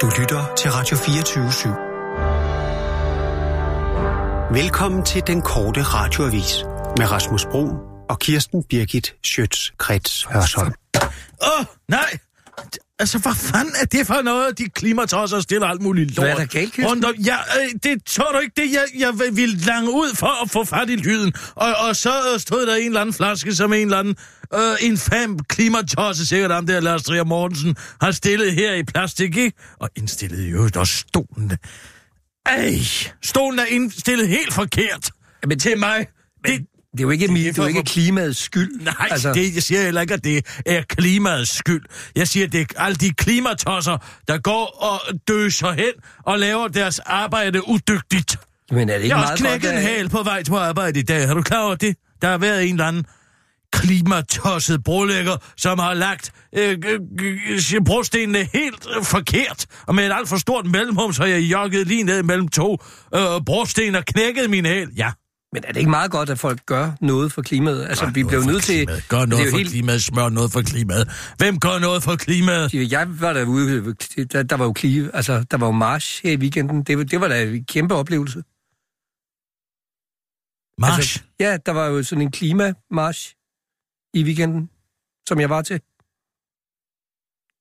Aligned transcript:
Du 0.00 0.10
lytter 0.20 0.54
til 0.58 0.70
Radio 0.70 0.96
24 0.96 1.48
/7. 1.48 1.68
Velkommen 4.62 5.04
til 5.04 5.22
den 5.26 5.42
korte 5.42 5.82
radioavis 5.82 6.64
med 6.98 7.10
Rasmus 7.10 7.44
Bro 7.50 7.68
og 8.08 8.18
Kirsten 8.18 8.64
Birgit 8.68 9.14
Schøtz-Krets 9.26 10.32
Hørsholm. 10.32 10.72
Åh, 10.94 11.60
oh, 11.60 11.64
nej! 11.88 12.18
Altså, 12.98 13.18
hvad 13.18 13.34
fanden 13.34 13.74
er 13.80 13.84
det 13.84 14.06
for 14.06 14.22
noget, 14.22 14.58
de 14.58 14.68
klimatosser 14.68 15.40
stiller 15.40 15.66
alt 15.66 15.82
muligt 15.82 16.16
lort? 16.16 16.26
Hvad 16.26 16.34
er 16.34 16.38
der 16.38 16.46
galt, 16.46 16.72
Kirsten? 16.72 16.86
Rundt 16.86 17.04
om, 17.04 17.14
ja, 17.14 17.36
øh, 17.36 17.68
det 17.82 18.04
tror 18.06 18.32
du 18.32 18.38
ikke, 18.38 18.52
det 18.56 18.72
jeg, 18.72 18.84
jeg 18.98 19.36
ville 19.36 19.56
lange 19.58 19.90
ud 19.90 20.16
for 20.16 20.42
at 20.42 20.50
få 20.50 20.64
fat 20.64 20.90
i 20.90 20.96
lyden. 20.96 21.32
Og, 21.54 21.74
og 21.88 21.96
så 21.96 22.12
stod 22.38 22.66
der 22.66 22.74
en 22.74 22.86
eller 22.86 23.00
anden 23.00 23.12
flaske, 23.14 23.54
som 23.54 23.72
en 23.72 23.80
eller 23.80 23.98
anden 23.98 24.16
øh, 24.54 24.76
infam 24.80 25.38
klimatosse, 25.38 26.26
sikkert 26.26 26.50
ham 26.50 26.66
der, 26.66 26.80
Lars 26.80 27.02
Trier 27.02 27.24
Mortensen, 27.24 27.76
har 28.00 28.10
stillet 28.10 28.54
her 28.54 28.74
i 28.74 28.82
plastik, 28.82 29.36
ikke? 29.36 29.56
Og 29.80 29.90
indstillet 29.96 30.52
jo, 30.52 30.68
der 30.68 30.84
stolen. 30.84 31.52
Ej, 32.46 32.78
stolen 33.22 33.58
er 33.58 33.64
indstillet 33.64 34.28
helt 34.28 34.54
forkert. 34.54 35.10
Men 35.46 35.58
til 35.58 35.78
mig. 35.78 36.06
Det, 36.46 36.66
Det 36.92 37.00
er 37.00 37.02
jo 37.02 37.10
ikke, 37.10 37.28
Det 37.28 37.34
det 37.36 37.58
er 37.58 37.62
jo 37.62 37.68
ikke 37.68 37.82
klimaets 37.82 38.38
skyld. 38.38 38.80
Nej, 38.80 38.94
altså... 39.10 39.32
det, 39.32 39.54
jeg 39.54 39.62
siger 39.62 39.82
heller 39.82 40.00
ikke, 40.00 40.14
at 40.14 40.24
det 40.24 40.46
er 40.66 40.82
klimaets 40.88 41.56
skyld. 41.56 41.82
Jeg 42.16 42.28
siger, 42.28 42.46
at 42.46 42.52
det 42.52 42.60
er 42.60 42.80
alle 42.80 42.96
de 42.96 43.10
klimatosser, 43.10 43.98
der 44.28 44.38
går 44.38 44.66
og 44.66 45.00
døser 45.28 45.72
hen 45.72 45.92
og 46.22 46.38
laver 46.38 46.68
deres 46.68 46.98
arbejde 46.98 47.68
udygtigt. 47.68 48.36
Men 48.70 48.88
er 48.88 48.94
det 48.94 49.02
ikke 49.02 49.16
Jeg 49.16 49.24
har 49.24 49.32
også 49.32 49.44
knækket 49.44 49.72
en 49.72 49.78
hæl 49.78 50.08
på 50.08 50.22
vej 50.22 50.42
til 50.42 50.52
arbejde 50.52 51.00
i 51.00 51.02
dag. 51.02 51.26
Har 51.26 51.34
du 51.34 51.42
klar 51.42 51.62
over 51.62 51.74
det? 51.74 51.96
Der 52.22 52.28
har 52.28 52.38
været 52.38 52.64
en 52.64 52.74
eller 52.74 52.84
anden 52.84 53.06
klimatosset 53.72 54.84
brolægger, 54.84 55.36
som 55.56 55.78
har 55.78 55.94
lagt 55.94 56.32
øh, 56.56 56.78
øh, 57.74 57.84
brostenene 57.86 58.38
helt 58.52 58.86
øh, 58.96 59.04
forkert, 59.04 59.66
og 59.86 59.94
med 59.94 60.06
et 60.06 60.12
alt 60.12 60.28
for 60.28 60.36
stort 60.36 60.66
mellemrum, 60.66 61.12
så 61.12 61.24
jeg 61.24 61.40
jogget 61.40 61.86
lige 61.86 62.02
ned 62.02 62.22
mellem 62.22 62.48
to 62.48 62.76
øh, 63.14 63.20
brosten 63.46 63.94
og 63.94 64.04
knækket 64.04 64.50
min 64.50 64.66
hæl. 64.66 64.88
Ja. 64.96 65.10
Men 65.52 65.64
er 65.64 65.72
det 65.72 65.76
ikke 65.80 65.90
meget 65.90 66.10
godt, 66.10 66.30
at 66.30 66.38
folk 66.38 66.66
gør 66.66 66.90
noget 67.00 67.32
for 67.32 67.42
klimaet? 67.42 67.86
Altså, 67.88 68.04
Gør 68.04 68.12
vi 68.12 68.24
bliver 68.24 68.42
for 68.42 68.50
nødt 68.50 68.62
til... 68.64 68.76
klimaet. 68.86 69.08
Gør 69.08 69.24
noget 69.26 69.50
for 69.50 69.56
helt- 69.58 69.70
klimaet. 69.70 70.02
Smør 70.02 70.28
noget 70.28 70.52
for 70.52 70.62
klimaet. 70.62 71.10
Hvem 71.38 71.60
gør 71.60 71.78
noget 71.78 72.02
for 72.02 72.16
klimaet? 72.16 72.74
Jeg 72.92 73.20
var 73.20 73.32
derude, 73.32 73.94
der, 74.32 74.42
der 74.42 74.56
var 74.56 74.64
jo 74.64 74.72
klive, 74.72 75.10
altså, 75.14 75.44
der 75.50 75.56
var 75.56 75.66
jo 75.66 75.72
march 75.72 76.20
her 76.24 76.32
i 76.32 76.36
weekenden. 76.36 76.82
Det, 76.82 76.98
var- 76.98 77.04
det 77.04 77.20
var 77.20 77.28
da 77.28 77.42
en 77.42 77.64
kæmpe 77.64 77.94
oplevelse. 77.94 78.42
Marsch. 80.80 80.98
Altså, 80.98 81.20
ja, 81.40 81.56
der 81.66 81.72
var 81.72 81.86
jo 81.86 82.02
sådan 82.02 82.22
en 82.22 82.30
klimamarch 82.30 83.34
i 84.14 84.24
weekenden, 84.24 84.70
som 85.28 85.40
jeg 85.40 85.50
var 85.50 85.62
til. 85.62 85.80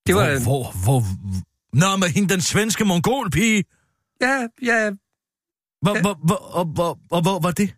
Det 0.08 0.16
var... 0.16 0.44
hvor, 0.44 0.64
hvor, 0.86 1.02
hvor, 1.02 1.46
Nå, 1.82 1.98
med 1.98 2.08
hende, 2.08 2.30
den 2.34 2.42
svenske 2.42 2.86
mongolpige. 2.86 3.64
Ja, 4.22 4.48
ja, 4.62 4.92
Hvor, 5.82 5.96
Ja. 5.96 6.02
hvor, 6.02 6.14
hvor, 6.14 6.36
og, 6.36 6.66
hvor, 6.66 7.00
og 7.12 7.22
hvor 7.22 7.40
var 7.40 7.52
det? 7.52 7.76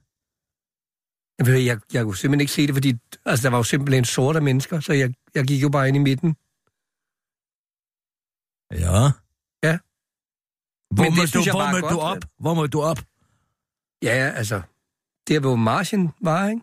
jeg, 1.39 1.65
jeg, 1.65 1.79
jeg 1.93 2.03
kunne 2.03 2.17
simpelthen 2.17 2.41
ikke 2.41 2.53
se 2.53 2.67
det, 2.67 2.75
fordi 2.75 2.93
altså, 3.25 3.43
der 3.43 3.49
var 3.49 3.57
jo 3.57 3.63
simpelthen 3.63 4.05
sorte 4.05 4.41
mennesker, 4.41 4.79
så 4.79 4.93
jeg, 4.93 5.13
jeg 5.35 5.47
gik 5.47 5.61
jo 5.61 5.69
bare 5.69 5.87
ind 5.87 5.97
i 5.97 5.99
midten. 5.99 6.29
Ja. 8.83 8.99
Ja. 9.67 9.77
Hvor 10.95 11.03
Men 11.03 11.11
det 11.11 11.33
du, 11.33 11.41
hvor 11.51 11.71
må 11.71 11.79
du 11.93 11.99
op? 11.99 12.17
Hvor 12.39 12.53
må 12.53 12.67
du 12.67 12.81
op? 12.81 12.99
Ja, 14.01 14.31
altså, 14.35 14.61
der 15.27 15.39
hvor 15.39 15.55
marchen 15.55 16.09
var, 16.21 16.47
ikke? 16.49 16.61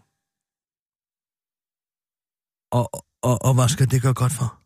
Og, 2.75 2.91
og, 3.22 3.42
og 3.44 3.55
hvad 3.55 3.69
skal 3.69 3.91
det 3.91 4.03
gøre 4.03 4.14
godt 4.14 4.33
for? 4.33 4.58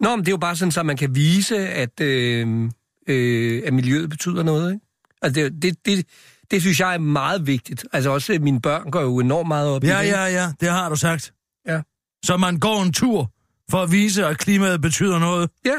Nå, 0.00 0.16
men 0.16 0.20
det 0.24 0.28
er 0.28 0.32
jo 0.32 0.36
bare 0.36 0.56
sådan, 0.56 0.72
så 0.72 0.82
man 0.82 0.96
kan 0.96 1.14
vise, 1.14 1.68
at, 1.68 2.00
øh, 2.00 2.70
øh, 3.08 3.62
at 3.66 3.72
miljøet 3.74 4.10
betyder 4.10 4.42
noget, 4.42 4.72
ikke? 4.72 4.86
Altså, 5.22 5.40
det, 5.42 5.62
det, 5.62 5.86
det, 5.86 6.06
det 6.50 6.60
synes 6.62 6.80
jeg 6.80 6.94
er 6.94 6.98
meget 6.98 7.46
vigtigt. 7.46 7.84
Altså 7.92 8.10
også, 8.10 8.32
øh, 8.32 8.42
mine 8.42 8.60
børn 8.60 8.90
går 8.90 9.00
jo 9.00 9.18
enormt 9.18 9.48
meget 9.48 9.68
op 9.68 9.84
i 9.84 9.86
Ja, 9.86 9.98
det. 9.98 10.04
ikke? 10.04 10.16
ja, 10.16 10.24
ja, 10.26 10.52
det 10.60 10.68
har 10.70 10.88
du 10.88 10.96
sagt. 10.96 11.32
Ja. 11.66 11.80
Så 12.24 12.36
man 12.36 12.58
går 12.58 12.82
en 12.82 12.92
tur 12.92 13.30
for 13.70 13.82
at 13.82 13.92
vise, 13.92 14.26
at 14.26 14.38
klimaet 14.38 14.80
betyder 14.82 15.18
noget. 15.18 15.50
Ja. 15.64 15.76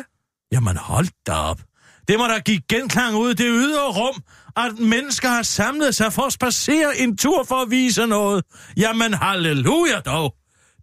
Jamen 0.52 0.78
hold 0.78 1.08
da 1.28 1.32
op. 1.34 1.62
Det 2.08 2.18
må 2.18 2.24
der 2.24 2.40
give 2.40 2.62
genklang 2.70 3.16
ud 3.16 3.30
i 3.30 3.34
det 3.34 3.46
ydre 3.50 3.88
rum, 3.92 4.22
at 4.56 4.80
mennesker 4.80 5.30
har 5.30 5.44
samlet 5.44 5.96
sig 5.96 6.14
for 6.14 6.22
at 6.22 6.34
spacere 6.34 6.98
en 6.98 7.18
tur 7.18 7.44
for 7.44 7.56
at 7.56 7.72
vise 7.72 8.08
noget. 8.08 8.44
Jamen 8.78 9.14
halleluja 9.14 10.00
dog. 10.00 10.36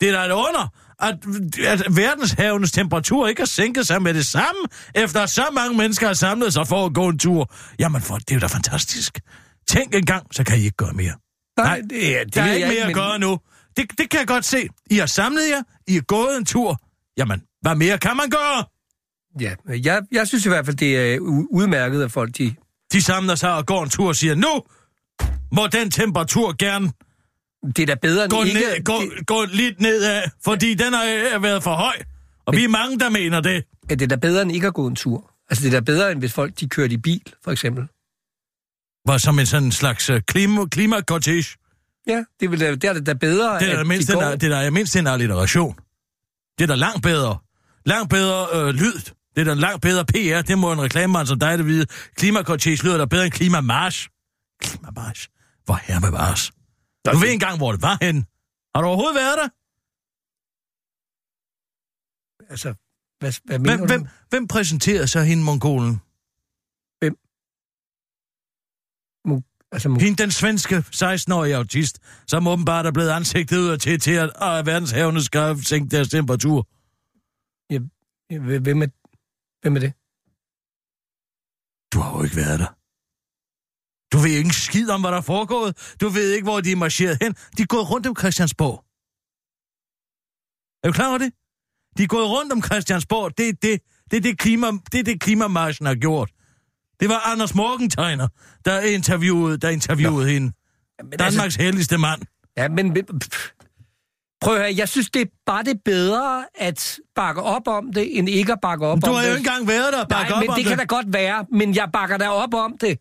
Det 0.04 0.12
er 0.14 0.18
da 0.18 0.24
et 0.26 0.30
under, 0.36 0.68
at, 1.00 1.14
at 1.66 1.96
verdenshavenes 1.96 2.72
temperatur 2.72 3.28
ikke 3.28 3.40
har 3.40 3.46
sænket 3.46 3.86
sig 3.86 4.02
med 4.02 4.14
det 4.14 4.26
samme, 4.26 4.60
efter 4.94 5.20
at 5.22 5.30
så 5.30 5.44
mange 5.54 5.76
mennesker 5.78 6.06
har 6.06 6.14
samlet 6.14 6.52
sig 6.52 6.68
for 6.68 6.86
at 6.86 6.94
gå 6.94 7.08
en 7.08 7.18
tur. 7.18 7.52
Jamen 7.78 8.02
for, 8.02 8.16
det 8.18 8.30
er 8.30 8.34
jo 8.34 8.40
da 8.40 8.46
fantastisk. 8.46 9.20
Tænk 9.68 9.94
en 9.94 10.06
gang, 10.06 10.26
så 10.34 10.44
kan 10.44 10.58
I 10.58 10.64
ikke 10.64 10.76
gøre 10.76 10.92
mere. 10.92 11.12
Nej, 11.56 11.80
det, 11.90 12.20
er- 12.20 12.24
det 12.24 12.34
Der 12.34 12.42
er 12.42 12.52
ikke 12.52 12.66
mere 12.68 12.80
at 12.80 12.86
men- 12.86 12.94
gøre 12.94 13.18
nu. 13.18 13.38
Det, 13.76 13.90
det 13.98 14.10
kan 14.10 14.20
jeg 14.20 14.26
godt 14.26 14.44
se. 14.44 14.68
I 14.90 14.96
har 14.98 15.06
samlet 15.06 15.42
jer, 15.50 15.62
I 15.88 15.94
har 15.94 16.00
gået 16.00 16.36
en 16.36 16.44
tur. 16.44 16.80
Jamen, 17.16 17.42
hvad 17.62 17.74
mere 17.74 17.98
kan 17.98 18.16
man 18.16 18.30
gøre? 18.30 18.64
Ja, 19.40 19.54
jeg, 19.82 20.02
jeg 20.12 20.28
synes 20.28 20.46
i 20.46 20.48
hvert 20.48 20.64
fald, 20.66 20.76
det 20.76 20.96
er 21.14 21.18
u- 21.18 21.48
udmærket, 21.50 22.02
at 22.02 22.12
folk 22.12 22.38
de... 22.38 22.54
De 22.92 23.02
samler 23.02 23.34
sig 23.34 23.54
og 23.54 23.66
går 23.66 23.82
en 23.84 23.90
tur 23.90 24.08
og 24.08 24.16
siger, 24.16 24.34
nu 24.34 24.62
må 25.52 25.66
den 25.66 25.90
temperatur 25.90 26.54
gerne 26.58 26.92
Det 27.76 27.78
er 27.78 27.86
da 27.86 27.94
bedre 27.94 28.24
end 28.24 28.30
gå, 28.30 28.42
ikke... 28.42 28.58
ned, 28.58 28.84
gå, 28.84 29.00
det, 29.00 29.26
gå 29.26 29.44
lidt 29.44 29.80
nedad, 29.80 30.22
fordi 30.44 30.74
den 30.74 30.92
har 30.92 31.38
været 31.38 31.62
for 31.62 31.74
høj. 31.74 31.96
Og 32.46 32.56
vi 32.56 32.64
er 32.64 32.68
mange, 32.68 32.98
der 32.98 33.10
mener 33.10 33.40
det. 33.40 33.64
det 33.88 34.02
er 34.02 34.06
da 34.06 34.16
bedre 34.16 34.42
end 34.42 34.52
ikke 34.52 34.66
at 34.66 34.74
gå 34.74 34.86
en 34.86 34.96
tur. 34.96 35.30
Altså, 35.50 35.64
det 35.64 35.74
er 35.74 35.80
da 35.80 35.84
bedre, 35.84 36.12
end 36.12 36.18
hvis 36.18 36.32
folk 36.32 36.60
de 36.60 36.68
kørte 36.68 36.94
i 36.94 36.96
bil, 36.96 37.22
for 37.44 37.50
eksempel. 37.50 37.84
Var 39.06 39.18
som 39.18 39.38
en 39.38 39.46
sådan 39.46 39.72
slags 39.72 40.10
øh, 40.10 40.20
klima, 40.20 40.66
klimakortege. 40.66 41.44
Ja, 42.06 42.24
det, 42.40 42.50
vil 42.50 42.60
da, 42.60 42.70
det 42.70 42.84
er 42.84 43.00
da 43.00 43.12
bedre, 43.12 43.58
Det 43.58 43.72
er 43.72 43.76
da 43.76 43.84
mindst, 43.84 44.08
de 44.08 44.12
en, 44.12 44.20
går... 44.20 44.30
det 44.30 44.52
er 44.52 44.62
da 44.62 44.70
mindst 44.70 44.96
en 44.96 45.06
alliteration. 45.06 45.76
Det 46.58 46.64
er 46.64 46.68
da 46.68 46.74
langt 46.74 47.02
bedre. 47.02 47.38
Langt 47.86 48.10
bedre 48.10 48.46
øh, 48.54 48.74
lyd. 48.74 49.00
Det 49.36 49.40
er 49.40 49.44
da 49.44 49.54
langt 49.54 49.82
bedre 49.82 50.04
PR. 50.04 50.42
Det 50.42 50.58
må 50.58 50.72
en 50.72 50.82
reklamemand 50.82 51.26
som 51.26 51.38
dig, 51.38 51.58
der 51.58 51.64
vide. 51.64 51.86
Klimakortege 52.16 52.84
lyder 52.84 52.98
da 52.98 53.04
bedre 53.04 53.24
end 53.24 53.32
klimamarsch. 53.32 54.08
Klimamarsch. 54.62 55.28
Hvor 55.64 55.80
her 55.82 56.00
med 56.00 56.10
vars. 56.10 56.52
Du 57.12 57.18
ved 57.18 57.32
engang, 57.32 57.56
hvor 57.58 57.72
det 57.72 57.82
var 57.82 57.98
hen. 58.02 58.16
Har 58.74 58.82
du 58.82 58.86
overhovedet 58.88 59.14
været 59.22 59.38
der? 59.40 59.48
Altså, 62.52 62.74
hvad, 63.20 63.32
hvad 63.44 63.58
mener 63.58 63.76
Hvem, 63.76 63.80
du? 63.80 63.86
hvem, 63.92 64.06
hvem 64.28 64.48
præsenterede 64.48 65.08
så 65.08 65.20
hende 65.20 65.42
mongolen? 65.44 65.94
Altså, 69.74 69.88
mu- 69.88 69.98
Hende 70.04 70.22
den 70.22 70.30
svenske 70.30 70.76
16-årige 70.76 71.56
autist, 71.56 71.98
som 72.26 72.46
åbenbart 72.46 72.86
er 72.86 72.92
blevet 72.92 73.10
ansigtet 73.10 73.58
ud 73.58 73.78
til, 73.78 74.00
til 74.00 74.12
at, 74.24 74.30
at 74.42 74.66
verdenshavene 74.66 75.22
skal 75.22 75.64
sænke 75.64 75.88
deres 75.96 76.08
temperatur. 76.08 76.68
hvem, 78.66 78.82
er, 78.82 78.88
hvem 79.62 79.76
er 79.76 79.80
det? 79.86 79.92
Du 81.92 81.98
har 82.04 82.10
jo 82.18 82.24
ikke 82.24 82.36
været 82.36 82.58
der. 82.60 82.70
Du 84.14 84.18
ved 84.18 84.30
ikke 84.30 84.46
en 84.46 84.52
skid 84.52 84.90
om, 84.90 85.00
hvad 85.00 85.10
der 85.10 85.16
er 85.16 85.22
foregået. 85.22 85.94
Du 86.00 86.08
ved 86.08 86.30
ikke, 86.32 86.44
hvor 86.44 86.60
de 86.60 86.72
er 86.72 86.76
marcheret 86.76 87.18
hen. 87.22 87.34
De 87.56 87.62
er 87.62 87.66
gået 87.66 87.90
rundt 87.90 88.06
om 88.06 88.16
Christiansborg. 88.18 88.84
Er 90.82 90.88
du 90.88 90.92
klar 90.92 91.08
over 91.08 91.18
det? 91.18 91.32
De 91.98 92.02
er 92.02 92.06
gået 92.06 92.28
rundt 92.30 92.52
om 92.52 92.62
Christiansborg. 92.62 93.38
Det 93.38 93.48
er 93.48 93.52
det, 93.62 93.80
det, 94.10 94.16
er 94.16 94.20
det, 94.20 94.38
klima, 94.38 94.66
det, 94.92 94.98
er 94.98 95.02
det 95.02 95.20
klimamarschen 95.20 95.86
har 95.86 95.94
gjort. 95.94 96.30
Det 97.00 97.08
var 97.08 97.32
Anders 97.32 97.54
Morgenthaler, 97.54 98.28
der 98.64 98.80
interviewede, 98.80 99.56
der 99.58 99.68
interviewede 99.68 100.28
hende. 100.30 100.52
Men 101.02 101.18
Danmarks 101.18 101.56
heldigste 101.56 101.98
mand. 101.98 102.22
Ja, 102.56 102.68
men... 102.68 102.92
men-. 102.92 103.06
Prøv 104.40 104.54
at 104.54 104.60
høre, 104.60 104.74
jeg 104.76 104.88
synes, 104.88 105.10
det 105.10 105.22
er 105.22 105.26
bare 105.46 105.62
det 105.64 105.80
bedre 105.84 106.46
at 106.54 106.98
bakke 107.14 107.42
op 107.42 107.68
om 107.68 107.92
det, 107.92 108.18
end 108.18 108.28
ikke 108.28 108.52
at 108.52 108.58
bakke 108.62 108.86
op 108.86 108.98
Du 109.04 109.06
om 109.06 109.14
har 109.14 109.22
det. 109.22 109.28
jo 109.28 109.34
ikke 109.34 109.48
engang 109.48 109.68
været 109.68 109.92
der 109.92 110.00
og 110.00 110.06
Nej, 110.10 110.20
bakke 110.20 110.34
op 110.34 110.40
men 110.40 110.50
om 110.50 110.56
det 110.56 110.66
kan 110.66 110.78
da 110.78 110.84
godt 110.84 111.12
være, 111.12 111.46
men 111.52 111.74
jeg 111.74 111.88
bakker 111.92 112.16
da 112.16 112.28
op 112.28 112.54
om 112.54 112.78
det. 112.80 112.98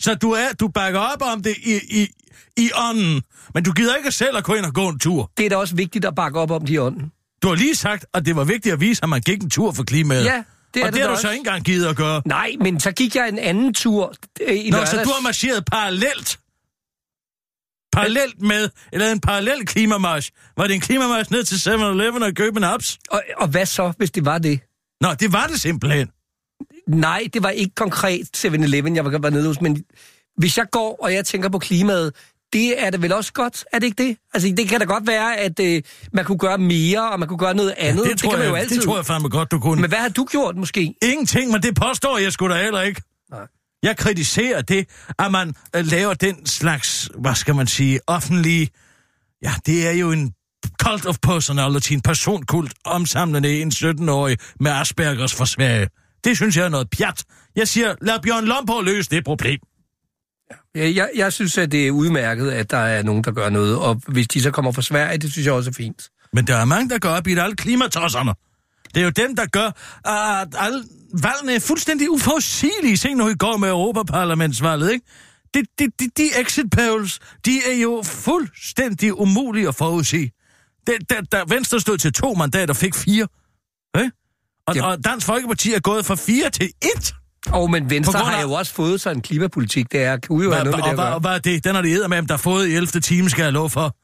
Så 0.00 0.14
du, 0.14 0.30
er, 0.32 0.52
du 0.60 0.68
bakker 0.68 1.00
op 1.00 1.22
om 1.22 1.42
det 1.42 1.56
i, 1.62 2.02
i, 2.02 2.08
i 2.56 2.70
ånden, 2.74 3.22
men 3.54 3.64
du 3.64 3.72
gider 3.72 3.96
ikke 3.96 4.12
selv 4.12 4.36
at 4.36 4.44
gå 4.44 4.54
ind 4.54 4.64
og 4.66 4.74
gå 4.74 4.88
en 4.88 4.98
tur. 4.98 5.30
Det 5.36 5.46
er 5.46 5.50
da 5.50 5.56
også 5.56 5.76
vigtigt 5.76 6.04
at 6.04 6.14
bakke 6.14 6.40
op 6.40 6.50
om 6.50 6.66
de 6.66 6.82
ånden. 6.82 7.12
Du 7.42 7.48
har 7.48 7.54
lige 7.54 7.74
sagt, 7.74 8.06
at 8.14 8.26
det 8.26 8.36
var 8.36 8.44
vigtigt 8.44 8.72
at 8.72 8.80
vise, 8.80 9.02
at 9.02 9.08
man 9.08 9.20
gik 9.20 9.42
en 9.42 9.50
tur 9.50 9.72
for 9.72 9.82
klimaet. 9.84 10.24
Ja, 10.24 10.42
det 10.74 10.82
er 10.82 10.86
og 10.86 10.92
det 10.92 10.94
det 10.94 11.00
har 11.00 11.08
du 11.08 11.12
også. 11.12 11.22
så 11.22 11.30
ikke 11.30 11.38
engang 11.40 11.64
givet 11.64 11.86
at 11.86 11.96
gøre. 11.96 12.22
Nej, 12.26 12.50
men 12.60 12.80
så 12.80 12.92
gik 12.92 13.16
jeg 13.16 13.28
en 13.28 13.38
anden 13.38 13.74
tur 13.74 14.14
øh, 14.40 14.56
i 14.56 14.70
Nå, 14.70 14.76
lørdags. 14.76 14.90
så 14.90 14.96
du 14.96 15.08
har 15.08 15.22
marcheret 15.22 15.64
parallelt. 15.64 16.38
Parallelt 17.92 18.42
med, 18.42 18.68
eller 18.92 19.12
en 19.12 19.20
parallel 19.20 19.66
klimamarsch. 19.66 20.30
Var 20.56 20.66
det 20.66 20.74
en 20.74 20.80
klimamarsch 20.80 21.32
ned 21.32 21.44
til 21.44 21.70
7-Eleven 21.70 22.22
og 22.22 22.34
købe 22.34 22.56
en? 22.56 22.64
Og, 23.10 23.22
og 23.36 23.48
hvad 23.48 23.66
så, 23.66 23.92
hvis 23.98 24.10
det 24.10 24.24
var 24.24 24.38
det? 24.38 24.60
Nå, 25.00 25.14
det 25.14 25.32
var 25.32 25.46
det 25.46 25.60
simpelthen. 25.60 26.10
Nej, 26.94 27.28
det 27.34 27.42
var 27.42 27.50
ikke 27.50 27.74
konkret 27.74 28.28
7-Eleven, 28.36 28.96
jeg 28.96 29.04
var 29.04 29.30
nede 29.30 29.46
hos, 29.46 29.60
men 29.60 29.84
hvis 30.36 30.58
jeg 30.58 30.66
går, 30.72 30.98
og 31.02 31.14
jeg 31.14 31.24
tænker 31.24 31.48
på 31.48 31.58
klimaet, 31.58 32.12
det 32.52 32.82
er 32.82 32.90
det 32.90 33.02
vel 33.02 33.12
også 33.12 33.32
godt, 33.32 33.64
er 33.72 33.78
det 33.78 33.86
ikke 33.86 34.02
det? 34.02 34.16
Altså, 34.34 34.54
det 34.56 34.68
kan 34.68 34.80
da 34.80 34.86
godt 34.86 35.06
være, 35.06 35.36
at 35.36 35.60
øh, 35.60 35.82
man 36.12 36.24
kunne 36.24 36.38
gøre 36.38 36.58
mere, 36.58 37.10
og 37.10 37.20
man 37.20 37.28
kunne 37.28 37.38
gøre 37.38 37.54
noget 37.54 37.74
andet. 37.78 38.04
det, 38.04 38.18
tror 38.18 38.30
kan 38.30 38.38
man 38.38 38.44
jeg, 38.44 38.50
jo 38.50 38.56
altid. 38.56 38.76
det 38.76 38.84
tror 38.84 38.96
jeg 38.96 39.06
fandme 39.06 39.28
godt, 39.28 39.50
du 39.50 39.58
kunne. 39.58 39.80
Men 39.80 39.90
hvad 39.90 39.98
har 39.98 40.08
du 40.08 40.24
gjort, 40.24 40.56
måske? 40.56 40.94
Ingenting, 41.02 41.52
men 41.52 41.62
det 41.62 41.74
påstår 41.74 42.18
jeg 42.18 42.32
sgu 42.32 42.48
da 42.48 42.62
heller 42.62 42.80
ikke. 42.80 43.02
Nej. 43.30 43.46
Jeg 43.82 43.96
kritiserer 43.96 44.62
det, 44.62 44.88
at 45.18 45.32
man 45.32 45.54
øh, 45.76 45.86
laver 45.86 46.14
den 46.14 46.46
slags, 46.46 47.10
hvad 47.18 47.34
skal 47.34 47.54
man 47.54 47.66
sige, 47.66 48.00
offentlige... 48.06 48.68
Ja, 49.42 49.52
det 49.66 49.86
er 49.86 49.92
jo 49.92 50.12
en 50.12 50.32
cult 50.82 51.06
of 51.06 51.16
personality, 51.22 51.92
en 51.92 52.00
personkult, 52.00 52.72
omsamlende 52.84 53.60
en 53.60 53.72
17-årig 53.74 54.38
med 54.60 54.70
Aspergers 54.72 55.50
Sverige. 55.50 55.88
Det 56.24 56.36
synes 56.36 56.56
jeg 56.56 56.64
er 56.64 56.68
noget 56.68 56.90
pjat. 56.90 57.24
Jeg 57.56 57.68
siger, 57.68 57.94
lad 58.00 58.20
Bjørn 58.22 58.44
Lomborg 58.44 58.84
løse 58.84 59.10
det 59.10 59.24
problem. 59.24 59.58
Jeg, 60.74 61.10
jeg, 61.16 61.32
synes, 61.32 61.58
at 61.58 61.72
det 61.72 61.86
er 61.86 61.90
udmærket, 61.90 62.50
at 62.50 62.70
der 62.70 62.76
er 62.76 63.02
nogen, 63.02 63.24
der 63.24 63.32
gør 63.32 63.48
noget, 63.48 63.78
og 63.78 64.02
hvis 64.08 64.28
de 64.28 64.42
så 64.42 64.50
kommer 64.50 64.72
fra 64.72 64.82
Sverige, 64.82 65.18
det 65.18 65.32
synes 65.32 65.46
jeg 65.46 65.54
også 65.54 65.70
er 65.70 65.74
fint. 65.74 66.10
Men 66.32 66.46
der 66.46 66.56
er 66.56 66.64
mange, 66.64 66.90
der 66.90 66.98
går 66.98 67.08
op 67.08 67.26
i 67.26 67.38
alle 67.38 67.56
klimatosserne. 67.56 68.34
Det 68.94 69.00
er 69.00 69.04
jo 69.04 69.10
dem, 69.10 69.36
der 69.36 69.46
gør, 69.46 69.66
at 70.08 70.48
alle 70.58 70.84
valgene 71.22 71.54
er 71.54 71.60
fuldstændig 71.60 72.10
uforudsigelige. 72.10 72.96
Se 72.96 73.14
nu 73.14 73.28
i 73.28 73.34
går 73.34 73.56
med 73.56 73.68
Europaparlamentsvalget, 73.68 74.92
ikke? 74.92 75.06
De, 75.54 75.62
de, 75.78 75.86
de, 76.00 76.08
de 76.16 76.40
exit 76.40 76.66
polls, 76.76 77.18
de 77.44 77.60
er 77.70 77.76
jo 77.82 78.02
fuldstændig 78.04 79.20
umulige 79.20 79.68
at 79.68 79.74
forudsige. 79.74 80.32
Der, 80.86 80.92
der, 81.10 81.20
der 81.20 81.44
Venstre 81.54 81.80
stod 81.80 81.98
til 81.98 82.12
to 82.12 82.34
mandater, 82.34 82.74
fik 82.74 82.94
fire. 82.94 83.26
Ikke? 83.98 84.10
Og, 84.66 84.76
og 84.82 85.04
Dansk 85.04 85.26
Folkeparti 85.26 85.72
er 85.72 85.80
gået 85.80 86.06
fra 86.06 86.14
fire 86.14 86.50
til 86.50 86.70
et. 86.82 87.14
Og 87.46 87.70
men 87.70 87.90
Venstre 87.90 88.12
grund 88.12 88.28
af- 88.28 88.34
har 88.34 88.42
jo 88.42 88.52
også 88.52 88.74
fået 88.74 89.00
sig 89.00 89.12
en 89.12 89.22
klimapolitik, 89.22 89.92
det 89.92 90.02
er, 90.02 90.16
kunne 90.28 90.44
jo 90.44 90.50
have 90.52 90.62
Hvad, 90.62 90.72
noget 90.72 90.76
med 90.76 90.84
og, 90.84 90.90
det 90.90 90.98
gøre. 90.98 91.14
og 91.14 91.20
hvad 91.20 91.30
er 91.30 91.38
det? 91.38 91.64
Den 91.64 91.74
har 91.74 91.82
det 91.82 92.10
med, 92.10 92.22
der 92.22 92.32
har 92.32 92.36
fået 92.38 92.68
i 92.68 92.74
11. 92.74 93.00
time, 93.00 93.30
skal 93.30 93.42
jeg 93.42 93.52
love 93.52 93.70
for. 93.70 93.96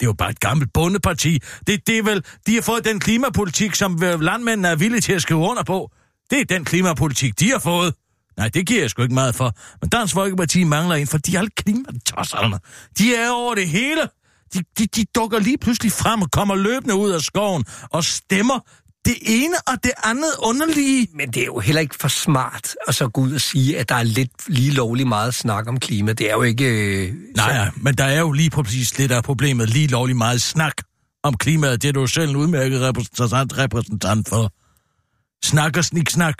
Det 0.00 0.02
er 0.02 0.06
jo 0.06 0.12
bare 0.12 0.30
et 0.30 0.40
gammelt 0.40 0.72
bondeparti. 0.72 1.38
Det, 1.66 1.86
det 1.86 1.98
er 1.98 2.02
vel, 2.02 2.24
de 2.46 2.54
har 2.54 2.62
fået 2.62 2.84
den 2.84 3.00
klimapolitik, 3.00 3.74
som 3.74 3.96
landmændene 4.20 4.68
er 4.68 4.76
villige 4.76 5.00
til 5.00 5.12
at 5.12 5.22
skrive 5.22 5.40
under 5.40 5.62
på. 5.62 5.90
Det 6.30 6.40
er 6.40 6.44
den 6.44 6.64
klimapolitik, 6.64 7.40
de 7.40 7.50
har 7.50 7.58
fået. 7.58 7.94
Nej, 8.36 8.48
det 8.48 8.66
giver 8.66 8.80
jeg 8.80 8.90
sgu 8.90 9.02
ikke 9.02 9.14
meget 9.14 9.34
for. 9.34 9.52
Men 9.80 9.90
Dansk 9.90 10.14
Folkeparti 10.14 10.64
mangler 10.64 10.94
en, 10.94 11.06
for 11.06 11.18
de 11.18 11.34
er 11.34 11.38
alle 11.38 11.50
klimatosserne. 11.56 12.58
De 12.98 13.14
er 13.16 13.30
over 13.30 13.54
det 13.54 13.68
hele. 13.68 14.00
De, 14.54 14.62
de, 14.78 14.86
de 14.86 15.04
dukker 15.14 15.38
lige 15.38 15.58
pludselig 15.58 15.92
frem 15.92 16.22
og 16.22 16.30
kommer 16.30 16.54
løbende 16.54 16.94
ud 16.94 17.10
af 17.10 17.20
skoven 17.20 17.64
og 17.90 18.04
stemmer 18.04 18.58
det 19.04 19.14
ene 19.22 19.54
og 19.66 19.74
det 19.84 19.90
andet 20.04 20.30
underlige. 20.38 21.08
Men 21.14 21.30
det 21.30 21.40
er 21.42 21.46
jo 21.46 21.58
heller 21.58 21.80
ikke 21.80 21.94
for 22.00 22.08
smart 22.08 22.74
at 22.88 22.94
så 22.94 23.08
gå 23.08 23.20
ud 23.20 23.32
og 23.34 23.40
sige, 23.40 23.78
at 23.78 23.88
der 23.88 23.94
er 23.94 24.02
lidt 24.02 24.30
lige 24.48 24.70
lovlig 24.70 25.06
meget 25.08 25.34
snak 25.34 25.68
om 25.68 25.80
klima. 25.80 26.12
Det 26.12 26.28
er 26.30 26.34
jo 26.34 26.42
ikke... 26.42 26.64
Øh, 26.64 27.14
Nej, 27.36 27.48
så- 27.52 27.54
ja, 27.58 27.68
men 27.76 27.94
der 27.94 28.04
er 28.04 28.20
jo 28.20 28.32
lige 28.32 28.50
præcis 28.50 28.92
det, 28.92 29.10
der 29.10 29.16
er 29.16 29.22
problemet. 29.22 29.70
Lige 29.70 29.86
lovlig 29.86 30.16
meget 30.16 30.42
snak 30.42 30.74
om 31.22 31.36
klimaet. 31.36 31.82
Det 31.82 31.88
er 31.88 31.92
du 31.92 32.00
jo 32.00 32.06
selv 32.06 32.30
en 32.30 32.36
udmærket 32.36 32.80
repræsentant, 32.80 33.58
repræsentant 33.58 34.28
for. 34.28 34.52
Snak 35.44 35.76
og 35.76 35.84
snik-snak. 35.84 36.34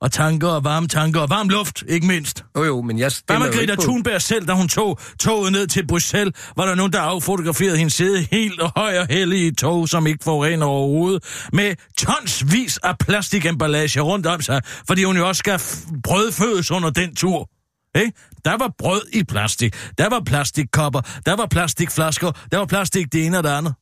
Og 0.00 0.12
tanker 0.12 0.48
og 0.48 0.64
varme 0.64 0.88
tanker 0.88 1.20
og 1.20 1.30
varm 1.30 1.48
luft, 1.48 1.84
ikke 1.88 2.06
mindst. 2.06 2.44
Jo, 2.56 2.64
jo, 2.64 2.82
men 2.82 2.98
jeg 2.98 3.04
Hvad 3.04 3.10
stemmer 3.10 3.46
med 3.46 3.54
jo 3.54 3.60
Greta. 3.60 3.74
Thunberg 3.82 4.22
selv, 4.22 4.46
da 4.46 4.52
hun 4.52 4.68
tog 4.68 4.98
toget 5.20 5.52
ned 5.52 5.66
til 5.66 5.86
Bruxelles, 5.86 6.34
var 6.56 6.66
der 6.66 6.74
nogen, 6.74 6.92
der 6.92 7.00
affotograferede 7.00 7.76
hende 7.76 7.90
sidde 7.90 8.26
helt 8.30 8.60
og 8.60 8.72
høj 8.76 8.98
og 8.98 9.06
heldig 9.10 9.38
i 9.38 9.46
et 9.46 9.58
tog, 9.58 9.88
som 9.88 10.06
ikke 10.06 10.24
forurener 10.24 10.66
overhovedet, 10.66 11.48
med 11.52 11.74
tonsvis 11.98 12.78
af 12.78 12.98
plastikemballage 12.98 14.00
rundt 14.00 14.26
om 14.26 14.42
sig, 14.42 14.62
fordi 14.86 15.04
hun 15.04 15.16
jo 15.16 15.28
også 15.28 15.38
skal 15.38 15.60
brødfødes 16.02 16.70
under 16.70 16.90
den 16.90 17.14
tur. 17.16 17.48
Ikke? 17.94 18.12
Der 18.44 18.56
var 18.56 18.74
brød 18.78 19.02
i 19.12 19.24
plastik, 19.24 19.74
der 19.98 20.08
var 20.08 20.22
plastikkopper, 20.26 21.00
der 21.26 21.36
var 21.36 21.46
plastikflasker, 21.46 22.32
der 22.52 22.58
var 22.58 22.66
plastik 22.66 23.12
det 23.12 23.26
ene 23.26 23.38
og 23.38 23.44
det 23.44 23.50
andet. 23.50 23.74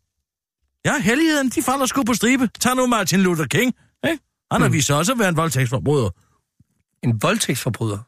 Ja, 0.84 1.00
helligheden, 1.00 1.48
de 1.48 1.62
falder 1.62 1.86
sgu 1.86 2.02
på 2.02 2.14
stribe. 2.14 2.48
Tag 2.60 2.76
nu 2.76 2.86
Martin 2.86 3.20
Luther 3.20 3.46
King? 3.46 3.74
Han 4.52 4.60
har 4.62 4.68
vist 4.68 4.86
sig 4.86 4.96
også 4.96 5.12
at 5.12 5.18
være 5.18 5.28
en 5.28 5.36
voldtægtsforbryder. 5.36 6.10
En 7.02 7.22
voldtægtsforbryder. 7.22 7.98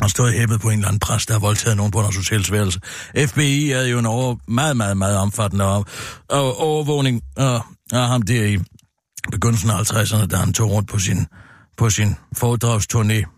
Han 0.00 0.08
stod 0.08 0.30
hæppet 0.30 0.60
på 0.60 0.68
en 0.68 0.74
eller 0.74 0.88
anden 0.88 1.00
præst, 1.00 1.28
der 1.28 1.34
har 1.34 1.40
voldtaget 1.40 1.76
nogen 1.76 1.92
på 1.92 2.02
deres 2.02 2.16
hotelsværelse. 2.16 2.80
FBI 3.26 3.70
havde 3.70 3.90
jo 3.90 3.98
en 3.98 4.06
over, 4.06 4.36
meget, 4.48 4.76
meget, 4.76 4.96
meget 4.96 5.16
omfattende 5.16 5.64
over, 5.64 5.84
over, 6.28 6.52
overvågning 6.52 7.22
af, 7.36 7.60
af 7.92 8.08
ham 8.08 8.22
der 8.22 8.44
i 8.44 8.58
begyndelsen 9.30 9.70
af 9.70 9.92
50'erne, 9.92 10.26
da 10.26 10.36
han 10.36 10.52
tog 10.52 10.70
rundt 10.70 10.88
på 10.88 10.98
sin, 10.98 11.26
på 11.76 11.90
sin 11.90 12.16
foredragsturné. 12.36 13.34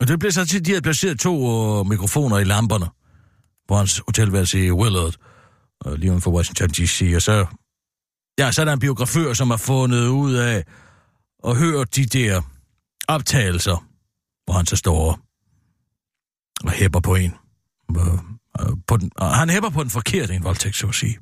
Og 0.00 0.08
det 0.08 0.18
blev 0.18 0.32
så 0.32 0.44
til, 0.44 0.66
de 0.66 0.70
havde 0.70 0.82
placeret 0.82 1.20
to 1.20 1.36
uh, 1.36 1.86
mikrofoner 1.86 2.38
i 2.38 2.44
lamperne 2.44 2.86
på 3.68 3.76
hans 3.76 4.02
hotelværelse 4.06 4.66
i 4.66 4.70
Willard, 4.70 5.14
uh, 5.86 5.92
lige 5.92 6.10
uden 6.10 6.22
for 6.22 6.30
Washington 6.30 6.68
D.C. 6.68 7.12
Og 7.16 7.22
så, 7.22 7.46
ja, 8.38 8.52
så 8.52 8.60
er 8.60 8.64
der 8.64 8.72
en 8.72 8.78
biografør, 8.78 9.32
som 9.32 9.50
har 9.50 9.56
fundet 9.56 10.08
ud 10.08 10.34
af 10.34 10.64
at 11.44 11.56
høre 11.56 11.84
de 11.84 12.06
der 12.06 12.42
optagelser, 13.08 13.88
hvor 14.44 14.54
han 14.54 14.66
så 14.66 14.76
står 14.76 15.20
og 16.64 16.70
hæpper 16.70 17.00
på 17.00 17.14
en. 17.14 17.32
På 18.86 18.96
den, 18.96 19.10
og 19.16 19.34
han 19.34 19.50
hæpper 19.50 19.70
på 19.70 19.82
den 19.82 19.90
forkerte 19.90 20.34
en 20.34 20.44
voldtægt, 20.44 20.76
så 20.76 20.88
at 20.88 20.94
sige. 20.94 21.18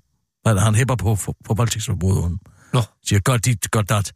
Eller 0.47 0.63
han 0.63 0.75
hæpper 0.75 0.97
på, 0.97 1.15
på, 1.15 1.35
på 1.45 1.55
voldtægtsforbryderen. 1.55 2.39
Nå. 2.73 2.81
Siger, 3.03 3.21
godt 3.21 3.45
dit, 3.45 3.71
godt 3.71 3.89
dat. 3.89 4.13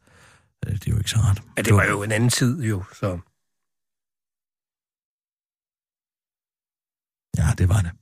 Øh, 0.67 0.73
Det 0.73 0.87
er 0.87 0.91
jo 0.91 0.99
ikke 0.99 1.11
så 1.11 1.17
rart. 1.19 1.43
Ja, 1.56 1.62
det 1.62 1.75
var 1.75 1.85
jo 1.85 2.03
en 2.03 2.12
anden 2.12 2.31
tid, 2.31 2.62
jo, 2.62 2.85
så... 2.93 3.19
Ja, 7.39 7.55
det 7.59 7.69
var 7.69 7.81
det. 7.83 7.93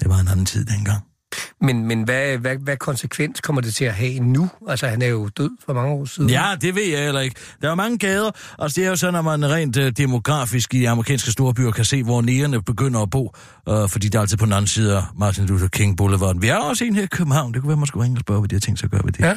Det 0.00 0.08
var 0.08 0.18
en 0.20 0.28
anden 0.28 0.46
tid 0.46 0.64
dengang. 0.64 1.13
Men, 1.60 1.86
men 1.86 2.02
hvad, 2.02 2.38
hvad, 2.38 2.56
hvad 2.56 2.76
konsekvens 2.76 3.40
kommer 3.40 3.62
det 3.62 3.74
til 3.74 3.84
at 3.84 3.94
have 3.94 4.18
nu? 4.20 4.50
Altså, 4.68 4.86
han 4.86 5.02
er 5.02 5.06
jo 5.06 5.28
død 5.28 5.50
for 5.66 5.72
mange 5.72 5.92
år 5.94 6.04
siden. 6.04 6.30
Ja, 6.30 6.54
det 6.60 6.74
ved 6.74 6.84
jeg 6.84 7.04
heller 7.04 7.20
ikke. 7.20 7.36
Der 7.62 7.70
er 7.70 7.74
mange 7.74 7.98
gader, 7.98 8.30
og 8.58 8.76
det 8.76 8.84
er 8.84 8.88
jo 8.88 8.96
sådan, 8.96 9.14
at 9.14 9.24
man 9.24 9.50
rent 9.50 9.76
uh, 9.76 9.88
demografisk 9.88 10.74
i 10.74 10.84
amerikanske 10.84 11.30
storbyer 11.30 11.70
kan 11.70 11.84
se, 11.84 12.02
hvor 12.02 12.22
nærerne 12.22 12.62
begynder 12.62 13.00
at 13.02 13.10
bo, 13.10 13.34
uh, 13.66 13.88
fordi 13.88 14.08
der 14.08 14.18
er 14.18 14.20
altid 14.22 14.36
på 14.36 14.44
den 14.44 14.52
anden 14.52 14.66
side 14.66 14.96
af 14.96 15.02
Martin 15.18 15.46
Luther 15.46 15.68
King 15.68 15.96
Boulevard. 15.96 16.40
Vi 16.40 16.48
har 16.48 16.58
også 16.58 16.84
en 16.84 16.94
her 16.94 17.02
i 17.02 17.06
København. 17.06 17.54
Det 17.54 17.62
kunne 17.62 17.68
være, 17.68 17.76
man 17.76 17.86
skulle 17.86 18.04
ringe 18.04 18.16
og 18.16 18.20
spørge, 18.20 18.40
hvad 18.40 18.48
de 18.48 18.54
har 18.54 18.60
tænkt 18.60 18.80
sig 18.80 18.86
at 18.86 18.90
gøre 18.90 19.00
ved 19.04 19.12
det. 19.12 19.20
Ja. 19.20 19.36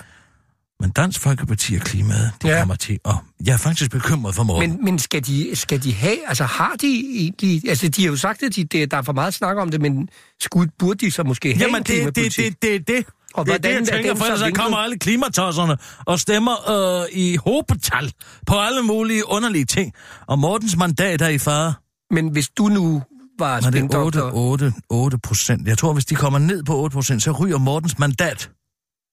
Men 0.79 0.89
Dansk 0.91 1.19
Folkeparti 1.19 1.75
og 1.75 1.81
klimaet, 1.81 2.31
det 2.41 2.50
Ja. 2.50 2.59
kommer 2.59 2.75
til, 2.75 3.00
og 3.03 3.18
jeg 3.45 3.53
er 3.53 3.57
faktisk 3.57 3.91
bekymret 3.91 4.35
for 4.35 4.44
morgen. 4.44 4.69
Men, 4.71 4.85
men 4.85 5.00
skal, 5.00 5.25
de, 5.25 5.56
skal 5.56 5.83
de 5.83 5.94
have, 5.94 6.18
altså 6.27 6.44
har 6.44 6.75
de 6.81 6.88
egentlig, 7.15 7.69
altså 7.69 7.88
de 7.89 8.01
har 8.01 8.09
jo 8.09 8.15
sagt, 8.18 8.44
at 8.44 8.56
de, 8.56 8.63
det, 8.63 8.91
der 8.91 8.97
er 8.97 9.01
for 9.01 9.13
meget 9.13 9.33
snak 9.33 9.57
om 9.57 9.71
det, 9.71 9.81
men 9.81 10.09
skulle, 10.41 10.71
burde 10.79 11.06
de 11.06 11.12
så 11.12 11.24
måske 11.24 11.53
have 11.53 11.62
Jamen, 11.65 11.75
en 11.75 11.83
det, 11.83 12.15
det, 12.15 12.35
det, 12.38 12.62
det, 12.62 12.88
det. 12.88 13.06
Og 13.33 13.45
det 13.45 13.53
er 13.53 13.57
det, 13.57 13.69
jeg 13.69 13.88
tænker, 13.88 14.15
for 14.15 14.25
så 14.25 14.33
ellers 14.33 14.51
kommer 14.53 14.77
alle 14.77 15.00
klimatosserne 15.00 15.77
og 16.06 16.19
stemmer 16.19 16.69
øh, 17.01 17.06
i 17.13 17.35
hobetal 17.45 18.13
på 18.47 18.59
alle 18.59 18.81
mulige 18.81 19.29
underlige 19.29 19.65
ting. 19.65 19.93
Og 20.27 20.39
Mortens 20.39 20.77
mandat 20.77 21.22
er 21.22 21.27
i 21.27 21.38
fare. 21.38 21.74
Men 22.12 22.27
hvis 22.27 22.50
du 22.50 22.67
nu 22.67 23.03
var 23.39 23.62
Men 23.62 23.74
det 23.74 23.79
er 23.79 23.88
spindoktor... 23.88 24.31
8, 24.34 24.65
8, 24.65 24.74
8 24.89 25.17
procent. 25.17 25.67
Jeg 25.67 25.77
tror, 25.77 25.93
hvis 25.93 26.05
de 26.05 26.15
kommer 26.15 26.39
ned 26.39 26.63
på 26.63 26.77
8 26.81 26.93
procent, 26.93 27.24
så 27.24 27.31
ryger 27.31 27.57
Mortens 27.57 28.00
mandat. 28.00 28.50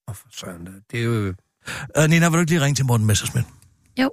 Åh, 0.08 0.14
for 0.14 0.26
søren. 0.40 0.68
Det 0.90 1.00
er 1.00 1.04
jo... 1.04 1.34
Uh, 1.98 2.06
Nina, 2.10 2.28
vil 2.28 2.36
du 2.36 2.40
ikke 2.40 2.52
lige 2.54 2.64
ringe 2.64 2.74
til 2.80 2.86
Morten 2.86 3.06
Messersmith? 3.06 3.48
Jo. 4.02 4.08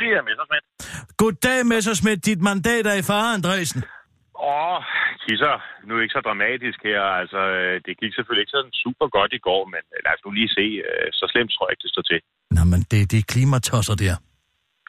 Det 0.00 0.08
er 0.18 0.22
Messersmith. 0.28 0.66
Goddag, 1.20 1.60
Messersmith. 1.72 2.20
Dit 2.28 2.40
mandat 2.48 2.84
er 2.92 2.96
i 3.02 3.04
fare, 3.10 3.28
Andresen. 3.38 3.80
Åh, 4.54 4.80
kisser. 5.24 5.54
Nu 5.84 5.90
er 5.92 5.98
det 5.98 6.04
ikke 6.06 6.18
så 6.18 6.24
dramatisk 6.28 6.78
her. 6.90 7.00
Altså, 7.20 7.40
øh, 7.58 7.74
det 7.86 7.92
gik 8.00 8.12
selvfølgelig 8.14 8.42
ikke 8.44 8.56
sådan 8.56 8.74
super 8.84 9.06
godt 9.16 9.32
i 9.38 9.40
går, 9.48 9.62
men 9.74 9.82
øh, 9.94 9.98
lad 10.04 10.12
os 10.16 10.22
nu 10.24 10.30
lige 10.38 10.50
se. 10.58 10.66
øh, 10.88 11.06
Så 11.18 11.24
slemt 11.32 11.50
tror 11.54 11.64
jeg 11.66 11.72
ikke, 11.74 11.84
det 11.86 11.92
står 11.94 12.04
til. 12.10 12.20
Nå, 12.56 12.62
men 12.72 12.80
det, 12.90 13.00
det 13.10 13.18
er 13.22 13.26
klimatosser 13.34 13.96
der. 14.04 14.14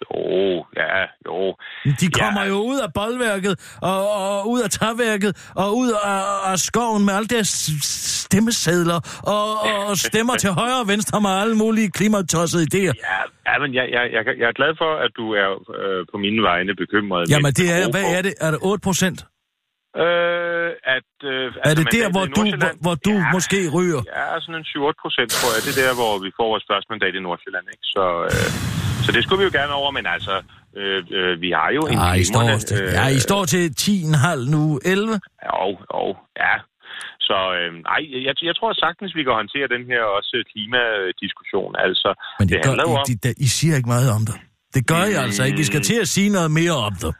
Jo, 0.03 0.65
ja, 0.77 1.01
jo. 1.27 1.55
De 2.01 2.07
kommer 2.21 2.41
Ja. 2.41 2.47
jo 2.47 2.57
ud 2.71 2.79
af 2.79 2.93
boldværket, 2.93 3.77
og, 3.81 3.99
og 4.11 4.49
ud 4.49 4.61
af 4.61 4.69
tagværket, 4.69 5.51
og 5.55 5.77
ud 5.77 5.91
af, 6.03 6.51
af 6.51 6.59
skoven 6.59 7.05
med 7.05 7.13
alle 7.13 7.27
deres 7.27 7.69
stemmesedler, 8.23 8.99
og, 9.35 9.45
og 9.89 9.97
stemmer 10.09 10.35
til 10.35 10.49
højre 10.49 10.79
og 10.81 10.87
venstre 10.87 11.21
med 11.21 11.29
alle 11.29 11.55
mulige 11.55 11.91
klimatossede 11.91 12.63
idéer. 12.73 12.93
Ja, 13.09 13.19
ja 13.53 13.59
men 13.59 13.73
jeg, 13.73 13.85
jeg, 13.91 14.03
jeg, 14.15 14.23
jeg 14.39 14.47
er 14.47 14.57
glad 14.61 14.73
for, 14.77 14.91
at 15.05 15.11
du 15.17 15.25
er 15.33 15.49
øh, 15.79 16.05
på 16.11 16.17
mine 16.17 16.41
vegne 16.43 16.75
bekymret. 16.75 17.29
Jamen, 17.29 17.43
Men 17.43 17.53
det 17.53 17.67
er, 17.77 17.91
hvad 17.91 18.03
er 18.17 18.21
det? 18.21 18.33
Er 18.41 18.51
det 18.51 18.59
8 18.61 18.81
procent? 18.81 19.25
Øh, 20.03 20.69
at, 20.97 21.11
øh, 21.33 21.45
Er 21.55 21.61
altså, 21.67 21.83
det 21.83 21.93
der, 21.97 22.07
hvor 22.15 22.25
i 22.25 22.31
du, 22.37 22.41
hvor, 22.85 22.95
du 23.07 23.13
ja, 23.23 23.31
måske 23.35 23.59
ryger? 23.77 24.01
Ja, 24.17 24.25
sådan 24.43 24.55
en 24.61 24.67
7-8 24.71 25.03
procent, 25.03 25.29
tror 25.39 25.49
jeg. 25.55 25.59
Det 25.65 25.71
er 25.73 25.79
der, 25.83 25.93
hvor 26.01 26.13
vi 26.25 26.29
får 26.37 26.47
vores 26.53 26.65
første 26.71 26.87
mandat 26.93 27.13
i 27.19 27.21
Nordsjælland, 27.27 27.65
ikke? 27.73 27.85
Så, 27.95 28.05
øh, 28.29 28.47
så 29.05 29.09
det 29.15 29.21
skulle 29.23 29.39
vi 29.41 29.47
jo 29.49 29.53
gerne 29.59 29.73
over, 29.81 29.91
men 29.97 30.05
altså, 30.15 30.35
øh, 30.79 30.99
øh, 31.17 31.33
vi 31.43 31.49
har 31.59 31.69
jo 31.77 31.81
en 31.91 31.97
Nej, 32.05 32.15
I 32.23 32.25
står, 32.31 32.43
til, 32.69 32.77
ja, 32.99 33.05
I 33.19 33.19
står 33.27 33.41
til 33.53 33.63
10,5 33.81 34.51
nu, 34.55 34.63
11. 34.85 35.19
Jo, 35.49 35.63
jo, 35.93 36.03
ja. 36.43 36.55
Så 37.29 37.37
øh, 37.57 37.69
nej, 37.89 38.01
jeg, 38.27 38.33
jeg 38.49 38.55
tror 38.59 38.69
sagtens, 38.85 39.11
vi 39.17 39.21
kan 39.27 39.33
håndtere 39.41 39.67
den 39.75 39.83
her 39.91 40.01
også 40.17 40.35
klimadiskussion. 40.51 41.71
Altså, 41.85 42.09
Men 42.39 42.47
det, 42.47 42.53
det 42.53 42.63
gør, 42.63 42.69
handler 42.69 42.85
jo 42.89 42.95
I, 42.95 42.99
om... 43.01 43.05
de, 43.09 43.15
der, 43.27 43.33
I 43.47 43.47
siger 43.57 43.75
ikke 43.79 43.91
meget 43.95 44.09
om 44.17 44.23
det. 44.29 44.35
Det 44.75 44.83
gør 44.91 45.03
I 45.11 45.13
altså 45.25 45.41
ikke. 45.47 45.57
Vi 45.63 45.67
skal 45.71 45.81
Mm. 45.83 45.89
til 45.91 45.97
at 46.05 46.07
sige 46.15 46.29
noget 46.37 46.51
mere 46.51 46.75
om 46.87 46.93
det. 47.03 47.11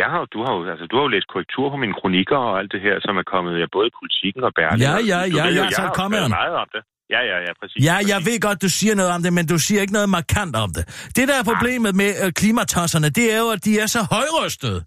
Jeg 0.00 0.08
har, 0.14 0.22
du, 0.34 0.38
har 0.44 0.52
jo, 0.56 0.60
altså, 0.72 0.84
du 0.90 0.94
har 0.96 1.02
jo 1.06 1.10
læst 1.16 1.28
korrektur 1.32 1.66
på 1.74 1.76
mine 1.82 1.94
kronikker 2.00 2.38
og 2.48 2.54
alt 2.60 2.70
det 2.74 2.80
her, 2.86 2.94
som 3.06 3.14
er 3.22 3.26
kommet 3.32 3.52
ja, 3.62 3.66
både 3.76 3.86
i 3.90 3.94
politikken 4.00 4.42
og 4.48 4.52
Berlin. 4.58 4.80
Ja, 4.86 4.94
ja, 5.12 5.18
ja, 5.38 5.42
ved 5.46 5.54
jo, 5.56 5.60
ja, 5.60 5.64
jeg 5.64 5.72
så 5.78 5.82
har 5.82 5.88
jo 5.88 5.94
kom 6.00 6.10
den. 6.12 6.30
meget 6.40 6.54
om 6.62 6.68
det. 6.74 6.82
Ja, 7.14 7.20
ja, 7.30 7.36
ja, 7.46 7.52
præcis. 7.60 7.78
Ja, 7.88 7.96
jeg 8.12 8.18
ved 8.28 8.36
godt, 8.46 8.58
du 8.66 8.70
siger 8.78 8.94
noget 9.00 9.10
om 9.16 9.20
det, 9.24 9.32
men 9.38 9.44
du 9.52 9.58
siger 9.66 9.80
ikke 9.84 9.92
noget 9.98 10.08
markant 10.18 10.54
om 10.64 10.70
det. 10.76 10.84
Det, 11.16 11.22
der 11.30 11.34
er 11.40 11.44
problemet 11.52 11.92
med 12.02 12.10
øh, 12.24 12.32
klimatosserne, 12.40 13.08
det 13.18 13.26
er 13.34 13.38
jo, 13.44 13.48
at 13.56 13.64
de 13.64 13.72
er 13.82 13.86
så 13.96 14.00
højrystede. 14.14 14.80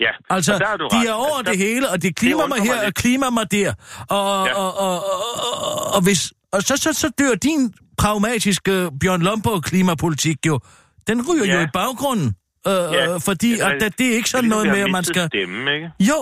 Ja, 0.00 0.12
Altså, 0.36 0.52
der 0.58 0.68
er 0.74 0.76
du 0.76 0.88
de 0.92 0.96
ret. 1.00 1.08
er 1.08 1.12
over 1.12 1.38
Altså, 1.38 1.50
det 1.52 1.58
hele, 1.66 1.84
og 1.92 2.02
det 2.02 2.16
klimer 2.16 2.42
undrer 2.44 2.58
mig 2.58 2.66
her, 2.66 2.86
og 2.86 2.92
klimer 2.94 3.30
mig 3.38 3.46
der. 3.56 3.70
Og, 4.18 4.46
Ja. 4.46 4.54
og, 4.62 4.70
og, 4.86 4.96
og, 5.12 5.18
og, 5.62 5.94
og, 5.96 6.00
hvis, 6.06 6.32
og 6.52 6.62
så, 6.62 6.76
så, 6.76 6.92
så 6.92 7.08
dør 7.18 7.34
din 7.34 7.60
pragmatiske 7.98 8.90
Bjørn 9.00 9.22
Lomborg-klimapolitik 9.22 10.36
jo. 10.46 10.60
Den 11.08 11.18
ryger 11.28 11.44
ja. 11.46 11.52
jo 11.52 11.58
Ja. 11.58 11.64
i 11.64 11.68
baggrunden. 11.72 12.34
Øh, 12.70 12.72
Ja. 12.96 13.02
øh, 13.14 13.20
fordi 13.28 13.50
Det 13.52 13.60
er- 13.62 13.66
at, 13.68 13.82
at 13.88 13.94
det 13.98 14.06
er 14.12 14.14
ikke 14.20 14.30
sådan 14.34 14.44
det 14.44 14.50
er 14.50 14.54
noget 14.56 14.66
med, 14.74 14.80
at 14.86 14.90
man 14.98 15.04
skal... 15.12 15.24
Stemme, 15.34 15.74
ikke? 15.76 15.88
Jo, 16.10 16.20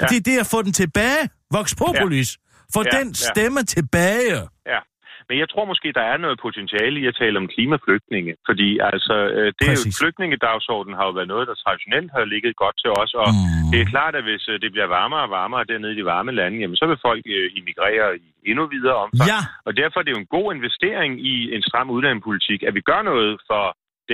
Ja. 0.00 0.06
det 0.10 0.16
er 0.20 0.24
det 0.30 0.36
at 0.44 0.48
få 0.54 0.58
den 0.66 0.72
tilbage. 0.82 1.22
Vox 1.56 1.66
Populis. 1.84 2.30
Få 2.74 2.80
Ja, 2.84 2.90
den 2.98 3.06
ja. 3.08 3.22
stemme 3.30 3.60
tilbage. 3.76 4.38
Ja. 4.72 4.80
Men 5.28 5.36
jeg 5.42 5.48
tror 5.52 5.64
måske, 5.72 5.88
der 5.98 6.04
er 6.12 6.18
noget 6.24 6.36
potentiale 6.46 6.96
i 7.02 7.04
at 7.10 7.16
tale 7.22 7.36
om 7.42 7.46
klimaflygtninge. 7.54 8.32
Fordi 8.48 8.68
altså, 8.92 9.14
øh, 9.36 9.46
det 9.58 9.64
er 9.66 9.72
jo, 9.76 9.78
Præcis. 9.82 9.98
flygtningedagsordenen 10.02 10.96
har 10.98 11.04
jo 11.08 11.12
været 11.18 11.30
noget, 11.34 11.46
der 11.50 11.56
traditionelt 11.64 12.10
har 12.16 12.24
ligget 12.34 12.54
godt 12.62 12.76
til 12.82 12.90
os. 13.02 13.12
Og 13.22 13.28
Mm. 13.34 13.70
det 13.72 13.78
er 13.80 13.88
klart, 13.94 14.14
at 14.20 14.24
hvis 14.28 14.44
øh, 14.52 14.56
det 14.64 14.70
bliver 14.74 14.88
varmere 14.98 15.22
og 15.26 15.30
varmere 15.40 15.64
dernede 15.70 15.92
i 15.94 15.98
de 16.00 16.04
varme 16.14 16.32
lande, 16.40 16.56
jamen 16.62 16.76
så 16.80 16.86
vil 16.90 16.98
folk 17.08 17.22
øh, 17.36 17.46
immigrere 17.58 18.06
i 18.26 18.28
endnu 18.50 18.64
videre 18.74 18.96
omfang. 19.04 19.28
Ja, 19.32 19.40
Og 19.66 19.72
derfor 19.80 19.96
er 20.00 20.04
det 20.06 20.12
jo 20.16 20.22
en 20.24 20.32
god 20.36 20.46
investering 20.56 21.10
i 21.32 21.34
en 21.56 21.62
stram 21.68 21.88
udlændingepolitik, 21.94 22.60
at 22.68 22.74
vi 22.78 22.82
gør 22.90 23.00
noget 23.10 23.30
for 23.50 23.64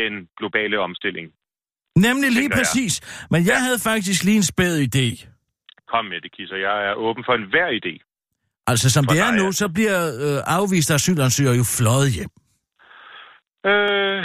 den 0.01 0.13
globale 0.39 0.77
omstilling. 0.87 1.27
Nemlig 1.97 2.31
lige 2.31 2.43
tænker 2.43 2.57
jeg. 2.57 2.61
præcis. 2.61 2.93
Men 3.31 3.47
jeg 3.47 3.59
havde 3.65 3.79
faktisk 3.91 4.25
lige 4.25 4.37
en 4.37 4.49
spæd 4.53 4.75
idé. 4.89 5.07
Kom 5.93 6.05
med 6.05 6.21
det, 6.21 6.31
Kisser. 6.37 6.57
Jeg 6.57 6.77
er 6.89 6.95
åben 6.95 7.25
for 7.27 7.35
enhver 7.35 7.69
idé. 7.81 7.95
Altså, 8.67 8.91
som 8.91 9.05
For 9.05 9.13
det 9.13 9.21
er 9.21 9.31
dig, 9.31 9.37
nu, 9.41 9.45
ja. 9.45 9.53
så 9.53 9.69
bliver 9.77 9.99
øh, 10.25 10.39
afviste 10.59 10.95
asylansøgere 10.95 11.57
jo 11.63 11.65
fløjet 11.79 12.11
hjem. 12.17 12.31
Øh, 13.71 14.21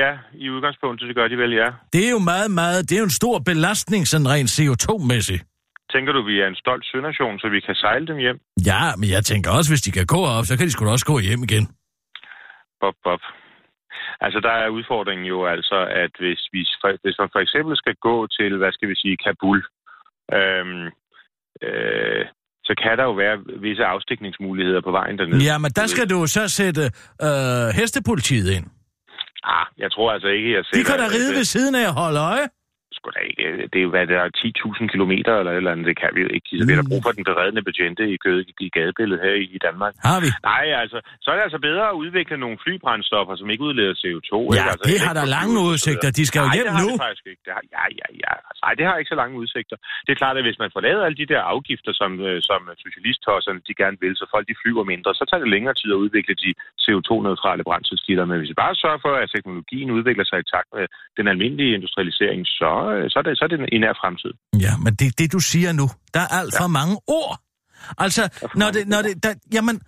ja, 0.00 0.10
i 0.44 0.50
udgangspunktet, 0.50 1.08
det 1.08 1.16
gør 1.16 1.28
de 1.28 1.36
vel, 1.36 1.52
ja. 1.52 1.68
Det 1.92 2.06
er 2.06 2.10
jo 2.10 2.18
meget, 2.32 2.50
meget, 2.50 2.80
det 2.88 2.94
er 2.94 2.98
jo 2.98 3.04
en 3.12 3.18
stor 3.22 3.38
belastning, 3.38 4.02
sådan 4.06 4.28
rent 4.34 4.50
CO2-mæssigt. 4.56 5.42
Tænker 5.92 6.12
du, 6.12 6.22
vi 6.30 6.40
er 6.40 6.46
en 6.46 6.54
stolt 6.64 6.84
sønation, 6.92 7.38
så 7.38 7.48
vi 7.48 7.60
kan 7.60 7.74
sejle 7.74 8.06
dem 8.06 8.16
hjem? 8.16 8.38
Ja, 8.66 8.82
men 8.98 9.08
jeg 9.10 9.24
tænker 9.24 9.50
også, 9.50 9.70
hvis 9.70 9.82
de 9.82 9.90
kan 9.90 10.06
gå 10.06 10.20
op, 10.36 10.44
så 10.44 10.56
kan 10.56 10.66
de 10.66 10.72
sgu 10.72 10.84
da 10.84 10.90
også 10.90 11.06
gå 11.06 11.18
hjem 11.18 11.42
igen. 11.48 11.64
Bop, 12.80 12.94
bop. 13.04 13.20
Altså, 14.20 14.40
der 14.40 14.54
er 14.62 14.68
udfordringen 14.68 15.26
jo 15.26 15.46
altså, 15.46 15.78
at 16.04 16.12
hvis, 16.18 16.40
vi, 16.52 16.60
hvis 17.04 17.16
man 17.18 17.28
for 17.34 17.40
eksempel 17.46 17.76
skal 17.76 17.94
gå 18.08 18.26
til, 18.26 18.56
hvad 18.56 18.72
skal 18.72 18.88
vi 18.88 18.96
sige, 19.02 19.16
Kabul, 19.24 19.58
øhm, 20.38 20.86
øh, 21.66 22.24
så 22.68 22.72
kan 22.82 22.98
der 22.98 23.04
jo 23.04 23.14
være 23.24 23.36
visse 23.66 23.84
afstikningsmuligheder 23.84 24.80
på 24.80 24.90
vejen 24.90 25.18
dernede. 25.18 25.44
Ja, 25.50 25.58
men 25.58 25.70
der 25.70 25.86
skal 25.86 26.06
du 26.10 26.26
så 26.26 26.48
sætte 26.48 26.84
øh, 27.26 27.68
hestepolitiet 27.78 28.50
ind. 28.56 28.66
Ah, 29.44 29.66
jeg 29.78 29.92
tror 29.92 30.12
altså 30.12 30.28
ikke, 30.28 30.52
jeg 30.52 30.62
De 30.64 30.68
sætter... 30.68 30.90
kan 30.90 30.98
da 30.98 31.06
ride 31.16 31.32
ved 31.38 31.44
siden 31.44 31.74
af 31.74 31.86
og 31.88 31.94
holde 31.94 32.20
øje. 32.20 32.46
Sgu 32.98 33.06
da 33.16 33.20
ikke. 33.30 33.42
Det 33.72 33.78
er 33.80 33.86
jo, 33.88 33.92
hvad 33.94 34.06
der 34.12 34.18
er 34.26 34.30
10.000 34.44 34.94
kilometer 34.94 35.32
eller 35.40 35.52
et 35.52 35.60
eller 35.62 35.72
andet. 35.74 35.86
Det 35.90 35.96
kan 36.02 36.10
vi 36.16 36.20
jo 36.26 36.30
ikke. 36.36 36.48
Så 36.58 36.64
vi 36.68 36.72
har 36.74 36.80
da 36.82 36.88
brug 36.92 37.02
for 37.06 37.12
den 37.18 37.24
beredende 37.30 37.62
betjente 37.68 38.02
i, 38.14 38.16
gøde, 38.24 38.42
i 38.66 38.68
gadebilledet 38.76 39.20
her 39.26 39.34
i, 39.56 39.58
Danmark. 39.68 39.92
Har 40.08 40.18
vi? 40.24 40.28
Nej, 40.52 40.64
altså, 40.82 40.98
så 41.22 41.26
er 41.30 41.36
det 41.38 41.44
altså 41.48 41.60
bedre 41.68 41.84
at 41.92 41.96
udvikle 42.02 42.36
nogle 42.44 42.56
flybrændstoffer, 42.64 43.34
som 43.40 43.46
ikke 43.52 43.64
udleder 43.68 43.94
CO2. 44.02 44.32
Ja, 44.36 44.48
ikke? 44.58 44.70
Altså, 44.72 44.86
det 44.90 44.98
har 45.06 45.14
der 45.20 45.26
lange 45.36 45.56
udsigter. 45.70 46.08
De 46.20 46.24
skal 46.28 46.38
jo 46.44 46.48
Nej, 46.48 46.56
hjem 46.56 46.66
det 46.66 46.74
har 46.76 46.82
nu. 46.84 46.90
Det 46.94 47.02
faktisk 47.06 47.26
ikke. 47.32 47.42
Det 47.46 47.52
har, 47.56 47.62
ja, 47.76 47.84
ja, 48.00 48.08
ja. 48.24 48.32
Altså, 48.48 48.60
nej, 48.66 48.74
det 48.78 48.84
har 48.88 48.94
ikke 49.00 49.12
så 49.14 49.18
lange 49.22 49.34
udsigter. 49.42 49.76
Det 50.04 50.10
er 50.14 50.18
klart, 50.22 50.36
at 50.40 50.44
hvis 50.48 50.58
man 50.62 50.70
får 50.74 50.82
lavet 50.88 51.00
alle 51.06 51.18
de 51.22 51.30
der 51.32 51.42
afgifter, 51.54 51.92
som, 52.00 52.10
øh, 52.28 52.38
som 52.48 52.60
socialisttosserne 52.84 53.60
de 53.68 53.74
gerne 53.82 53.98
vil, 54.04 54.14
så 54.20 54.24
folk 54.34 54.44
de 54.50 54.60
flyver 54.62 54.84
mindre, 54.92 55.10
så 55.18 55.22
tager 55.28 55.42
det 55.44 55.50
længere 55.54 55.74
tid 55.80 55.90
at 55.96 56.02
udvikle 56.04 56.34
de 56.44 56.50
CO2-neutrale 56.84 57.62
brændselskilder. 57.68 58.24
Men 58.30 58.38
hvis 58.38 58.52
vi 58.52 58.62
bare 58.64 58.74
sørger 58.82 59.00
for, 59.06 59.12
at 59.22 59.30
teknologien 59.34 59.90
udvikler 59.98 60.24
sig 60.30 60.38
i 60.40 60.48
takt 60.54 60.70
med 60.76 60.86
den 61.18 61.26
almindelige 61.32 61.74
industrialisering, 61.78 62.42
så, 62.60 62.72
øh, 62.87 62.87
så, 63.12 63.18
er, 63.20 63.24
det, 63.26 63.32
så 63.38 63.42
er 63.44 63.48
det 63.48 63.58
en 63.74 63.80
nær 63.80 63.94
fremtid. 64.02 64.32
Ja, 64.64 64.72
men 64.84 64.92
det, 65.00 65.18
det 65.18 65.32
du 65.32 65.40
siger 65.40 65.72
nu, 65.72 65.86
der 66.14 66.20
er 66.20 66.30
alt 66.40 66.54
for 66.60 66.66
mange 66.66 66.96
ord. 67.20 67.34
Altså, 68.04 68.22
når 68.60 68.66
mange 68.66 68.70
det, 68.70 68.88
når 68.88 69.00
det, 69.02 69.22
der, 69.24 69.34
jamen, 69.52 69.80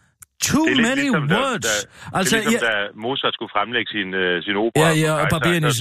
too 0.49 0.65
Det 0.65 0.73
er 0.73 0.77
lidt 0.77 0.89
many 0.89 1.01
ligesom, 1.01 1.23
words. 1.37 1.67
Da, 1.67 2.19
altså, 2.19 2.37
det 2.37 2.45
er 2.45 2.49
ligesom, 2.51 2.69
ja, 2.73 2.81
da 2.83 3.01
Mozart 3.05 3.35
skulle 3.37 3.53
fremlægge 3.57 3.89
sin, 3.97 4.09
øh, 4.23 4.35
sin 4.47 4.57
opera. 4.65 4.81
Ja, 4.85 4.91
ja, 5.05 5.13
og 5.23 5.27
der 5.31 5.37
er 5.37 5.49
many 5.51 5.61
notes, 5.61 5.81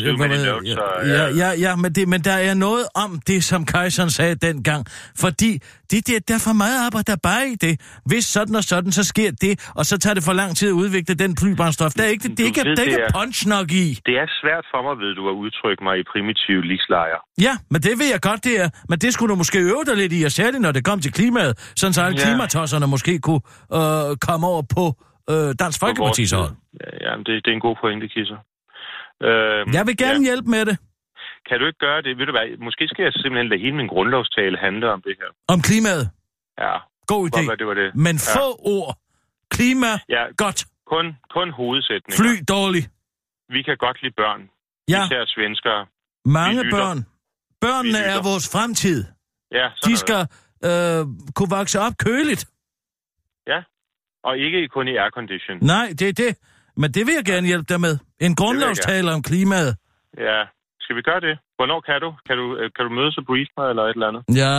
ja, 0.74 1.14
ja, 1.18 1.26
ja, 1.42 1.50
ja, 1.66 1.72
men, 1.76 1.90
det, 1.96 2.08
men 2.14 2.22
der 2.30 2.38
er 2.50 2.54
noget 2.68 2.86
om 3.04 3.10
det, 3.28 3.40
som 3.52 3.66
kejseren 3.66 4.10
sagde 4.10 4.36
dengang. 4.48 4.82
Fordi 5.24 5.52
det, 5.92 6.08
det, 6.08 6.28
der 6.28 6.36
er 6.40 6.44
for 6.50 6.54
meget 6.64 6.78
arbejde 6.86 7.12
bare 7.24 7.48
i 7.54 7.56
det. 7.66 7.74
Hvis 8.06 8.26
sådan 8.26 8.56
og 8.56 8.64
sådan, 8.64 8.92
så 8.92 9.04
sker 9.04 9.32
det, 9.42 9.54
og 9.76 9.86
så 9.86 9.98
tager 9.98 10.14
det 10.14 10.24
for 10.24 10.34
lang 10.34 10.58
tid 10.58 10.68
at 10.74 10.78
udvikle 10.84 11.16
den 11.16 11.32
flybrændstof. 11.42 11.92
Der 11.98 12.04
er 12.04 12.08
ikke, 12.08 12.24
det, 12.30 12.38
det, 12.38 12.44
er 12.44 12.48
ikke, 12.48 12.62
ved, 12.70 12.76
der 12.76 12.82
er 12.82 12.86
ikke 12.86 12.98
det 12.98 13.04
er- 13.16 13.20
punch 13.20 13.48
nok 13.48 13.72
i. 13.72 13.88
Det 14.06 14.16
er 14.24 14.28
svært 14.42 14.66
for 14.74 14.80
mig, 14.88 14.94
ved 15.04 15.16
du, 15.20 15.24
at 15.30 15.36
udtrykke 15.44 15.84
mig 15.84 15.96
i 16.00 16.04
primitiv 16.14 16.58
ligeslejer. 16.70 17.20
Ja, 17.48 17.54
men 17.72 17.82
det 17.82 17.94
ved 18.00 18.08
jeg 18.16 18.22
godt, 18.22 18.44
det 18.44 18.56
er. 18.64 18.70
Men 18.90 19.00
det 19.00 19.14
skulle 19.14 19.30
du 19.32 19.36
måske 19.36 19.60
øve 19.60 19.84
dig 19.88 19.96
lidt 19.98 20.14
i, 20.14 20.24
og 20.24 20.32
særligt 20.32 20.62
når 20.62 20.72
det 20.72 20.84
kom 20.86 21.00
til 21.00 21.12
klimaet, 21.14 21.72
sådan 21.76 21.94
så 21.94 22.02
alle 22.02 22.18
Ja. 22.20 22.26
klimatosserne 22.28 22.88
måske 22.88 23.20
kunne 23.20 23.42
øh, 23.74 24.18
komme 24.28 24.48
over 24.54 24.64
på 24.78 24.84
øh, 25.32 25.50
Dansk 25.62 25.78
Folkeparti's 25.84 26.34
hold. 26.40 26.54
Ja, 26.82 26.90
ja, 27.06 27.12
det, 27.26 27.34
det 27.44 27.50
er 27.52 27.58
en 27.60 27.66
god 27.68 27.76
pointe, 27.84 28.08
Kisser. 28.16 28.40
Øhm, 29.28 29.68
Jeg 29.78 29.84
vil 29.88 29.98
gerne 30.06 30.20
Ja. 30.24 30.28
hjælpe 30.30 30.50
med 30.56 30.64
det. 30.70 30.78
Kan 31.48 31.56
du 31.60 31.66
ikke 31.70 31.82
gøre 31.88 32.02
det? 32.06 32.12
Ved 32.20 32.26
du 32.30 32.34
hvad, 32.38 32.46
måske 32.68 32.84
skal 32.92 33.04
jeg 33.04 33.14
simpelthen 33.14 33.50
lade 33.52 33.62
hele 33.66 33.76
min 33.82 33.88
grundlovstale 33.94 34.58
handle 34.66 34.86
om 34.96 35.02
det 35.08 35.16
her. 35.22 35.30
Om 35.54 35.60
klimaet. 35.68 36.06
Ja, 36.64 36.74
God 37.12 37.24
idé. 37.30 37.44
Hvor, 37.46 37.56
det 37.62 37.68
var 37.68 37.74
det. 37.84 37.90
Men 38.06 38.16
Ja. 38.16 38.32
få 38.40 38.48
ord. 38.78 38.92
Klima, 39.56 39.92
Ja, 40.16 40.24
godt. 40.44 40.60
kun, 40.94 41.06
kun 41.36 41.48
hovedsætninger. 41.52 42.18
Fly, 42.22 42.32
dårligt. 42.56 42.88
Vi 43.56 43.62
kan 43.68 43.78
godt 43.78 43.98
lide 44.04 44.14
børn. 44.18 44.42
Ja, 44.94 45.02
Især 45.06 45.24
svenskere. 45.28 45.82
mange 46.26 46.62
børn. 46.76 46.98
Børnene 47.62 47.98
er 48.14 48.20
vores 48.30 48.46
fremtid. 48.54 49.00
Ja, 49.52 49.68
De 49.86 49.98
skal 49.98 50.22
øh, 50.70 51.02
kunne 51.36 51.50
vokse 51.58 51.80
op 51.80 51.94
køligt. 52.08 52.46
Og 54.24 54.38
ikke 54.38 54.68
kun 54.68 54.88
i 54.88 54.96
aircondition. 55.04 55.58
Nej, 55.62 55.88
det 56.00 56.08
er 56.10 56.14
det. 56.14 56.32
Men 56.82 56.92
det 56.96 57.04
vil 57.08 57.14
jeg 57.20 57.26
gerne 57.26 57.48
hjælpe 57.48 57.68
dig 57.74 57.82
med. 57.82 57.98
En 58.20 58.36
grundlovstale 58.36 59.12
om 59.12 59.22
klimaet. 59.22 59.76
Ja, 60.28 60.40
skal 60.84 60.96
vi 60.96 61.02
gøre 61.02 61.22
det? 61.28 61.36
Hvornår 61.58 61.80
kan 61.90 62.00
du? 62.06 62.10
Kan 62.28 62.36
du, 62.42 62.46
øh, 62.60 62.70
kan 62.76 62.84
du 62.88 62.92
mødes 63.00 63.18
og 63.18 63.26
brief 63.30 63.50
mig 63.58 63.70
eller 63.72 63.84
et 63.84 63.96
eller 63.98 64.08
andet? 64.12 64.22
Ja, 64.42 64.54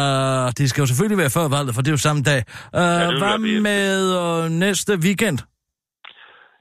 det 0.59 0.71
skal 0.71 0.83
jo 0.83 0.87
selvfølgelig 0.87 1.19
være 1.25 1.33
før 1.39 1.47
valget, 1.57 1.73
for 1.75 1.83
det 1.83 1.89
er 1.89 1.97
jo 1.99 2.03
samme 2.09 2.23
dag. 2.31 2.41
Uh, 2.79 2.81
det 2.81 3.09
vil 3.09 3.19
hvad 3.25 3.39
med 3.71 3.91
uh, 4.23 4.51
næste 4.65 4.93
weekend? 5.07 5.39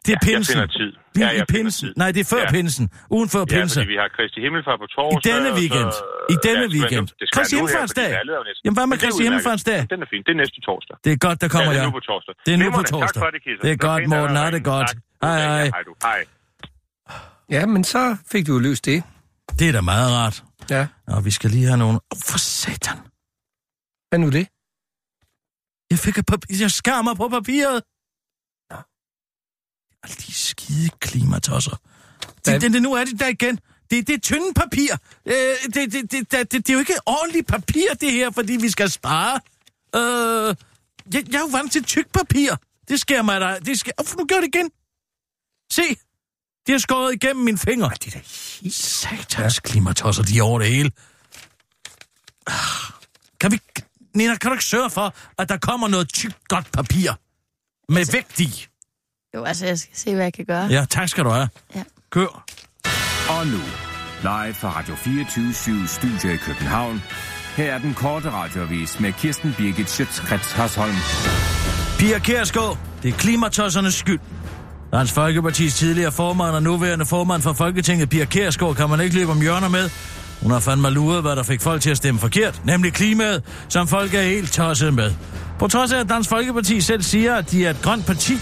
Det 0.05 0.11
er 0.11 0.11
Ja, 0.11 0.13
jeg 0.13 0.21
pinsen. 0.27 0.53
finder 0.53 0.69
tid. 0.79 0.91
Ja, 1.21 1.29
i 1.29 1.37
jeg 1.41 1.47
pinsen. 1.55 1.81
tid. 1.87 1.91
Nej, 2.01 2.09
det 2.15 2.21
er 2.25 2.29
før 2.35 2.43
Ja. 2.47 2.51
pinsen. 2.57 2.85
Ugen 3.15 3.29
før 3.33 3.43
Ja, 3.43 3.45
pinse. 3.55 3.75
fordi 3.79 3.87
vi 3.93 3.97
har 4.03 4.07
Kristi 4.17 4.39
Himmelfart 4.45 4.79
på 4.83 4.87
torsdag. 4.95 5.19
I 5.19 5.25
denne 5.29 5.47
og 5.51 5.55
så- 5.55 5.59
weekend. 5.61 5.91
I 6.33 6.35
denne 6.47 6.63
men 6.67 6.71
weekend. 6.77 7.05
Kristi 7.35 7.53
er 7.55 7.59
jo 7.59 7.65
næsten- 7.65 8.63
Jamen, 8.65 8.75
hvad 8.77 8.85
med 8.91 8.95
er 8.97 9.01
Kristi 9.03 9.07
udmærket. 9.07 9.25
Himmelfartsdag? 9.25 9.79
Den 9.93 9.99
er 10.05 10.07
fin. 10.13 10.21
Det 10.27 10.31
er 10.35 10.39
næste 10.43 10.57
torsdag. 10.67 10.95
Det 11.05 11.11
er 11.15 11.19
godt, 11.27 11.37
der 11.43 11.47
kommer 11.55 11.69
ja, 11.71 11.73
det 11.73 11.79
er 11.79 11.83
jeg. 11.83 11.91
nu 11.91 11.97
på 11.99 12.03
torsdag. 12.09 12.33
Det 12.45 12.51
er 12.55 12.59
nu 12.63 12.67
på 12.79 12.83
torsdag. 12.93 13.21
Tak 13.21 13.23
for 13.25 13.29
det, 13.35 13.41
Kisser. 13.45 13.63
Det 13.65 13.71
er 13.75 13.79
godt, 13.89 14.01
Morten. 14.13 14.35
Ha' 14.41 14.51
det 14.57 14.63
godt. 14.73 14.87
Tak. 14.87 14.97
Hej, 15.23 15.31
Ja, 15.43 15.47
hej. 15.55 15.65
Hej 15.75 15.81
du. 15.89 15.93
Hej. 16.07 16.19
Ja, 17.55 17.61
men 17.73 17.81
så 17.93 18.01
fik 18.31 18.43
du 18.47 18.51
jo 18.57 18.59
løst 18.67 18.83
det. 18.89 18.97
Det 19.59 19.65
er 19.69 19.73
da 19.79 19.81
meget 19.93 20.09
rart. 20.19 20.37
Ja. 20.75 20.83
Og 21.15 21.19
vi 21.27 21.31
skal 21.37 21.49
lige 21.55 21.65
have 21.71 21.77
nogle... 21.85 21.97
Oh, 22.11 22.17
for 22.29 22.37
satan. 22.37 22.97
Hvad 24.09 24.19
nu 24.25 24.29
det? 24.37 24.45
Jeg 25.91 25.99
fik 26.05 26.17
et 26.17 26.25
papir. 26.25 26.55
Jeg 26.63 26.71
skar 26.71 27.01
mig 27.01 27.15
på 27.21 27.27
papiret. 27.37 27.77
Alle 30.03 30.15
de 30.15 30.33
skide 30.33 30.89
klimatosser. 30.99 31.81
Det, 32.45 32.61
det, 32.61 32.73
det, 32.73 32.81
nu 32.81 32.93
er 32.93 33.05
det 33.05 33.19
der 33.19 33.27
igen. 33.27 33.59
Det, 33.91 34.07
det 34.07 34.15
er 34.15 34.19
tynde 34.19 34.53
papir. 34.53 34.97
Øh, 35.25 35.33
det, 35.33 35.75
det, 35.75 35.93
det, 35.93 36.11
det, 36.11 36.31
det, 36.31 36.51
det 36.51 36.69
er 36.69 36.73
jo 36.73 36.79
ikke 36.79 36.95
ordentligt 37.05 37.47
papir, 37.47 37.93
det 38.01 38.11
her, 38.11 38.31
fordi 38.31 38.53
vi 38.53 38.69
skal 38.69 38.89
spare. 38.89 39.39
Øh, 39.95 40.55
jeg, 41.13 41.31
jeg 41.31 41.37
er 41.37 41.39
jo 41.39 41.45
vant 41.51 41.71
til 41.71 41.83
tyk 41.83 42.11
papir. 42.13 42.55
Det 42.89 42.99
sker 42.99 43.21
mig 43.21 43.41
da. 43.41 43.59
Det 43.65 43.79
sker... 43.79 43.91
Oh, 43.97 44.17
nu 44.17 44.25
gør 44.25 44.35
det 44.35 44.47
igen. 44.55 44.71
Se. 45.71 45.95
De 46.67 46.71
har 46.71 46.79
skåret 46.79 47.13
igennem 47.13 47.45
mine 47.45 47.57
fingre. 47.57 47.89
Det 47.89 48.07
er 48.07 48.11
da 48.11 48.19
helt... 48.61 48.73
Satans 48.73 49.59
klimatosser, 49.59 50.23
de 50.23 50.39
er 50.39 50.43
over 50.43 50.59
det 50.59 50.67
hele. 50.67 50.91
Kan 53.39 53.51
vi... 53.51 53.59
Nina, 54.15 54.35
kan 54.35 54.49
du 54.49 54.53
ikke 54.53 54.65
sørge 54.65 54.89
for, 54.89 55.15
at 55.37 55.49
der 55.49 55.57
kommer 55.57 55.87
noget 55.87 56.13
tykt, 56.13 56.47
godt 56.47 56.71
papir? 56.71 57.11
Med 57.91 58.11
vægt 58.11 58.39
i. 58.39 58.67
Jo, 59.35 59.43
altså, 59.43 59.65
jeg 59.65 59.79
skal 59.79 59.97
se, 59.97 60.15
hvad 60.15 60.23
jeg 60.23 60.33
kan 60.33 60.45
gøre. 60.45 60.65
Ja, 60.65 60.85
tak 60.89 61.09
skal 61.09 61.23
du 61.23 61.29
have. 61.29 61.49
Ja. 61.75 61.83
Kør. 62.09 62.45
Og 63.29 63.47
nu, 63.47 63.61
live 64.21 64.53
fra 64.53 64.77
Radio 64.77 64.95
24 64.95 65.53
7 65.53 65.71
Studio 65.87 66.29
i 66.33 66.37
København. 66.37 67.01
Her 67.55 67.73
er 67.73 67.77
den 67.77 67.93
korte 67.93 68.31
radiovis 68.31 68.99
med 68.99 69.13
Kirsten 69.13 69.53
Birgit 69.57 69.89
Schøtzgrads 69.89 70.51
Hasholm. 70.51 70.95
Pia 71.99 72.19
Kærsgaard, 72.19 72.77
det 73.03 73.09
er 73.13 73.17
klimatossernes 73.17 73.93
skyld. 73.93 74.19
Dansk 74.93 75.13
Folkepartis 75.13 75.75
tidligere 75.75 76.11
formand 76.11 76.55
og 76.55 76.63
nuværende 76.63 77.05
formand 77.05 77.41
for 77.41 77.53
Folketinget, 77.53 78.09
Pia 78.09 78.25
Kærsgaard, 78.25 78.75
kan 78.75 78.89
man 78.89 78.99
ikke 79.01 79.15
løbe 79.15 79.31
om 79.31 79.41
hjørner 79.41 79.69
med. 79.69 79.89
Hun 80.41 80.51
har 80.51 80.59
fandme 80.59 80.89
luret, 80.89 81.21
hvad 81.21 81.35
der 81.35 81.43
fik 81.43 81.61
folk 81.61 81.81
til 81.81 81.89
at 81.89 81.97
stemme 81.97 82.19
forkert, 82.19 82.61
nemlig 82.65 82.93
klimaet, 82.93 83.43
som 83.69 83.87
folk 83.87 84.13
er 84.13 84.21
helt 84.21 84.51
tosset 84.51 84.93
med. 84.93 85.13
På 85.59 85.67
trods 85.67 85.91
af, 85.91 85.99
at 85.99 86.09
Dansk 86.09 86.29
Folkeparti 86.29 86.81
selv 86.81 87.01
siger, 87.01 87.35
at 87.35 87.51
de 87.51 87.65
er 87.65 87.69
et 87.69 87.81
grønt 87.81 88.05
parti, 88.05 88.33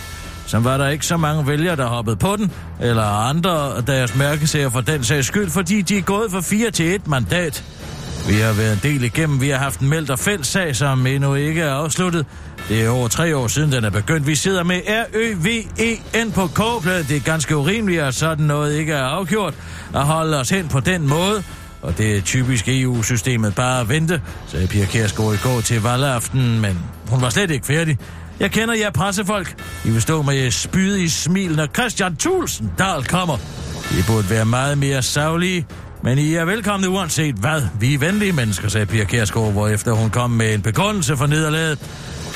som 0.47 0.63
var 0.63 0.77
der 0.77 0.87
ikke 0.87 1.05
så 1.05 1.17
mange 1.17 1.47
vælgere, 1.47 1.75
der 1.75 1.85
hoppede 1.85 2.15
på 2.15 2.35
den, 2.35 2.51
eller 2.81 3.03
andre 3.03 3.81
deres 3.81 4.15
mærkesager 4.15 4.69
for 4.69 4.81
den 4.81 5.03
sags 5.03 5.27
skyld, 5.27 5.49
fordi 5.49 5.81
de 5.81 5.97
er 5.97 6.01
gået 6.01 6.31
fra 6.31 6.41
4 6.41 6.71
til 6.71 6.95
1 6.95 7.07
mandat. 7.07 7.63
Vi 8.27 8.33
har 8.33 8.53
været 8.53 8.73
en 8.73 8.79
del 8.83 9.03
igennem. 9.03 9.41
Vi 9.41 9.49
har 9.49 9.57
haft 9.57 9.79
en 9.79 9.89
meldt 9.89 10.09
og 10.09 10.19
fældssag, 10.19 10.75
som 10.75 11.07
endnu 11.07 11.35
ikke 11.35 11.61
er 11.61 11.73
afsluttet. 11.73 12.25
Det 12.69 12.85
er 12.85 12.89
over 12.89 13.07
tre 13.07 13.37
år 13.37 13.47
siden, 13.47 13.71
den 13.71 13.83
er 13.83 13.89
begyndt. 13.89 14.27
Vi 14.27 14.35
sidder 14.35 14.63
med 14.63 14.81
R-Ø-V-E-N 14.87 16.31
på 16.31 16.47
kogepladen. 16.47 17.05
Det 17.07 17.17
er 17.17 17.21
ganske 17.21 17.57
urimeligt, 17.57 18.01
at 18.01 18.15
sådan 18.15 18.45
noget 18.45 18.75
ikke 18.75 18.93
er 18.93 19.03
afgjort. 19.03 19.53
At 19.95 20.03
holde 20.03 20.39
os 20.39 20.49
hen 20.49 20.67
på 20.67 20.79
den 20.79 21.07
måde. 21.07 21.43
Og 21.81 21.97
det 21.97 22.17
er 22.17 22.21
typisk 22.21 22.67
EU-systemet 22.67 23.55
bare 23.55 23.81
at 23.81 23.89
vente, 23.89 24.21
sagde 24.47 24.67
Pia 24.67 24.85
Kærsgaard 24.85 25.33
i 25.33 25.37
går 25.37 25.61
til 25.61 25.81
valgaften, 25.81 26.61
men 26.61 26.79
hun 27.09 27.21
var 27.21 27.29
slet 27.29 27.51
ikke 27.51 27.65
færdig. 27.65 27.97
Jeg 28.39 28.51
kender 28.51 28.75
jer 28.75 28.89
pressefolk. 28.89 29.55
I 29.85 29.89
vil 29.89 30.01
stå 30.01 30.21
med 30.21 30.51
spyde 30.51 31.03
i 31.03 31.07
smil, 31.07 31.55
når 31.55 31.67
Christian 31.67 32.15
Thulsen 32.15 32.71
Dahl 32.79 33.03
kommer. 33.05 33.37
I 33.91 34.03
burde 34.07 34.29
være 34.29 34.45
meget 34.45 34.77
mere 34.77 35.01
savlige, 35.01 35.65
men 36.03 36.17
I 36.17 36.33
er 36.33 36.45
velkomne 36.45 36.89
uanset 36.89 37.35
hvad. 37.35 37.61
Vi 37.79 37.93
er 37.93 37.99
venlige 37.99 38.31
mennesker, 38.31 38.67
sagde 38.67 38.85
Pia 38.85 39.03
Kærsgaard, 39.03 39.51
hvorefter 39.51 39.91
hun 39.91 40.09
kom 40.09 40.29
med 40.29 40.53
en 40.53 40.61
begrundelse 40.61 41.17
for 41.17 41.25
nederlaget. 41.25 41.79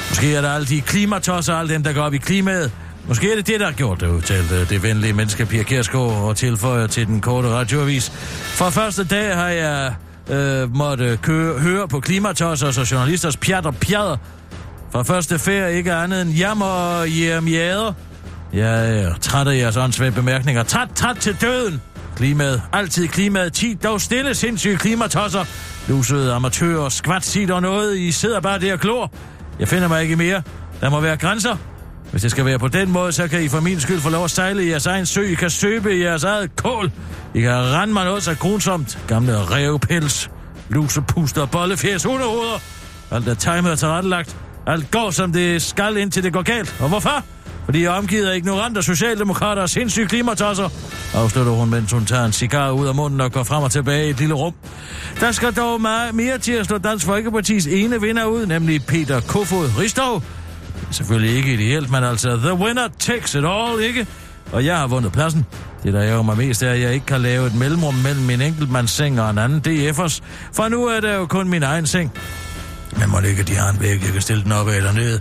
Måske 0.10 0.36
er 0.36 0.42
der 0.42 0.52
alle 0.52 0.68
de 0.68 0.82
klimatosser 0.82 1.54
og 1.54 1.60
alle 1.60 1.74
dem, 1.74 1.84
der 1.84 1.94
går 1.94 2.02
op 2.02 2.14
i 2.14 2.18
klimaet. 2.18 2.72
Måske 3.08 3.32
er 3.32 3.36
det 3.36 3.48
det, 3.48 3.60
der 3.60 3.66
har 3.66 3.74
gjort 3.74 4.02
det, 4.02 4.08
udtalte 4.08 4.56
øh, 4.56 4.70
det 4.70 4.84
venlige 4.84 5.14
menneske 5.14 5.46
Pia 5.46 5.64
Kærsgaard 5.64 6.12
og 6.12 6.38
tilføjer 6.38 6.88
til 6.88 7.08
den 7.08 7.22
korte 7.22 7.50
radioavis. 7.50 8.12
For 8.46 8.70
første 8.70 9.04
dag 9.04 9.36
har 9.36 9.50
jeg 9.50 9.94
øh, 10.30 10.76
måtte 10.76 11.20
køre, 11.22 11.60
høre 11.60 11.88
på 11.88 12.00
klimatosser 12.00 12.68
og 12.68 12.92
journalisters 12.92 13.38
pjat 13.38 13.66
og 13.66 13.76
pjader. 13.76 14.18
For 14.92 15.04
første 15.04 15.40
ferie 15.40 15.78
ikke 15.78 15.94
andet 15.94 16.22
end 16.22 16.32
jammer 16.32 16.66
og 16.66 17.20
jermjader. 17.20 17.94
Jeg 18.54 19.00
er 19.00 19.16
træt 19.22 19.48
af 19.48 19.58
jeres 19.58 19.78
åndssvage 19.78 20.12
bemærkninger. 20.12 20.64
Træt, 20.64 20.90
træt 20.96 21.16
til 21.16 21.38
døden! 21.42 21.82
Klimaet. 22.16 22.62
Altid 22.74 23.08
klimaet. 23.08 23.54
Tid 23.54 23.76
dog 23.76 24.02
stille, 24.02 24.36
sindssyge 24.36 24.78
klimatosser. 24.78 25.46
Lusede 25.88 26.34
amatører, 26.34 26.90
skvat, 26.90 27.26
sit 27.26 27.52
og 27.52 27.62
noget. 27.62 27.98
I 27.98 28.12
sidder 28.12 28.40
bare 28.40 28.60
der 28.60 28.74
og 28.74 28.80
klor. 28.80 29.12
Jeg 29.60 29.68
finder 29.68 29.88
mig 29.88 30.04
ikke 30.04 30.16
mere. 30.16 30.42
Der 30.82 30.90
må 30.90 31.00
være 31.00 31.18
grænser. 31.18 31.56
Hvis 32.12 32.22
det 32.22 32.32
skal 32.32 32.46
være 32.46 32.60
på 32.60 32.68
den 32.68 32.92
måde, 32.92 33.12
så 33.12 33.28
kan 33.28 33.44
I 33.44 33.48
for 33.48 33.60
min 33.60 33.80
skyld 33.80 34.00
få 34.00 34.10
lov 34.10 34.24
at 34.24 34.32
sejle 34.32 34.66
i 34.66 34.70
jeres 34.70 34.86
egen 34.86 35.06
sø. 35.06 35.22
I 35.22 35.34
kan 35.34 35.50
søbe 35.50 35.98
i 35.98 36.04
jeres 36.04 36.24
eget 36.24 36.56
kål. 36.56 36.92
I 37.34 37.42
kan 37.42 37.52
rende 37.52 37.94
mig 37.94 38.06
noget 38.06 38.24
så 38.24 38.36
grunsomt. 38.36 39.00
Gamle 39.08 39.38
revpels, 39.38 40.30
lusepuster, 40.70 41.46
bollefjæs, 41.46 42.04
hundehoveder. 42.04 42.62
Alt 43.12 43.28
er 43.28 43.34
timet 43.34 43.72
og 43.72 43.80
tilrettelagt. 43.80 44.36
Alt 44.68 44.92
går, 44.92 45.12
som 45.12 45.34
det 45.34 45.62
skal, 45.62 45.98
indtil 45.98 46.24
det 46.24 46.34
går 46.34 46.42
galt. 46.42 46.76
Og 46.80 46.90
hvorfor? 46.90 47.24
Fordi 47.66 47.84
jeg 47.84 47.94
er 47.94 47.98
omgivet 47.98 48.28
af 48.28 48.36
ignorante 48.36 48.84
socialdemokrater 48.84 49.62
og 49.62 49.70
sindssyge 49.70 50.08
klimatosser, 50.08 50.70
afslutter 51.14 51.52
hun, 51.52 51.70
mens 51.70 51.92
hun 51.92 52.06
tager 52.06 52.26
en 52.26 52.32
cigar 52.32 52.72
ud 52.72 52.88
af 52.88 52.96
munden 52.96 53.22
og 53.22 53.32
går 53.32 53.44
frem 53.44 53.64
og 53.64 53.72
tilbage 53.72 54.08
i 54.08 54.10
et 54.10 54.20
lille 54.20 54.34
rum. 54.34 54.54
Der 55.20 55.32
skal 55.32 55.54
dog 55.54 55.82
meget 55.82 56.16
mere 56.16 56.38
til 56.38 56.52
at 56.52 56.66
slå 56.66 56.78
Dansk 56.78 57.06
Folkepartis 57.06 57.68
ene 57.68 58.02
vinder 58.02 58.26
ud, 58.26 58.46
nemlig 58.46 58.86
Peter 58.86 59.20
Kofod 59.20 59.70
Ristov. 59.80 60.24
Selvfølgelig 60.92 61.36
ikke 61.36 61.54
ideelt, 61.54 61.92
men 61.92 62.04
altså, 62.04 62.38
the 62.38 62.54
winner 62.54 62.88
takes 63.00 63.36
it 63.36 63.46
all, 63.46 63.82
ikke? 63.84 64.08
Og 64.52 64.66
jeg 64.66 64.78
har 64.78 64.88
vundet 64.88 65.12
pladsen. 65.12 65.46
Det, 65.84 65.94
der 65.94 66.04
ærger 66.04 66.22
mig 66.24 66.38
mest, 66.38 66.64
er, 66.64 66.72
at 66.72 66.82
jeg 66.82 66.94
ikke 66.94 67.06
kan 67.06 67.22
lave 67.22 67.48
et 67.48 67.56
mellemrum 67.56 67.94
mellem 67.94 68.24
min 68.24 68.42
enkeltmandsseng 68.42 69.22
og 69.22 69.30
en 69.30 69.38
anden 69.38 69.62
DF'ers. 69.68 70.20
For 70.54 70.68
nu 70.68 70.86
er 70.86 71.00
det 71.00 71.16
jo 71.16 71.26
kun 71.26 71.50
min 71.50 71.64
egen 71.64 71.88
seng. 71.88 72.12
Men 73.00 73.10
må 73.10 73.20
det 73.20 73.28
ikke, 73.28 73.44
de 73.44 73.56
har 73.56 73.70
en 73.70 73.82
væg, 73.82 74.04
jeg 74.04 74.14
kan 74.14 74.22
stille 74.22 74.44
den 74.44 74.52
op 74.52 74.68
eller 74.68 74.92
ned. 74.92 75.20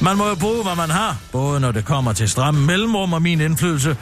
Man 0.00 0.16
må 0.16 0.28
jo 0.28 0.34
bruge, 0.34 0.62
hvad 0.62 0.76
man 0.76 0.90
har, 0.90 1.16
både 1.32 1.60
når 1.60 1.72
det 1.72 1.84
kommer 1.84 2.12
til 2.12 2.28
stramme 2.28 2.66
mellemrum 2.66 3.12
og 3.12 3.22
min 3.22 3.40
indflydelse. 3.40 3.96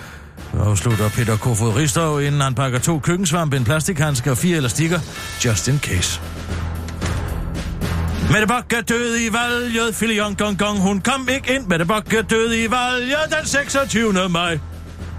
Så 0.52 0.59
afslutter 0.59 1.09
Peter 1.09 1.37
Kofod 1.37 1.76
Ristov, 1.76 2.22
inden 2.22 2.40
han 2.40 2.55
pakker 2.55 2.79
to 2.79 2.98
køkkensvampe, 2.98 3.57
en 3.57 3.64
plastikhandske 3.64 4.31
og 4.31 4.38
fire 4.38 4.57
elastikker, 4.57 5.00
just 5.44 5.68
in 5.68 5.79
case. 5.79 6.20
Mette 8.31 8.46
Bakke 8.46 8.76
døde 8.76 8.85
død 8.88 9.20
i 9.20 9.33
valget, 9.33 9.94
filion 9.94 10.35
gong 10.35 10.59
gong, 10.59 10.79
hun 10.79 11.00
kom 11.00 11.29
ikke 11.29 11.55
ind. 11.55 11.66
Mette 11.66 11.85
Bakke 11.85 12.11
døde 12.11 12.22
død 12.22 12.55
i 12.55 12.70
valget 12.70 13.18
den 13.38 13.46
26. 13.46 14.29
maj. 14.29 14.59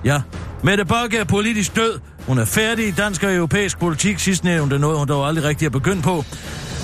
Ja, 0.06 0.22
Mette 0.64 0.86
Bakke 0.86 1.18
er 1.18 1.24
politisk 1.24 1.76
død. 1.76 2.00
Hun 2.28 2.38
er 2.38 2.46
færdig 2.46 2.88
i 2.88 2.92
dansk 2.92 3.24
og 3.24 3.36
europæisk 3.36 3.80
politik. 3.80 4.20
Sidst 4.20 4.44
nævnte 4.44 4.80
noget, 4.80 4.98
hun 4.98 5.08
dog 5.08 5.28
aldrig 5.28 5.46
rigtig 5.46 5.66
er 5.66 5.70
begyndt 5.70 6.04
på. 6.04 6.26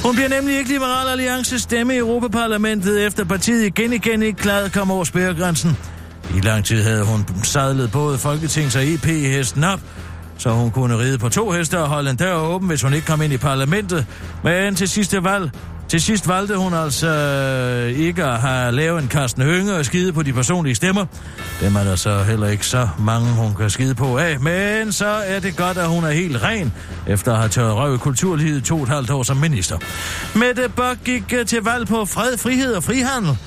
Hun 0.04 0.16
bliver 0.16 0.30
nemlig 0.30 0.58
ikke 0.58 0.70
Liberal 0.70 1.10
Alliance 1.10 1.60
stemme 1.60 1.94
i 1.94 1.98
Europaparlamentet, 1.98 3.06
efter 3.06 3.24
partiet 3.24 3.66
igen 3.66 3.94
igen 3.94 4.24
ikke 4.24 4.40
klart 4.40 4.74
kom 4.74 4.92
over 4.92 5.04
spærregrænsen. 5.04 5.78
I 6.38 6.40
lang 6.40 6.66
tid 6.66 6.84
havde 6.84 7.04
hun 7.04 7.26
sadlet 7.44 7.92
både 7.92 8.18
Folketings- 8.18 8.78
og 8.78 8.88
EP-hesten 8.88 9.64
op, 9.64 9.80
så 10.38 10.50
hun 10.50 10.72
kunne 10.72 10.98
ride 11.00 11.18
på 11.18 11.30
to 11.30 11.52
heste 11.52 11.80
og 11.80 11.88
holde 11.88 12.10
en 12.10 12.16
dør 12.16 12.36
åben, 12.36 12.68
hvis 12.68 12.82
hun 12.82 12.94
ikke 12.94 13.08
kom 13.08 13.22
ind 13.22 13.34
i 13.34 13.38
parlamentet. 13.38 14.06
Men 14.44 14.76
til 14.76 14.90
sidste 14.90 15.24
valg, 15.24 15.52
til 15.88 16.02
sidst 16.02 16.28
valgte 16.28 16.58
hun 16.58 16.74
altså 16.74 17.08
øh, 17.08 18.00
ikke 18.00 18.24
at 18.24 18.40
have 18.40 18.72
lavet 18.72 19.02
en 19.02 19.08
Karsten 19.08 19.44
Hønge 19.44 19.76
og 19.76 19.86
skide 19.86 20.14
på 20.14 20.24
de 20.24 20.34
personlige 20.34 20.76
stemmer. 20.76 21.06
Dem 21.62 21.76
er 21.76 21.84
der 21.84 21.96
så 21.96 22.24
heller 22.24 22.48
ikke 22.48 22.66
så 22.66 22.90
mange, 23.00 23.28
hun 23.28 23.56
kan 23.56 23.70
skide 23.70 23.96
på 23.96 24.18
af. 24.18 24.40
Men 24.40 24.92
så 24.92 25.06
er 25.06 25.40
det 25.40 25.58
godt, 25.58 25.78
at 25.78 25.88
hun 25.88 26.04
er 26.04 26.12
helt 26.12 26.44
ren, 26.44 26.74
efter 27.08 27.32
at 27.32 27.38
have 27.38 27.50
tørret 27.50 27.76
røv 27.76 27.96
i 27.96 27.98
kulturlivet 27.98 28.64
to 28.64 28.76
og 28.76 28.84
et 28.84 28.90
halvt 28.90 29.10
år 29.10 29.24
som 29.24 29.38
minister. 29.38 29.78
Mette 30.36 30.70
Bok 30.70 30.98
gik 31.06 31.34
øh, 31.34 31.46
til 31.46 31.62
valg 31.64 31.88
på 31.88 32.06
fred, 32.06 32.38
frihed 32.38 32.74
og 32.74 32.84
frihandel. 32.84 33.38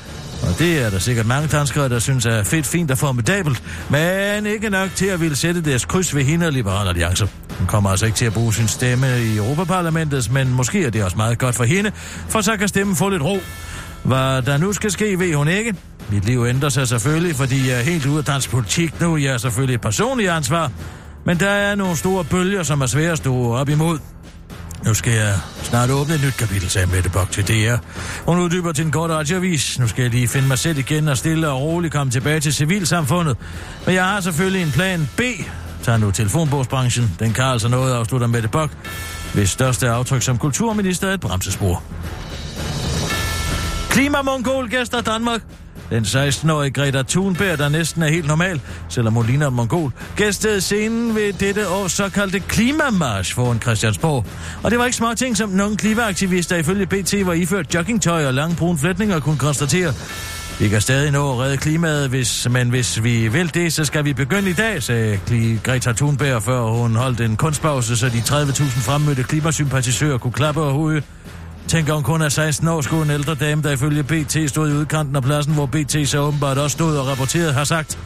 Og 0.46 0.59
det 0.59 0.78
er 0.85 0.90
der 0.90 0.98
sikkert 0.98 1.26
mange 1.26 1.48
danskere, 1.48 1.88
der 1.88 1.98
synes 1.98 2.26
er 2.26 2.42
fedt, 2.42 2.66
fint 2.66 2.90
og 2.90 2.98
formidabelt, 2.98 3.62
men 3.90 4.46
ikke 4.46 4.70
nok 4.70 4.90
til 4.94 5.06
at 5.06 5.20
ville 5.20 5.37
sætte 5.37 5.61
deres 5.61 5.85
kryds 5.85 6.14
ved 6.14 6.24
hende 6.24 6.46
og 6.46 6.52
Liberale 6.52 6.88
Alliance. 6.88 7.28
Hun 7.59 7.66
kommer 7.66 7.90
altså 7.90 8.06
ikke 8.06 8.16
til 8.16 8.24
at 8.24 8.32
bruge 8.32 8.54
sin 8.54 8.68
stemme 8.68 9.22
i 9.22 9.37
Europaparlamentet, 9.37 10.32
men 10.32 10.52
måske 10.52 10.85
er 10.85 10.90
det 10.90 11.04
også 11.04 11.16
meget 11.16 11.38
godt 11.38 11.54
for 11.54 11.64
hende, 11.64 11.92
for 12.28 12.40
så 12.40 12.56
kan 12.56 12.68
stemmen 12.68 12.96
få 12.96 13.09
lidt 13.09 13.22
ro. 13.22 13.38
Hvad 14.02 14.42
der 14.42 14.56
nu 14.56 14.72
skal 14.72 14.90
ske, 14.90 15.18
ved 15.18 15.35
hun 15.35 15.48
ikke. 15.48 15.74
Mit 16.11 16.24
liv 16.24 16.44
ændrer 16.48 16.68
sig 16.68 16.88
selvfølgelig, 16.88 17.37
fordi 17.37 17.68
jeg 17.68 17.78
er 17.78 17.82
helt 17.82 18.06
ude 18.06 18.18
af 18.18 18.24
dansk 18.24 18.50
politik 18.50 19.00
nu. 19.00 19.16
Jeg 19.16 19.35
er 19.35 19.38
selvfølgelig 19.38 19.74
et 19.74 19.80
personligt 19.80 20.30
ansvar, 20.30 20.70
men 21.24 21.40
der 21.40 21.50
er 21.50 21.74
nogle 21.74 21.96
store 21.96 22.24
bølger, 22.24 22.62
som 22.62 22.80
er 22.80 22.87
svære 22.87 23.12
at 23.12 23.18
stå 23.18 23.52
op 23.54 23.68
imod. 23.68 23.98
Nu 24.84 24.94
skal 24.94 25.12
jeg 25.12 25.34
snart 25.62 25.90
åbne 25.90 26.14
et 26.14 26.22
nyt 26.22 26.36
kapitel, 26.36 26.70
sagde 26.70 26.86
Mette 26.86 27.10
Bok 27.10 27.30
til 27.30 27.48
DR. 27.48 27.76
Hun 28.26 28.38
uddyber 28.38 28.72
til 28.72 28.84
en 28.84 28.90
kort 28.90 29.10
radioavis. 29.10 29.78
Nu 29.78 29.88
skal 29.88 30.02
jeg 30.02 30.10
lige 30.10 30.28
finde 30.28 30.48
mig 30.48 30.58
selv 30.58 30.78
igen 30.78 31.08
og 31.08 31.18
stille 31.18 31.48
og 31.48 31.60
roligt 31.60 31.92
komme 31.92 32.10
tilbage 32.10 32.40
til 32.40 32.54
civilsamfundet. 32.54 33.36
Men 33.86 33.94
jeg 33.94 34.04
har 34.04 34.20
selvfølgelig 34.20 34.62
en 34.62 34.70
plan 34.70 35.08
B. 35.16 35.20
tager 35.82 35.98
nu 35.98 36.10
telefonbogsbranchen. 36.10 37.16
Den 37.18 37.32
kan 37.32 37.44
altså 37.44 37.68
noget, 37.68 37.94
afslutter 37.94 38.26
Mette 38.26 38.48
Bok, 38.48 38.70
Hvis 39.34 39.50
største 39.50 39.88
aftryk 39.88 40.22
som 40.22 40.38
kulturminister 40.38 41.08
er 41.08 41.14
et 41.14 41.20
bremsespor. 41.20 41.82
Klimamongol 43.90 44.70
gæster 44.70 45.00
Danmark. 45.00 45.42
Den 45.90 46.03
16-årige 46.05 46.70
Greta 46.70 47.03
Thunberg, 47.03 47.59
der 47.59 47.68
næsten 47.68 48.03
er 48.03 48.09
helt 48.09 48.27
normal, 48.27 48.61
selvom 48.88 49.14
hun 49.14 49.27
ligner 49.27 49.49
en 49.49 49.55
mongol, 49.55 49.92
gæstede 50.16 50.61
scenen 50.61 51.14
ved 51.14 51.33
dette 51.33 51.68
års 51.68 51.92
såkaldte 51.92 52.40
klimamarsch 52.40 53.35
foran 53.35 53.61
Christiansborg. 53.61 54.27
Og 54.62 54.70
det 54.70 54.79
var 54.79 54.85
ikke 54.85 54.96
små 54.96 55.14
ting, 55.14 55.37
som 55.37 55.49
nogle 55.49 55.77
klimaaktivister 55.77 56.57
ifølge 56.57 56.87
BT 56.87 57.27
var 57.27 57.33
iført 57.33 57.75
joggingtøj 57.75 58.27
og 58.27 58.35
lange 58.35 58.57
brune 58.57 58.79
flætninger 58.79 59.20
kunne 59.20 59.38
konstatere. 59.38 59.94
Vi 60.61 60.68
kan 60.68 60.81
stadig 60.81 61.11
nå 61.11 61.33
at 61.33 61.38
redde 61.38 61.57
klimaet, 61.57 62.09
hvis, 62.09 62.49
men 62.51 62.70
hvis 62.70 63.05
vi 63.05 63.29
vil 63.29 63.55
det, 63.55 63.72
så 63.72 63.85
skal 63.85 64.05
vi 64.05 64.12
begynde 64.12 64.51
i 64.51 64.53
dag, 64.53 64.83
sagde 64.83 65.18
Greta 65.62 65.92
Thunberg, 65.92 66.42
før 66.42 66.62
hun 66.62 66.96
holdt 66.96 67.20
en 67.20 67.37
kunstpause, 67.37 67.96
så 67.96 68.09
de 68.09 68.18
30.000 68.18 68.62
fremmødte 68.62 69.22
klimasympatisører 69.22 70.18
kunne 70.18 70.33
klappe 70.33 70.61
og 70.61 70.72
hovedet. 70.72 71.05
Tænk 71.68 71.88
om 71.88 72.02
kun 72.02 72.22
er 72.22 72.29
16 72.29 72.68
år, 72.68 72.81
skulle 72.81 73.05
en 73.05 73.11
ældre 73.11 73.35
dame, 73.35 73.62
der 73.62 73.70
ifølge 73.70 74.02
BT 74.02 74.37
stod 74.50 74.70
i 74.70 74.72
udkanten 74.72 75.16
af 75.16 75.22
pladsen, 75.22 75.55
hvor 75.55 75.66
BT 75.66 76.09
så 76.09 76.18
åbenbart 76.18 76.59
også 76.59 76.74
stod 76.74 76.96
og 76.96 77.07
rapporterede, 77.07 77.52
har 77.52 77.64
sagt. 77.64 77.98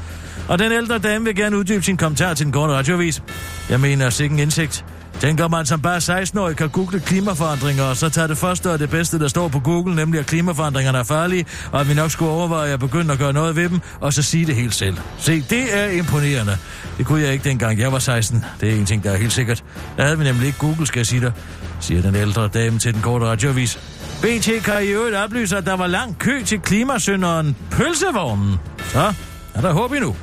Og 0.49 0.59
den 0.59 0.73
ældre 0.73 0.99
dame 0.99 1.25
vil 1.25 1.37
gerne 1.37 1.59
uddybe 1.59 1.83
sin 1.83 1.97
kommentar 1.97 2.35
til 2.35 2.47
den 2.47 2.53
korte 2.53 2.73
radiovis. 2.73 3.23
Jeg 3.71 3.81
mener 3.81 4.11
sikke 4.11 4.33
en 4.33 4.39
indsigt. 4.39 4.85
Tænker 5.21 5.49
man 5.49 5.67
som 5.67 5.81
bare 5.81 5.97
16-årig 5.97 6.57
kan 6.57 6.69
google 6.69 7.01
klimaforandringer, 7.01 7.85
og 7.85 7.97
så 7.97 8.09
tager 8.09 8.27
det 8.27 8.39
første 8.39 8.71
og 8.71 8.79
det 8.79 8.91
bedste, 8.91 9.19
der 9.19 9.29
står 9.29 9.49
på 9.49 9.61
Google, 9.61 9.95
nemlig 9.95 10.21
at 10.21 10.27
klimaforandringerne 10.27 10.99
er 10.99 11.03
farlige, 11.03 11.47
og 11.73 11.81
at 11.81 11.89
vi 11.89 11.95
nok 11.95 12.11
skulle 12.11 12.31
overveje 12.31 12.73
at 12.73 12.81
begynde 12.81 13.13
at 13.13 13.19
gøre 13.19 13.33
noget 13.33 13.57
ved 13.57 13.69
dem, 13.69 13.81
og 14.01 14.13
så 14.13 14.23
sige 14.23 14.47
det 14.47 14.55
helt 14.55 14.75
selv. 14.75 14.97
Se, 15.19 15.41
det 15.51 15.79
er 15.79 15.87
imponerende. 15.87 16.59
Det 16.99 17.07
kunne 17.07 17.23
jeg 17.23 17.33
ikke 17.33 17.49
dengang 17.49 17.79
jeg 17.79 17.93
var 17.93 17.99
16. 17.99 18.45
Det 18.61 18.71
er 18.71 18.77
en 18.77 18.87
ting, 18.87 19.05
der 19.05 19.11
er 19.11 19.17
helt 19.17 19.33
sikkert. 19.33 19.65
Der 19.97 20.03
havde 20.03 20.19
vi 20.19 20.25
nemlig 20.25 20.47
ikke 20.47 20.59
Google, 20.59 20.87
skal 20.87 20.99
jeg 20.99 21.07
sige 21.07 21.21
dig, 21.21 21.33
siger 21.81 22.03
den 22.03 22.15
ældre 22.15 22.49
dame 22.49 22.79
til 22.79 22.95
den 22.95 23.03
korte 23.03 23.27
radiovis. 23.27 23.79
BT 24.23 24.65
kan 24.65 24.85
i 24.85 24.87
øvrigt 24.87 25.17
oplyse, 25.17 25.57
at 25.57 25.67
der 25.67 25.77
var 25.77 25.87
lang 25.87 26.19
kø 26.19 26.43
til 26.45 26.61
klimasynderen 26.61 27.57
Pølsevognen. 27.71 28.57
Så 28.79 29.13
er 29.55 29.61
der 29.61 29.73
håb 29.73 29.93
endnu. 29.93 30.17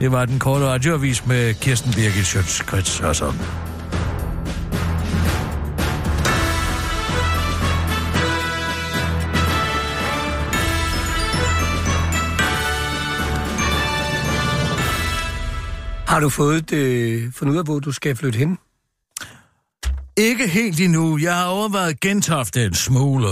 Det 0.00 0.12
var 0.12 0.24
den 0.24 0.38
korte 0.38 0.66
radioavis 0.66 1.26
med 1.26 1.54
Kirsten 1.54 1.92
Birgit 1.92 2.24
Schøtz-Krets 2.24 3.06
og 3.06 3.16
sådan. 3.16 3.69
Har 16.10 16.20
du 16.20 16.28
fået 16.28 16.72
øh, 16.72 17.32
fundet 17.32 17.52
ud 17.54 17.58
af, 17.58 17.64
hvor 17.64 17.78
du 17.78 17.92
skal 17.92 18.16
flytte 18.16 18.38
hen? 18.38 18.58
Ikke 20.16 20.48
helt 20.48 20.80
endnu. 20.80 21.18
Jeg 21.18 21.34
har 21.36 21.44
overvejet 21.46 22.00
Gentofte 22.00 22.64
en 22.64 22.74
smule. 22.74 23.26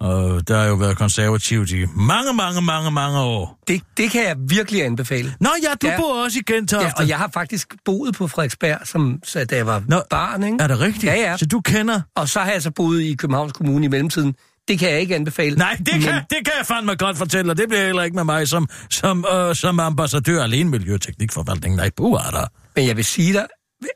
Og 0.00 0.48
der 0.48 0.58
har 0.58 0.64
jo 0.64 0.74
været 0.74 0.96
konservativt 0.98 1.70
i 1.70 1.84
mange, 1.96 2.32
mange, 2.32 2.62
mange, 2.62 2.90
mange 2.90 3.18
år. 3.18 3.58
Det, 3.68 3.82
det 3.96 4.10
kan 4.10 4.22
jeg 4.24 4.36
virkelig 4.48 4.84
anbefale. 4.84 5.34
Nå 5.40 5.48
ja, 5.62 5.68
du 5.82 5.86
Ja. 5.86 5.96
bor 6.00 6.24
også 6.24 6.38
i 6.38 6.52
Gentofte. 6.52 6.86
Ja, 6.86 6.92
og 6.96 7.08
jeg 7.08 7.18
har 7.18 7.30
faktisk 7.34 7.74
boet 7.84 8.14
på 8.14 8.28
Frederiksberg, 8.28 8.78
som, 8.84 9.20
så, 9.24 9.44
da 9.44 9.56
jeg 9.56 9.66
var 9.66 9.82
Nå, 9.88 10.02
barn, 10.10 10.42
ikke? 10.42 10.56
Er 10.60 10.66
det 10.66 10.80
rigtigt? 10.80 11.04
Ja, 11.04 11.14
ja. 11.30 11.36
Så 11.36 11.46
du 11.46 11.60
kender... 11.60 12.00
Og 12.14 12.28
så 12.28 12.40
har 12.40 12.50
jeg 12.52 12.62
så 12.62 12.70
boet 12.70 13.00
i 13.02 13.14
Københavns 13.14 13.52
Kommune 13.52 13.84
i 13.84 13.88
mellemtiden. 13.88 14.34
Det 14.68 14.78
kan 14.78 14.90
jeg 14.90 15.00
ikke 15.00 15.14
anbefale. 15.14 15.56
Nej, 15.56 15.76
det 15.78 15.88
kan, 15.88 16.00
Men, 16.00 16.14
det 16.14 16.44
kan 16.44 16.52
jeg 16.58 16.66
fandme 16.66 16.94
godt 16.94 17.18
fortælle, 17.18 17.52
og 17.52 17.56
det 17.58 17.68
bliver 17.68 17.86
heller 17.86 18.02
ikke 18.02 18.14
med 18.14 18.24
mig 18.24 18.48
som, 18.48 18.68
som, 18.90 19.24
øh, 19.32 19.54
som 19.54 19.80
ambassadør 19.80 20.42
alene 20.42 20.70
Miljøteknikforvaltningen. 20.70 21.76
Nej, 21.76 21.90
bu 22.00 22.14
er 22.14 22.30
der. 22.30 22.46
men 22.76 22.86
jeg 22.86 22.96
vil 22.96 23.04
sige 23.04 23.32
dig, 23.32 23.46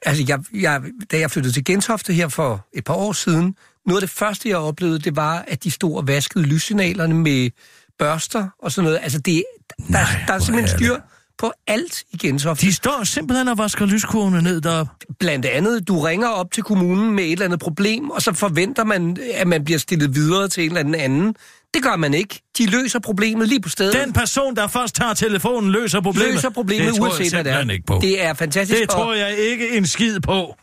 altså 0.07 0.25
jeg, 0.29 0.39
jeg, 0.55 0.83
da 1.13 1.19
jeg 1.19 1.31
flyttede 1.31 1.55
til 1.55 1.65
Gentofte 1.65 2.13
her 2.13 2.29
for 2.29 2.67
et 2.75 2.85
par 2.85 2.95
år 2.95 3.13
siden, 3.13 3.55
noget 3.87 4.03
af 4.03 4.09
det 4.09 4.17
første, 4.17 4.49
jeg 4.49 4.57
oplevede, 4.57 4.99
det 4.99 5.17
var, 5.17 5.45
at 5.49 5.65
de 5.65 5.71
stod 5.71 5.97
og 5.97 6.09
vaskede 6.09 6.45
lyssignalerne 6.45 7.15
med 7.15 7.51
børster 7.99 8.49
og 8.63 8.73
sådan 8.73 8.85
noget. 8.85 9.01
Altså, 9.03 9.19
det, 9.19 9.45
der, 9.79 9.85
Nej, 9.89 10.25
der 10.27 10.35
er 10.35 10.39
simpelthen 10.39 10.79
styr 10.79 10.97
på 11.41 11.53
alt 11.67 12.05
i 12.13 12.17
Gentofte. 12.17 12.67
De 12.67 12.73
står 12.75 13.05
simpelthen 13.05 13.49
og 13.49 13.59
vasker 13.59 13.87
lyskurvene 13.87 14.43
ned 14.43 14.61
deroppe. 14.61 14.93
Blandt 15.19 15.47
andet, 15.47 15.89
du 15.89 16.01
ringer 16.01 16.29
op 16.29 16.53
til 16.53 16.63
kommunen 16.63 17.15
med 17.15 17.25
et 17.25 17.33
eller 17.33 17.45
andet 17.45 17.61
problem, 17.61 18.11
og 18.11 18.23
så 18.23 18.33
forventer 18.33 18.85
man, 18.85 19.17
at 19.35 19.47
man 19.47 19.65
bliver 19.65 19.79
stillet 19.79 20.15
videre 20.15 20.49
til 20.49 20.65
en 20.71 20.77
eller 20.77 20.99
anden. 20.99 21.35
Det 21.75 21.83
gør 21.83 21.97
man 21.97 22.15
ikke. 22.15 22.41
De 22.59 22.67
løser 22.67 22.99
problemet 22.99 23.49
lige 23.49 23.61
på 23.61 23.69
stedet. 23.69 23.95
Den 24.05 24.13
person, 24.13 24.57
der 24.57 24.69
først 24.69 24.95
tager 24.95 25.15
telefonen, 25.15 25.71
løser 25.73 26.01
problemet. 26.01 26.33
løser 26.35 26.51
problemet, 26.51 26.95
det 26.95 27.01
uanset 27.01 27.33
hvad 27.33 27.45
det 27.45 27.53
er. 27.53 27.71
Ikke 27.71 27.87
på. 27.87 27.99
Det, 28.03 28.23
er 28.23 28.35
fantastisk. 28.35 28.81
det 28.81 28.91
tror 28.91 29.15
jeg 29.15 29.37
ikke 29.37 29.77
en 29.77 29.87
skid 29.87 30.21
på. 30.21 30.57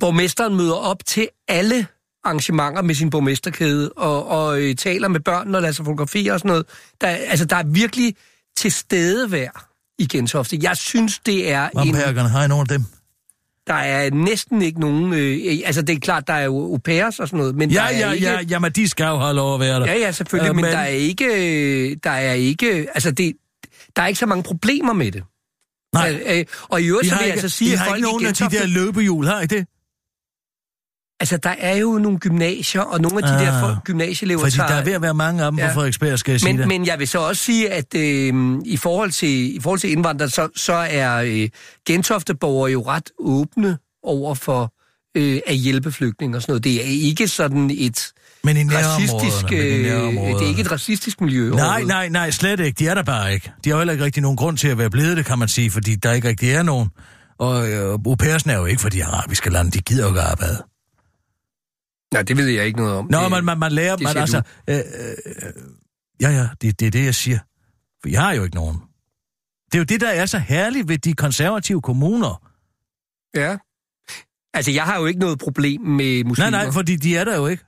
borgmesteren 0.00 0.56
møder 0.56 0.74
op 0.74 1.06
til 1.06 1.28
alle 1.48 1.86
arrangementer 2.24 2.82
med 2.82 2.94
sin 2.94 3.10
borgmesterkæde, 3.10 3.92
og, 3.96 4.28
og 4.28 4.60
øh, 4.60 4.76
taler 4.76 5.08
med 5.08 5.20
børnene 5.20 5.58
og 5.58 5.62
lader 5.62 5.74
sig 5.74 5.84
fotografere 5.84 6.32
og 6.32 6.38
sådan 6.38 6.48
noget. 6.48 6.66
Der, 7.00 7.06
er- 7.08 7.16
altså, 7.30 7.44
der 7.44 7.56
er 7.56 7.64
virkelig 7.66 8.14
til 8.56 8.72
stedevær 8.72 9.68
i 10.02 10.06
Gentofte. 10.06 10.58
Jeg 10.62 10.76
synes, 10.76 11.18
det 11.26 11.50
er 11.50 11.64
en... 11.68 11.70
Vampærkerne, 11.74 12.28
har 12.28 12.44
I 12.44 12.48
nogen 12.48 12.62
af 12.70 12.78
dem? 12.78 12.84
Der 13.66 13.74
er 13.74 14.10
næsten 14.10 14.62
ikke 14.62 14.80
nogen... 14.80 15.12
Øh, 15.12 15.38
altså, 15.64 15.82
det 15.82 15.96
er 15.96 16.00
klart, 16.00 16.26
der 16.26 16.32
er 16.32 16.44
jo 16.44 16.56
au 16.58 16.78
pairs 16.84 17.18
og 17.20 17.28
sådan 17.28 17.38
noget, 17.38 17.54
men 17.54 17.70
der 17.70 17.74
Ja, 17.74 17.86
er 17.86 17.98
ja, 17.98 18.12
ikke... 18.12 18.26
ja, 18.26 18.40
jamen 18.40 18.72
de 18.72 18.88
skal 18.88 19.04
jo 19.06 19.18
have 19.18 19.34
lov 19.34 19.54
at 19.54 19.60
være 19.60 19.80
der. 19.80 19.86
Ja, 19.86 19.98
ja, 19.98 20.12
selvfølgelig, 20.12 20.48
Øh, 20.50 20.56
men, 20.56 20.64
men- 20.64 20.72
der 20.72 20.78
er 20.78 20.86
ikke... 20.86 21.24
øh, 21.90 21.96
Der 22.04 22.10
er 22.10 22.32
ikke... 22.32 22.86
Altså, 22.94 23.10
det, 23.10 23.32
der 23.96 24.02
er 24.02 24.06
ikke 24.06 24.18
så 24.18 24.26
mange 24.26 24.42
problemer 24.42 24.92
med 24.92 25.12
det. 25.12 25.22
Nej. 25.94 26.20
Øh, 26.26 26.38
øh, 26.38 26.44
og 26.68 26.82
i 26.82 26.86
øvrigt, 26.86 27.08
så 27.08 27.14
vil 27.14 27.18
jeg 27.20 27.26
ikke, 27.26 27.32
altså 27.42 27.48
sige, 27.56 27.72
at 27.72 27.78
folk 27.86 27.96
ikke 27.98 28.08
nogen 28.08 28.26
af 28.26 28.34
de 28.34 28.44
der 28.50 28.66
løbehjul, 28.66 29.26
har 29.26 29.40
I 29.40 29.46
det? 29.46 29.66
Altså, 31.22 31.36
der 31.36 31.54
er 31.58 31.76
jo 31.76 31.98
nogle 31.98 32.18
gymnasier, 32.18 32.82
og 32.82 33.00
nogle 33.00 33.16
af 33.16 33.22
de 33.22 33.34
Ah, 33.34 33.46
der 33.46 33.60
folk, 33.60 33.84
gymnasieelever 33.84 34.40
Fordi 34.40 34.56
tager... 34.56 34.68
der 34.68 34.74
er 34.74 34.84
ved 34.84 34.92
at 34.92 35.02
være 35.02 35.14
mange 35.14 35.44
af 35.44 35.50
dem 35.50 35.58
ja. 35.58 35.68
På 35.68 35.74
Frederiksberg, 35.74 36.18
skal 36.18 36.32
jeg 36.32 36.40
sige 36.40 36.52
men, 36.52 36.60
det. 36.60 36.68
men 36.68 36.86
jeg 36.86 36.98
vil 36.98 37.08
så 37.08 37.18
også 37.18 37.44
sige, 37.44 37.70
at 37.70 37.94
øh, 37.94 38.54
i, 38.64 38.76
forhold 38.76 39.10
til, 39.10 39.56
i 39.56 39.60
forhold 39.60 39.80
til 39.80 39.92
indvandrere, 39.92 40.30
så, 40.30 40.48
så 40.56 40.72
er 40.72 41.22
øh, 41.26 41.48
Gentofte-borgere 41.86 42.70
jo 42.70 42.82
ret 42.82 43.10
åbne 43.18 43.78
over 44.02 44.34
for 44.34 44.72
øh, 45.16 45.40
at 45.46 45.54
hjælpe 45.54 45.92
flygtninge 45.92 46.36
og 46.36 46.42
sådan 46.42 46.50
noget. 46.50 46.64
Det 46.64 46.76
er 46.76 47.08
ikke 47.08 47.28
sådan 47.28 47.70
et 47.70 48.12
Men 48.44 48.56
i 48.56 48.74
racistisk... 48.74 49.50
men 49.50 49.60
i 49.60 49.64
Øh, 49.64 50.38
det 50.38 50.42
er 50.42 50.48
ikke 50.48 50.60
et 50.60 50.72
racistisk 50.72 51.20
miljø. 51.20 51.50
Nej, 51.50 51.82
nej, 51.82 52.08
nej, 52.08 52.30
slet 52.30 52.60
ikke. 52.60 52.78
De 52.78 52.88
er 52.88 52.94
der 52.94 53.02
bare 53.02 53.34
ikke. 53.34 53.52
De 53.64 53.70
har 53.70 53.76
heller 53.76 53.92
ikke 53.92 54.04
rigtig 54.04 54.22
nogen 54.22 54.36
grund 54.36 54.56
til 54.56 54.68
at 54.68 54.78
være 54.78 54.90
blevet 54.90 55.16
det, 55.16 55.26
kan 55.26 55.38
man 55.38 55.48
sige, 55.48 55.70
fordi 55.70 55.94
der 55.94 56.12
ikke 56.12 56.28
rigtig 56.28 56.50
er 56.50 56.62
nogen. 56.62 56.88
Og 57.38 57.70
øh, 57.70 57.98
au 58.06 58.12
er 58.12 58.56
jo 58.58 58.66
ikke, 58.66 58.80
fordi 58.80 59.00
arabiske 59.00 59.50
lande, 59.50 59.70
de 59.70 59.78
gider 59.78 60.02
jo 60.02 60.08
ikke 60.08 60.20
arbejde. 60.20 60.71
Nej, 62.12 62.22
det 62.22 62.36
ved 62.36 62.46
jeg 62.46 62.66
ikke 62.66 62.78
noget 62.78 62.94
om. 62.94 63.08
Nå, 63.10 63.20
det, 63.22 63.30
man, 63.30 63.44
man, 63.44 63.58
man 63.58 63.72
lærer, 63.72 63.96
det 63.96 64.04
man 64.04 64.16
altså... 64.16 64.42
Øh, 64.70 64.76
øh, 64.76 64.82
ja, 66.20 66.30
ja, 66.30 66.48
det, 66.60 66.80
det 66.80 66.86
er 66.86 66.90
det, 66.90 67.04
jeg 67.04 67.14
siger. 67.14 67.38
For 68.02 68.08
jeg 68.08 68.20
har 68.22 68.32
jo 68.32 68.44
ikke 68.44 68.56
nogen. 68.56 68.76
Det 69.72 69.74
er 69.74 69.78
jo 69.78 69.84
det, 69.84 70.00
der 70.00 70.08
er 70.08 70.26
så 70.26 70.38
herligt 70.38 70.88
ved 70.88 70.98
de 70.98 71.14
konservative 71.14 71.82
kommuner. 71.82 72.42
Ja. 73.34 73.56
Altså, 74.54 74.70
jeg 74.70 74.84
har 74.84 74.98
jo 74.98 75.06
ikke 75.06 75.20
noget 75.20 75.38
problem 75.38 75.80
med 75.80 76.24
muslimer. 76.24 76.50
Nej, 76.50 76.64
nej, 76.64 76.72
fordi 76.72 76.96
de 76.96 77.16
er 77.16 77.24
der 77.24 77.36
jo 77.36 77.46
ikke. 77.46 77.64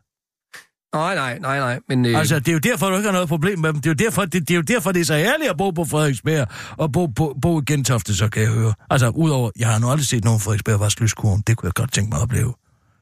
nej, 0.94 1.14
nej, 1.14 1.38
nej, 1.38 1.59
nej. 1.59 1.80
Men, 1.88 2.07
øh, 2.07 2.18
Altså, 2.18 2.38
det 2.38 2.48
er 2.48 2.52
jo 2.52 2.59
derfor, 2.59 2.90
du 2.90 2.96
ikke 2.96 3.07
har 3.07 3.12
noget 3.12 3.28
problem 3.28 3.59
med 3.59 3.72
dem. 3.72 3.80
Det 3.80 3.87
er 3.87 3.90
jo 3.90 4.09
derfor, 4.09 4.24
det, 4.24 4.33
det, 4.33 4.50
er, 4.50 4.54
jo 4.54 4.62
derfor, 4.62 4.92
det 4.92 5.00
er 5.00 5.04
så 5.04 5.16
herligt 5.16 5.50
at 5.50 5.57
bo 5.57 5.70
på 5.70 5.85
Frederiksberg 5.85 6.46
og 6.76 6.92
bo, 6.92 7.07
bo, 7.07 7.35
bo 7.42 7.61
i 7.61 7.64
Gentofte, 7.66 8.14
så 8.16 8.28
kan 8.28 8.42
jeg 8.42 8.50
høre. 8.50 8.74
Altså, 8.90 9.09
udover, 9.09 9.50
jeg 9.59 9.68
har 9.68 9.78
nu 9.78 9.90
aldrig 9.90 10.07
set 10.07 10.24
nogen 10.24 10.40
Frederiksberg 10.40 10.80
vaske 10.80 11.00
lyskurven. 11.02 11.42
Det 11.46 11.57
kunne 11.57 11.66
jeg 11.66 11.74
godt 11.74 11.92
tænke 11.92 12.11
mig 12.11 12.16
at 12.16 12.22
opleve. 12.22 12.54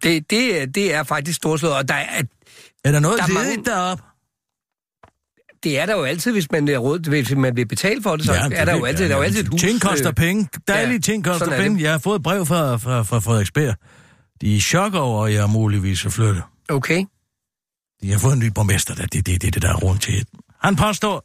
Det, 0.03 0.31
det, 0.31 0.75
det 0.75 0.95
er 0.95 1.03
faktisk 1.03 1.37
storslået, 1.37 1.75
og 1.75 1.89
der 1.89 1.95
er, 1.95 2.23
Er 2.85 2.93
der 2.93 3.01
noget 3.01 3.19
Der 3.19 3.25
er 3.25 3.29
ledigt 3.29 3.47
mange- 3.49 3.65
deroppe? 3.65 4.05
det 5.63 5.79
er 5.79 5.87
der 5.87 5.97
jo 5.97 6.03
altid, 6.05 6.33
hvis 6.33 6.51
man 6.51 6.69
er 6.69 6.79
råd, 6.79 7.09
hvis 7.09 7.35
man 7.37 7.57
vil 7.57 7.67
betale 7.69 8.03
for 8.03 8.17
det, 8.17 8.27
så 8.27 8.33
ja, 8.35 8.49
det 8.49 8.59
er 8.61 8.65
der 8.65 8.77
jo 8.77 8.85
altid, 8.85 9.05
jeg. 9.05 9.09
der 9.11 9.15
er 9.17 9.19
jo 9.19 9.25
altid 9.25 9.41
et 9.41 9.49
hus. 9.49 9.61
Ting 9.61 9.81
koster 9.81 10.09
øh, 10.09 10.15
penge. 10.15 10.49
Dejlige 10.69 10.93
ja, 10.95 10.99
ting 11.01 11.25
koster 11.25 11.47
er 11.51 11.63
penge. 11.63 11.83
Jeg 11.83 11.91
har 11.91 11.99
fået 11.99 12.17
et 12.17 12.23
brev 12.23 12.47
fra, 12.47 12.77
fra, 12.77 13.03
fra 13.03 13.19
Frederiksberg. 13.19 13.75
De 14.41 14.53
er 14.53 14.57
i 14.57 14.61
chok 14.61 14.95
over, 14.95 15.27
at 15.27 15.33
jeg 15.35 15.51
muligvis 15.51 16.05
vil 16.05 16.13
flytte. 16.13 16.43
Okay. 16.69 17.05
De 18.03 18.11
har 18.13 18.19
fået 18.19 18.33
en 18.33 18.39
ny 18.39 18.47
borgmester, 18.47 18.95
der. 18.95 19.07
Det 19.07 19.19
er 19.19 19.23
det, 19.23 19.43
det, 19.43 19.55
det, 19.55 19.63
der 19.63 19.69
er 19.69 19.75
rundt 19.77 20.03
til. 20.03 20.27
Han 20.61 20.77
påstår, 20.77 21.21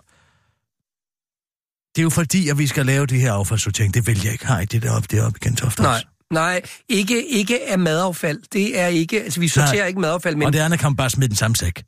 det 1.95 2.01
er 2.01 2.03
jo 2.03 2.09
fordi, 2.09 2.49
at 2.49 2.57
vi 2.57 2.67
skal 2.67 2.85
lave 2.85 3.05
det 3.05 3.21
her 3.21 3.33
affaldssortering. 3.33 3.93
Det 3.93 4.07
vil 4.07 4.23
jeg 4.23 4.31
ikke 4.33 4.45
have, 4.47 4.65
det 4.65 4.81
deroppe, 4.83 5.07
deroppe 5.11 5.39
i 5.41 5.45
Gentofte. 5.45 5.81
Nej. 5.81 6.03
Nej, 6.33 6.61
ikke, 6.89 7.27
ikke 7.27 7.69
af 7.71 7.79
madaffald. 7.79 8.39
Det 8.53 8.79
er 8.79 8.87
ikke, 8.87 9.23
altså 9.23 9.39
vi 9.39 9.47
sorterer 9.47 9.75
Nej. 9.75 9.87
ikke 9.87 9.99
madaffald, 9.99 10.35
men 10.35 10.45
Og 10.47 10.53
det 10.53 10.59
andet 10.59 10.79
kan 10.79 10.89
man 10.89 10.95
bare 10.95 11.09
smide 11.09 11.27
den 11.27 11.35
samme 11.35 11.55
sæk. 11.55 11.83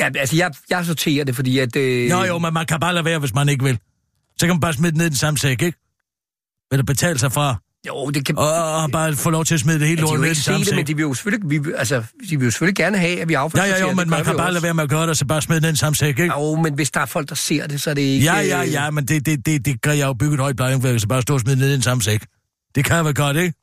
ja, 0.00 0.08
altså 0.16 0.36
jeg, 0.36 0.50
jeg 0.70 0.84
sorterer 0.86 1.24
det, 1.24 1.36
fordi 1.36 1.58
at... 1.58 1.76
Øh, 1.76 2.10
Jo, 2.10 2.22
jo, 2.22 2.38
men 2.38 2.54
man 2.54 2.66
kan 2.66 2.80
bare 2.80 2.94
lade 2.94 3.04
være, 3.04 3.18
hvis 3.18 3.34
man 3.34 3.48
ikke 3.48 3.64
vil. 3.64 3.78
Så 4.40 4.46
kan 4.46 4.54
man 4.54 4.60
bare 4.60 4.72
smide 4.72 4.90
det 4.92 4.98
ned 4.98 5.06
i 5.06 5.08
den 5.08 5.16
samme 5.16 5.38
sæk, 5.38 5.62
ikke? 5.62 5.78
Eller 6.72 6.84
betale 6.84 7.18
sig 7.18 7.32
fra, 7.32 7.56
Jo, 7.86 8.10
det 8.10 8.26
kan... 8.26 8.38
og, 8.38 8.74
og 8.82 8.90
bare 8.90 9.14
få 9.16 9.30
lov 9.30 9.44
til 9.44 9.54
at 9.54 9.60
smide 9.60 9.78
det 9.80 9.88
hele 9.88 10.00
Ja, 10.00 10.06
de 10.06 10.10
lortet 10.10 10.20
vil 10.20 10.28
ned 10.28 10.32
i 10.32 10.34
den 10.34 10.42
samme 10.42 10.64
det, 10.64 10.68
men 10.74 10.78
sæk. 10.78 10.86
de 10.86 10.96
vil 10.96 11.02
jo 11.02 11.14
selvfølgelig, 11.14 11.50
vi, 11.50 11.58
vil- 11.58 11.74
altså, 11.74 12.02
de 12.30 12.36
vil 12.38 12.44
jo 12.44 12.50
selvfølgelig 12.50 12.76
gerne 12.76 12.98
have, 12.98 13.20
at 13.20 13.28
vi 13.28 13.32
Ja, 13.34 13.40
affaldssorterer. 13.40 13.78
ja, 13.78 13.90
jo, 13.90 13.94
men 13.96 14.10
man 14.10 14.24
kan 14.24 14.36
bare 14.36 14.46
også. 14.46 14.52
lade 14.52 14.62
være 14.62 14.74
med 14.74 14.82
at 14.84 14.90
gøre 14.90 15.02
det, 15.02 15.08
og 15.10 15.16
så 15.16 15.24
bare 15.26 15.42
smide 15.42 15.56
det 15.56 15.62
ned 15.62 15.68
i 15.68 15.72
den 15.72 15.76
samme 15.76 15.96
sæk, 15.96 16.08
ikke? 16.18 16.34
Jo, 16.34 16.56
men 16.56 16.74
hvis 16.74 16.90
der 16.90 17.00
er 17.00 17.06
folk, 17.06 17.28
der 17.28 17.34
ser 17.34 17.66
det, 17.66 17.80
så 17.82 17.90
er 17.90 17.94
det 17.94 18.02
ikke... 18.02 18.24
Ja, 18.24 18.40
ja, 18.40 18.62
øh, 18.62 18.72
ja, 18.72 18.90
men 18.90 19.04
det, 19.08 19.26
det, 19.26 19.46
det, 19.46 19.64
det 19.64 19.82
gør 19.82 19.92
jeg 19.92 20.06
jo 20.06 20.12
bygget 20.12 20.34
et 20.34 20.40
højt 20.40 20.56
plejehjemværk, 20.56 21.00
så 21.00 21.06
bare 21.06 21.22
stå 21.22 21.34
og 21.34 21.40
smide 21.40 21.56
det 21.56 21.60
ned 21.62 21.70
i 21.70 21.72
den 21.74 21.82
samme 21.82 22.02
sæk. 22.02 22.24
Det 22.74 22.84
kan 22.84 22.96
jeg 22.96 23.04
vel 23.04 23.14
godt, 23.14 23.36
ikke? 23.36 23.54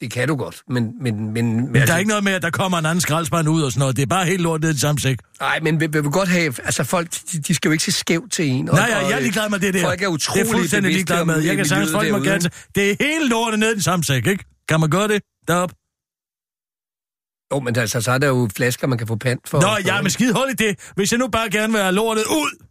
Det 0.00 0.10
kan 0.10 0.28
du 0.28 0.36
godt, 0.36 0.62
men... 0.68 0.92
Men, 1.02 1.32
men, 1.32 1.56
Men 1.56 1.76
altså, 1.76 1.86
der 1.86 1.94
er 1.94 1.98
ikke 1.98 2.08
noget 2.08 2.24
med, 2.24 2.32
at 2.32 2.42
der 2.42 2.50
kommer 2.50 2.78
en 2.78 2.86
anden 2.86 3.00
skraldespand 3.00 3.48
ud 3.48 3.62
og 3.62 3.72
sådan 3.72 3.80
noget. 3.80 3.96
Det 3.96 4.02
er 4.02 4.06
bare 4.06 4.24
helt 4.26 4.40
lort 4.40 4.60
ned 4.60 4.68
i 4.68 4.72
den 4.72 4.80
samme 4.80 5.00
sæk. 5.00 5.18
Nej, 5.40 5.60
men 5.60 5.80
vi, 5.80 5.86
vi 5.86 6.00
vil 6.00 6.10
godt 6.10 6.28
have... 6.28 6.54
Altså, 6.64 6.84
folk, 6.84 7.10
de, 7.32 7.38
de 7.40 7.54
skal 7.54 7.68
jo 7.68 7.72
ikke 7.72 7.84
se 7.84 7.92
skævt 7.92 8.32
til 8.32 8.46
en. 8.48 8.68
og- 8.68 8.74
Nej, 8.74 8.86
ja, 8.90 8.98
jeg 8.98 9.10
er 9.12 9.20
ligeglad 9.20 9.48
med 9.50 9.58
det 9.58 9.74
der. 9.74 9.82
Folk 9.82 10.02
er 10.02 10.06
det 10.06 10.12
utrolig 10.14 10.42
er 10.48 10.52
fuldstændig 10.52 10.92
ligeglad 10.92 11.24
med. 11.24 11.34
Jeg 11.40 11.56
kan 11.56 11.66
miljøet 11.70 11.90
folk 11.90 12.10
må 12.12 12.18
gerne... 12.18 12.50
Det 12.74 12.90
er 12.90 12.96
hele 13.00 13.28
lortet 13.28 13.58
ned 13.60 13.76
i 13.76 13.80
samme 13.80 14.04
sæk, 14.04 14.26
ikke? 14.26 14.44
Kan 14.68 14.80
man 14.80 14.90
gøre 14.90 15.08
det 15.08 15.22
deroppe? 15.48 15.74
Jo, 17.54 17.60
men 17.60 17.76
altså, 17.76 18.00
så 18.00 18.10
er 18.12 18.18
der 18.18 18.28
jo 18.28 18.48
flasker, 18.56 18.86
man 18.86 18.98
kan 18.98 19.06
få 19.06 19.16
pant 19.16 19.48
for. 19.48 19.60
Nå, 19.60 19.68
ja, 19.86 20.02
men 20.02 20.10
skide 20.10 20.32
hold 20.34 20.50
i 20.50 20.54
det. 20.54 20.92
Hvis 20.94 21.12
jeg 21.12 21.18
nu 21.18 21.28
bare 21.28 21.50
gerne 21.50 21.72
vil 21.72 21.82
have 21.82 21.94
lortet 21.94 22.24
ud 22.24 22.66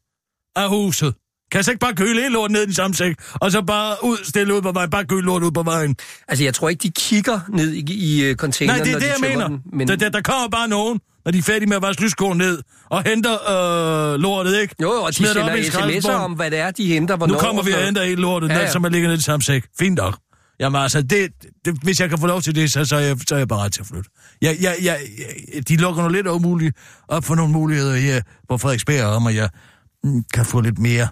af 0.56 0.70
huset, 0.70 1.16
kan 1.52 1.58
jeg 1.58 1.66
så 1.66 1.72
ikke 1.72 1.80
bare 1.80 1.96
køle 1.96 2.22
hele 2.22 2.34
lortet 2.34 2.52
ned 2.52 2.62
i 2.62 2.66
den 2.66 2.74
samme 2.74 2.96
sæk, 2.96 3.16
og 3.34 3.52
så 3.52 3.62
bare 3.62 3.96
ud, 4.04 4.18
stille 4.24 4.56
ud 4.56 4.62
på 4.62 4.72
vejen, 4.72 4.90
bare 4.90 5.06
køle 5.06 5.22
lortet 5.22 5.48
ud 5.48 5.52
på 5.52 5.64
vejen? 5.64 5.96
Altså, 6.28 6.44
jeg 6.44 6.54
tror 6.54 6.70
ikke, 6.70 6.84
de 6.84 6.92
kigger 6.92 7.40
ned 7.50 7.72
i, 7.72 7.94
i 7.94 8.24
øh, 8.24 8.36
containeren, 8.36 8.80
Nej, 8.80 8.86
det 8.86 8.94
er 8.94 9.00
det, 9.00 9.08
de 9.08 9.28
jeg 9.28 9.36
mener. 9.36 9.48
Den, 9.48 9.62
men... 9.74 9.88
Der, 9.88 9.96
der, 9.96 10.10
der 10.10 10.22
kommer 10.22 10.50
bare 10.50 10.68
nogen, 10.68 11.00
når 11.26 11.32
de 11.32 11.38
er 11.38 11.42
færdige 11.42 11.70
med 11.70 11.76
at 11.78 11.82
vaske 11.82 12.02
lyskoen 12.04 12.38
ned, 12.38 12.62
og 12.90 13.04
henter 13.04 13.34
øh, 13.34 14.20
lortet, 14.20 14.62
ikke? 14.62 14.76
Jo, 14.82 14.94
jo, 14.94 15.02
og 15.02 15.10
de 15.10 15.16
Smider 15.16 15.34
sender 15.34 16.02
sms'er 16.02 16.12
om, 16.12 16.32
hvad 16.32 16.52
det 16.52 16.60
er, 16.60 16.72
de 16.72 16.86
henter, 16.86 17.16
hvornår. 17.18 17.34
Nu 17.34 17.40
kommer 17.40 17.64
vi 17.64 17.74
og 17.74 17.86
henter 17.86 18.04
hele 18.04 18.22
lortet, 18.22 18.50
ja, 18.50 18.60
Ja, 18.60 18.72
som 18.72 18.84
er 18.84 18.90
ligger 18.90 19.10
ned 19.10 19.18
i 19.18 19.22
samme 19.22 19.44
sæk. 19.44 19.64
Fint 19.80 19.96
nok. 19.96 20.18
Jamen 20.60 20.82
altså, 20.82 21.02
det, 21.02 21.28
det, 21.66 21.78
hvis 21.84 22.00
jeg 22.00 22.10
kan 22.10 22.18
få 22.18 22.28
lov 22.28 22.42
til 22.42 22.56
det, 22.56 22.72
så, 22.72 22.86
så, 22.86 22.96
er, 22.96 23.00
jeg, 23.00 23.18
så 23.28 23.36
er 23.36 23.40
jeg 23.40 23.48
bare 23.48 23.70
til 23.70 23.82
at 23.82 23.88
flytte. 23.88 24.10
Jeg, 24.42 24.58
jeg, 24.62 24.76
jeg, 24.84 25.00
jeg, 25.54 25.68
de 25.70 25.76
lukker 25.76 26.04
nu 26.04 26.10
lidt 26.10 26.28
umuligt 26.28 26.78
op 27.08 27.26
for 27.26 27.36
nogle 27.36 27.52
muligheder 27.54 27.96
her 27.96 28.22
på 28.50 28.58
Frederiksberg 28.58 29.04
om, 29.04 29.28
at 29.28 29.36
jeg 29.36 29.50
mm, 30.04 30.24
kan 30.34 30.46
få 30.46 30.62
lidt 30.62 30.80
mere... 30.80 31.08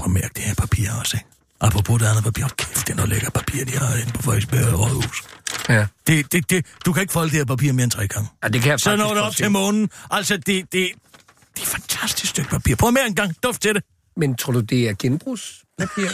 Prøv 0.00 0.04
at 0.04 0.10
mærke 0.10 0.34
det 0.36 0.44
her 0.44 0.54
papir 0.54 0.90
også, 1.00 1.16
ikke? 1.16 1.28
Apropos 1.60 2.00
det 2.00 2.06
andet 2.06 2.24
papir, 2.24 2.42
Hold 2.42 2.56
kæft, 2.56 2.86
det 2.86 2.92
er 2.92 2.96
noget 2.96 3.08
lækker 3.08 3.30
papir, 3.30 3.64
de 3.64 3.72
har 3.72 3.96
inde 3.96 4.12
på 4.12 4.22
Frederiksberg 4.22 4.78
Rådhus. 4.78 5.22
Ja. 5.68 5.86
Det, 6.06 6.32
det, 6.32 6.50
det, 6.50 6.66
du 6.86 6.92
kan 6.92 7.00
ikke 7.00 7.12
folde 7.12 7.30
det 7.30 7.38
her 7.38 7.44
papir 7.44 7.72
mere 7.72 7.84
end 7.84 7.90
tre 7.90 8.08
gange. 8.08 8.28
ja 8.42 8.48
det 8.48 8.62
kan 8.62 8.70
jeg 8.70 8.80
Så 8.80 8.96
når 8.96 9.14
det 9.14 9.22
op 9.22 9.36
til 9.36 9.50
månen. 9.50 9.90
Altså, 10.10 10.36
det, 10.36 10.46
det, 10.46 10.72
det 10.72 10.82
er 10.82 11.62
et 11.62 11.66
fantastisk 11.66 12.30
stykke 12.30 12.50
papir. 12.50 12.76
Prøv 12.76 12.90
mere 12.90 13.06
en 13.06 13.14
gang. 13.14 13.34
Duft 13.42 13.62
til 13.62 13.74
det. 13.74 13.84
Men 14.16 14.36
tror 14.36 14.52
du, 14.52 14.60
det 14.60 14.88
er 14.88 14.94
genbrugspapir? 14.98 16.08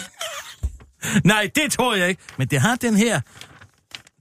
Nej, 1.33 1.51
det 1.55 1.73
tror 1.73 1.95
jeg 1.95 2.09
ikke. 2.09 2.23
Men 2.37 2.49
det 2.49 2.61
har 2.61 2.77
den 2.77 2.97
her... 2.97 3.21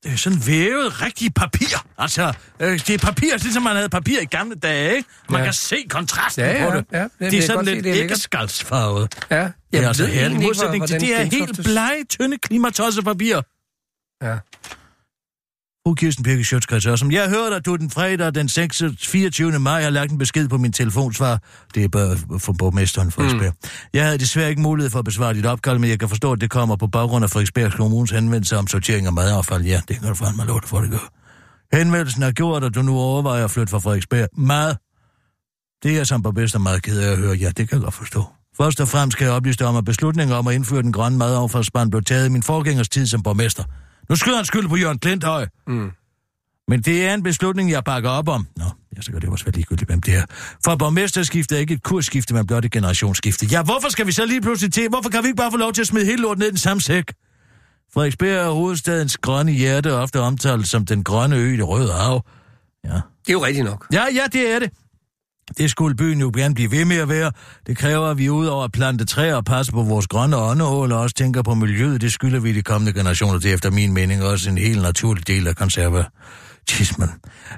Det 0.06 0.14
er 0.14 0.18
sådan 0.18 0.42
vævet 0.48 1.02
rigtig 1.02 1.34
papir. 1.34 1.86
Altså, 1.98 2.34
øh, 2.60 2.72
det 2.72 2.90
er 2.90 2.98
papir, 2.98 3.38
ligesom 3.38 3.64
man 3.64 3.76
havde 3.76 3.90
papir 3.90 4.20
i 4.22 4.26
gamle 4.26 4.56
dage, 4.56 4.96
ikke? 4.96 5.10
Man 5.30 5.40
Ja. 5.40 5.46
kan 5.46 5.54
se 5.54 5.86
kontrasten 5.90 6.44
Ja, 6.46 6.64
ja, 6.64 6.70
på 6.72 6.78
det. 6.78 6.86
ja, 6.92 7.04
det 7.04 7.32
det 7.32 7.34
er 7.34 7.42
sådan 7.42 7.66
lidt 7.66 7.84
det 7.84 7.96
æggeskaldsfarvet. 7.96 9.16
ja. 9.32 9.50
Det 9.74 9.84
er 9.84 9.88
altså 9.88 10.06
herlig 10.06 10.42
modsætning 10.42 10.88
til 10.88 11.00
det 11.00 11.08
her 11.08 11.24
helt 11.24 11.60
blege, 11.64 12.04
tynde 12.10 12.38
klimatossepapir. 12.38 13.42
Ja. 14.24 14.38
Fru 15.88 15.94
Kirsten 15.94 16.24
Birke 16.24 16.44
Sjøtskreds 16.44 17.00
som 17.00 17.12
jeg 17.12 17.30
hørte, 17.30 17.56
at 17.56 17.66
du 17.66 17.76
den 17.76 17.90
fredag 17.90 18.36
den 18.36 18.50
6. 18.50 18.84
24. 19.00 19.60
maj 19.60 19.82
har 19.82 19.90
lagt 19.90 20.12
en 20.12 20.18
besked 20.18 20.48
på 20.48 20.58
min 20.58 20.72
telefonsvar. 20.72 21.40
Det 21.76 21.84
er 21.84 21.88
bare 21.88 22.40
for 22.40 22.54
borgmesteren 22.54 23.12
Frederiksberg. 23.12 23.54
Mm. 23.64 23.70
Jeg 23.94 24.06
havde 24.06 24.18
desværre 24.18 24.50
ikke 24.50 24.62
mulighed 24.62 24.90
for 24.90 25.00
at 25.00 25.06
besvare 25.06 25.34
dit 25.34 25.46
opkald, 25.46 25.80
men 25.80 25.90
jeg 25.90 26.00
kan 26.00 26.10
forstå, 26.10 26.32
at 26.32 26.42
det 26.42 26.50
kommer 26.50 26.76
på 26.76 26.88
baggrund 26.88 27.24
af 27.24 27.30
Frederiksbergs 27.30 27.76
Kommunes 27.76 28.12
henvendelse 28.12 28.58
om 28.58 28.68
sortering 28.68 29.08
af 29.08 29.14
madaffald. 29.14 29.64
Ja, 29.64 29.82
det 29.88 30.00
kan 30.00 30.08
du 30.08 30.16
fandme 30.16 30.46
lov 30.46 30.62
for, 30.66 30.82
det 30.82 30.92
gør. 30.92 31.12
Henvendelsen 31.78 32.22
har 32.22 32.32
gjort, 32.32 32.64
at 32.64 32.76
du 32.76 32.82
nu 32.82 32.98
overvejer 32.98 33.44
at 33.44 33.52
flytte 33.52 33.72
fra 33.72 33.80
Frederiksberg. 33.80 34.28
Mad. 34.38 34.76
Det 35.84 35.92
er 35.92 35.96
jeg 35.96 36.08
som 36.08 36.22
borgmester 36.22 36.60
meget 36.60 36.84
ked 36.84 37.00
af 37.00 37.12
at 37.12 37.18
høre. 37.18 37.36
Ja, 37.36 37.48
det 37.58 37.70
kan 37.70 37.78
jeg 37.78 37.84
godt 37.84 37.94
forstå. 37.94 38.24
Først 38.58 38.82
og 38.82 38.88
fremmest 38.88 39.18
kan 39.18 39.28
jeg 39.28 39.34
oplyse 39.34 39.60
dig 39.60 39.68
om, 39.68 39.76
at 39.76 39.86
beslutningen 39.86 40.36
om 40.38 40.48
at 40.48 40.56
indføre 40.56 40.82
den 40.82 40.94
grønne 40.94 41.18
madaffaldsbrand 41.18 41.92
blev 41.92 42.04
taget 42.04 42.26
i 42.26 42.30
min 42.30 42.44
forgængers 42.44 42.90
tid 42.90 43.08
som 43.08 43.24
borgmester. 43.24 43.64
Nu 44.10 44.16
skyder 44.16 44.36
han 44.36 44.46
skyld 44.46 44.68
på 44.68 44.76
Jørgen 44.76 45.00
Klinthøj. 45.00 45.48
Mm. 45.68 45.92
Men 46.68 46.82
det 46.82 47.06
er 47.06 47.14
en 47.14 47.24
beslutning, 47.24 47.72
jeg 47.72 47.84
bakker 47.84 48.10
op 48.10 48.30
om. 48.30 48.48
Nå, 48.58 48.66
ja, 48.96 49.02
så 49.02 49.12
kan 49.12 49.22
det 49.22 49.30
også 49.30 49.46
være 49.46 49.56
ligegyldigt, 49.56 49.90
hvem 49.90 50.02
det 50.02 50.16
er. 50.16 50.26
For 50.66 50.76
borgmesterskifte 50.76 51.56
er 51.56 51.60
ikke 51.60 51.74
et 51.74 51.84
kursskifte, 51.84 52.34
men 52.34 52.48
blot 52.48 52.66
et 52.66 52.72
generationsskifte. 52.72 53.46
Ja, 53.52 53.64
hvorfor 53.64 53.90
skal 53.90 54.08
vi 54.08 54.12
så 54.12 54.26
lige 54.26 54.42
pludselig 54.42 54.74
til? 54.74 54.90
Hvorfor 54.90 55.10
kan 55.10 55.24
vi 55.24 55.28
ikke 55.28 55.38
bare 55.38 55.52
få 55.52 55.58
lov 55.58 55.74
til 55.74 55.82
at 55.82 55.88
smide 55.88 56.06
hele 56.06 56.22
lortet 56.22 56.40
ned 56.40 56.48
i 56.48 56.50
den 56.50 56.58
samme 56.58 56.82
sæk? 56.82 57.14
Frederiksberg 57.94 58.30
er 58.30 58.50
hovedstadens 58.50 59.18
grønne 59.18 59.52
hjerte, 59.52 59.94
ofte 59.94 60.20
omtalt 60.20 60.68
som 60.68 60.86
den 60.86 61.04
grønne 61.04 61.36
ø 61.36 61.54
i 61.54 61.58
det 61.58 61.68
røde 61.68 61.94
hav. 61.94 62.26
Ja. 62.84 62.90
Det 62.90 63.30
er 63.30 63.34
jo 63.34 63.46
rigtigt 63.46 63.66
nok. 63.66 63.88
Ja, 63.94 64.04
ja, 64.14 64.24
det 64.34 64.56
er 64.56 64.60
det. 64.60 64.72
Det 65.58 65.72
skulle 65.72 65.96
byen 65.96 66.20
jo 66.20 66.32
gerne 66.36 66.56
blive 66.56 66.72
ved 66.72 66.86
med 66.86 66.98
at 66.98 67.10
være. 67.10 67.32
Det 67.68 67.78
kræver, 67.78 68.08
at 68.08 68.18
vi 68.18 68.30
udover 68.30 68.64
at 68.64 68.72
plante 68.72 69.06
træer 69.06 69.36
og 69.36 69.46
passe 69.46 69.72
på 69.72 69.84
vores 69.84 70.08
grønne 70.08 70.38
åndehål 70.38 70.92
og 70.92 71.00
også 71.00 71.16
tænker 71.16 71.42
på 71.42 71.54
miljøet. 71.54 72.02
Det 72.02 72.12
skylder 72.12 72.40
vi 72.40 72.54
de 72.54 72.62
kommende 72.62 72.94
generationer. 72.94 73.40
Det 73.40 73.50
er 73.50 73.54
efter 73.54 73.72
min 73.72 73.94
mening 73.94 74.24
også 74.24 74.50
en 74.50 74.58
helt 74.58 74.82
naturlig 74.82 75.28
del 75.28 75.48
af 75.48 75.56
konservatismen. 75.56 77.10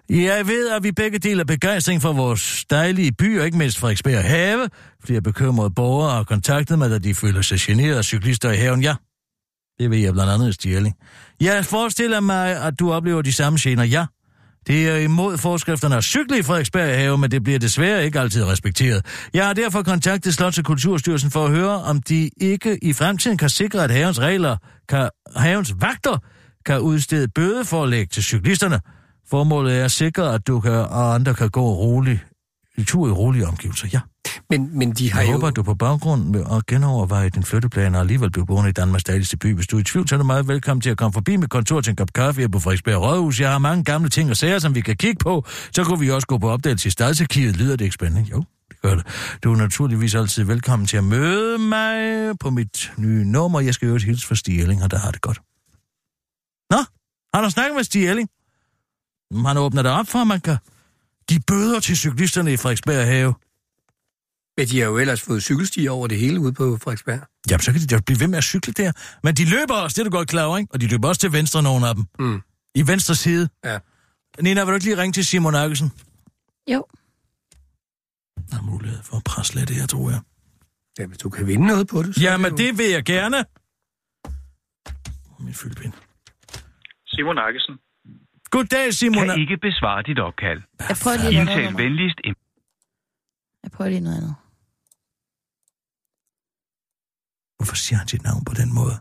Jeg 0.10 0.48
ved, 0.48 0.70
at 0.70 0.84
vi 0.84 0.92
begge 0.92 1.20
deler 1.20 1.44
begejstring 1.44 2.02
for 2.02 2.14
vores 2.14 2.66
dejlige 2.70 3.12
by, 3.12 3.40
og 3.40 3.46
ikke 3.46 3.58
mindst 3.58 3.80
Frederiksberg 3.80 4.24
Have. 4.24 4.70
Flere 5.06 5.22
bekymrede 5.22 5.72
borgere 5.72 6.12
har 6.12 6.24
kontaktet 6.24 6.78
mig, 6.78 6.90
da 6.90 6.98
de 6.98 7.16
føler 7.16 7.42
sig 7.42 7.60
generet 7.60 7.96
af 7.96 8.04
cyklister 8.04 8.52
i 8.52 8.58
haven. 8.58 8.82
Ja, 8.82 8.96
det 9.80 9.92
ved 9.92 9.98
jeg 9.98 10.14
blandt 10.14 10.32
andet 10.32 10.50
i 10.50 10.52
Stjerling. 10.52 10.96
Jeg 11.42 11.66
forestiller 11.66 12.20
mig, 12.20 12.64
at 12.64 12.80
du 12.80 12.92
oplever 12.92 13.22
de 13.22 13.34
samme 13.34 13.60
gener. 13.62 13.84
Ja, 13.84 14.06
det 14.68 14.88
er 14.90 14.98
imod 14.98 15.38
forskrifterne 15.38 15.96
at 15.96 16.04
cykle 16.04 16.40
i 16.40 16.44
Frederiksberg 16.44 16.98
have, 16.98 17.18
men 17.18 17.32
det 17.32 17.44
bliver 17.44 17.60
desværre 17.60 18.06
ikke 18.06 18.20
altid 18.20 18.46
respekteret. 18.46 19.06
Jeg 19.34 19.46
har 19.46 19.54
derfor 19.54 19.84
kontaktet 19.84 20.42
Slots- 20.42 20.60
og 20.60 20.66
Kulturstyrelsen 20.66 21.32
for 21.32 21.46
at 21.46 21.52
høre, 21.52 21.82
om 21.84 22.02
de 22.02 22.30
ikke 22.42 22.80
i 22.82 22.94
fremtiden 22.94 23.38
kan 23.38 23.50
sikre, 23.50 23.84
at 23.84 23.92
havens 23.92 24.20
regler, 24.20 24.58
kan, 24.90 25.10
havens 25.36 25.76
vagter 25.80 26.18
kan 26.66 26.80
udstede 26.80 27.28
bødeforlæg 27.28 28.10
til 28.10 28.24
cyklisterne. 28.24 28.80
Formålet 29.30 29.80
er 29.80 29.86
at 29.86 29.92
sikre, 29.92 30.34
at 30.34 30.48
du 30.48 30.60
kan, 30.60 30.72
og 30.72 31.16
andre 31.16 31.34
kan 31.34 31.50
gå 31.50 31.74
roligt, 31.74 32.20
tur 32.84 33.08
i 33.08 33.12
rolige 33.12 33.48
omgivelser. 33.48 33.88
Ja. 33.94 34.00
Men, 34.50 34.78
men 34.78 34.92
de 34.92 35.12
har 35.14 35.22
Jeg 35.22 35.28
jo... 35.28 35.34
håber, 35.34 35.48
at 35.48 35.56
du 35.56 35.64
på 35.64 35.74
baggrund 35.76 36.24
med 36.24 36.44
at 36.52 36.66
genoverveje 36.66 37.30
din 37.30 37.44
flytteplan 37.44 37.96
og 37.96 38.02
alligevel 38.02 38.32
blive 38.32 38.46
boende 38.46 38.70
i 38.70 38.74
Danmarks 38.74 39.04
dejligste 39.04 39.38
by. 39.38 39.56
Hvis 39.56 39.68
du 39.68 39.76
er 39.76 39.80
i 39.80 39.84
tvivl, 39.84 40.08
så 40.08 40.16
er 40.16 40.18
du 40.18 40.24
meget 40.24 40.48
velkommen 40.48 40.82
til 40.82 40.90
at 40.90 40.98
komme 40.98 41.14
forbi 41.14 41.36
mit 41.36 41.50
kontor 41.50 41.82
til 41.82 41.92
en 41.92 41.96
kop 41.96 42.14
kaffe 42.14 42.42
her 42.42 42.48
på 42.48 42.60
Frederiksberg 42.60 43.02
Rådhus. 43.02 43.40
Jeg 43.40 43.52
har 43.52 43.58
mange 43.58 43.84
gamle 43.84 44.10
ting 44.10 44.30
og 44.30 44.38
sager, 44.38 44.60
som 44.60 44.76
vi 44.76 44.82
kan 44.82 44.96
kigge 44.96 45.20
på. 45.24 45.46
Så 45.72 45.84
kunne 45.84 46.00
vi 46.00 46.12
også 46.12 46.28
gå 46.28 46.38
på 46.38 46.50
opdagelse 46.50 46.88
i 46.88 46.92
Stadsarkivet. 46.92 47.58
Lyder 47.58 47.76
det 47.76 47.86
ikke 47.86 47.94
spændende? 47.94 48.30
Jo, 48.32 48.44
det 48.70 48.82
gør 48.82 48.96
det. 48.96 49.06
Du 49.44 49.54
er 49.54 49.58
naturligvis 49.58 50.16
altid 50.16 50.44
velkommen 50.44 50.86
til 50.86 50.98
at 50.98 51.04
møde 51.04 51.58
mig 51.58 52.40
på 52.40 52.50
mit 52.50 52.92
nye 52.98 53.26
nummer. 53.26 53.60
Jeg 53.60 53.74
skal 53.74 53.88
jo 53.90 53.98
hilse 53.98 54.28
for 54.28 54.36
Stig 54.36 54.62
Elling, 54.62 54.84
og 54.84 54.92
der 54.92 54.98
har 54.98 55.12
det 55.12 55.22
godt. 55.22 55.42
Nå, 56.72 56.78
har 57.34 57.42
du 57.42 57.50
snakket 57.50 57.76
med 57.76 57.84
Stig 57.84 58.10
Elling? 58.10 58.30
Jamen, 59.32 59.46
Han 59.46 59.58
åbner 59.58 59.82
det 59.82 59.92
op 59.92 60.08
for, 60.08 60.20
at 60.20 60.28
man 60.28 60.40
kan 60.40 60.58
give 61.30 61.42
bøder 61.48 61.80
til 61.80 61.98
cyklisterne 61.98 62.54
i 62.54 62.58
Frederiksberg 62.58 63.06
Have. 63.08 63.34
Men 64.58 64.68
de 64.68 64.80
har 64.80 64.86
jo 64.88 64.98
ellers 64.98 65.22
fået 65.22 65.44
cykelstier 65.44 65.92
over 65.92 66.08
det 66.08 66.18
hele 66.20 66.40
ude 66.40 66.54
på 66.54 66.78
Frederiksberg. 66.78 67.20
Jamen, 67.50 67.62
så 67.62 67.72
kan 67.72 67.82
de 67.82 67.88
da 67.88 68.00
blive 68.06 68.20
ved 68.20 68.28
med 68.28 68.38
at 68.38 68.44
cykle 68.44 68.74
der. 68.74 68.92
Men 69.24 69.36
de 69.36 69.50
løber 69.50 69.74
også, 69.76 69.94
det 69.96 70.00
er 70.00 70.10
du 70.10 70.18
godt 70.18 70.30
klar 70.30 70.44
over, 70.46 70.58
ikke? 70.58 70.74
Og 70.74 70.82
de 70.82 70.88
løber 70.88 71.08
også 71.08 71.22
til 71.22 71.32
venstre, 71.34 71.64
nogle 71.64 71.88
af 71.88 71.96
dem. 71.96 72.06
Mm. 72.20 72.42
I 72.76 72.88
venstre 72.88 73.16
side. 73.16 73.50
Ja. 73.66 73.80
Nina, 74.42 74.62
vil 74.64 74.72
du 74.72 74.74
ikke 74.76 74.86
lige 74.86 74.98
ringe 74.98 75.14
til 75.14 75.26
Simon 75.26 75.56
Akkelsen? 75.56 75.92
Jo. 76.72 76.86
Der 78.52 78.58
er 78.58 78.62
mulighed 78.62 79.04
for 79.04 79.18
at 79.18 79.24
presse 79.24 79.56
lidt 79.56 79.70
her, 79.70 79.86
tror 79.86 80.10
jeg. 80.10 80.20
Ja, 81.00 81.06
hvis 81.06 81.18
du 81.18 81.30
kan 81.30 81.48
vinde 81.48 81.68
noget 81.68 81.88
på 81.88 82.04
det, 82.04 82.16
så 82.16 82.22
Jamen, 82.22 82.52
jo- 82.52 82.58
det 82.58 82.78
vil 82.78 82.90
jeg 82.90 83.04
gerne. 83.06 83.46
Min 85.40 85.54
fyldpind. 85.54 85.94
Simon 87.08 87.38
Akkesen. 87.38 87.76
Goddag, 88.50 88.94
Simon. 88.94 89.28
Kan 89.28 89.40
ikke 89.40 89.58
besvare 89.58 90.04
dit 90.04 90.20
opkald. 90.20 90.62
Jeg 90.90 90.98
prøver 91.04 91.18
lige 91.18 91.24
noget 91.34 91.40
Indtal 91.40 91.66
andet. 91.68 91.78
venligst 91.84 92.20
en 92.24 92.36
Jeg 93.64 93.72
prøver 93.72 93.90
lige 93.90 94.02
noget 94.02 94.18
andet. 94.18 94.36
Hvorfor 97.58 97.76
siger 97.76 97.98
han 98.00 98.08
sit 98.08 98.24
navn 98.24 98.46
på 98.46 98.54
den 98.54 98.74
måde? 98.74 98.96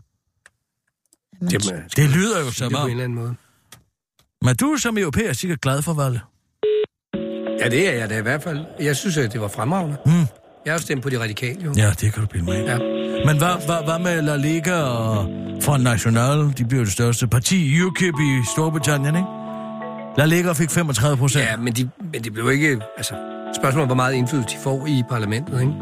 Jamen, 1.40 1.50
Jamen, 1.52 1.82
Det 1.96 2.10
lyder 2.16 2.40
jo 2.44 2.50
som 2.50 2.68
det 2.68 2.78
på 2.78 2.84
en 2.84 2.90
eller 2.90 3.04
anden 3.04 3.18
måde. 3.18 3.34
Men 4.42 4.56
du 4.56 4.72
er 4.72 4.76
som 4.76 4.98
europæer 4.98 5.32
sikkert 5.32 5.60
glad 5.60 5.82
for 5.82 5.94
valget. 5.94 6.20
Ja, 7.60 7.68
det 7.68 7.88
er 7.88 7.92
jeg 7.92 8.10
da 8.10 8.18
i 8.18 8.22
hvert 8.22 8.42
fald. 8.42 8.66
Jeg 8.80 8.96
synes, 8.96 9.16
at 9.16 9.32
det 9.32 9.40
var 9.40 9.48
fremragende. 9.48 9.96
Mm. 10.06 10.12
Jeg 10.64 10.72
har 10.72 10.78
jo 10.78 10.78
stemt 10.78 11.02
på 11.02 11.10
de 11.10 11.20
radikale, 11.22 11.64
jo. 11.64 11.72
Ja, 11.76 11.90
det 12.00 12.12
kan 12.12 12.22
du 12.22 12.26
bilde 12.28 12.44
mig. 12.44 12.64
Ja. 12.64 12.95
Men 13.24 13.38
hvad, 13.38 13.66
hvad, 13.66 13.84
hvad 13.84 13.98
med 13.98 14.22
La 14.22 14.36
Liga 14.36 14.74
og 14.74 15.28
Front 15.62 15.82
National? 15.82 16.52
De 16.58 16.64
bliver 16.64 16.84
det 16.84 16.92
største 16.92 17.26
parti. 17.26 17.80
UKIP 17.82 18.14
i 18.20 18.42
Storbritannien, 18.52 19.16
ikke? 19.16 19.28
La 20.18 20.24
Liga 20.24 20.52
fik 20.52 20.70
35 20.70 21.16
procent. 21.16 21.44
Ja, 21.44 21.56
men, 21.56 21.72
de, 21.72 21.88
men 22.12 22.24
det 22.24 22.32
blev 22.32 22.50
ikke... 22.50 22.78
Altså, 22.96 23.14
spørgsmålet 23.60 23.84
er, 23.84 23.86
hvor 23.86 23.94
meget 23.94 24.14
indflydelse 24.14 24.56
de 24.56 24.62
får 24.62 24.86
i 24.86 25.02
parlamentet, 25.08 25.60
ikke? 25.60 25.72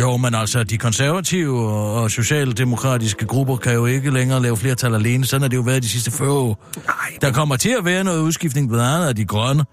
Jo, 0.00 0.16
men 0.16 0.34
altså, 0.34 0.64
de 0.64 0.78
konservative 0.78 1.58
og, 1.70 1.94
og 2.02 2.10
socialdemokratiske 2.10 3.26
grupper 3.26 3.56
kan 3.56 3.74
jo 3.74 3.86
ikke 3.86 4.10
længere 4.10 4.42
lave 4.42 4.56
flertal 4.56 4.94
alene. 4.94 5.24
Sådan 5.26 5.42
har 5.42 5.48
det 5.48 5.56
jo 5.56 5.62
været 5.62 5.82
de 5.82 5.88
sidste 5.88 6.10
40 6.10 6.32
år. 6.32 6.66
Nej, 6.86 6.94
Der 7.20 7.32
kommer 7.32 7.56
til 7.56 7.74
at 7.78 7.84
være 7.84 8.04
noget 8.04 8.20
udskiftning 8.20 8.68
blandt 8.68 8.86
andet 8.86 9.06
af 9.08 9.16
de 9.16 9.24
grønne 9.24 9.64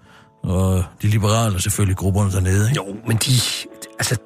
og 0.44 0.84
de 1.02 1.08
liberale 1.08 1.56
og 1.56 1.62
selvfølgelig 1.62 1.98
grupperne 1.98 2.32
dernede. 2.32 2.70
Ikke? 2.70 2.82
Jo, 2.88 2.96
men 3.08 3.18
de... 3.18 3.32
Altså, 4.00 4.18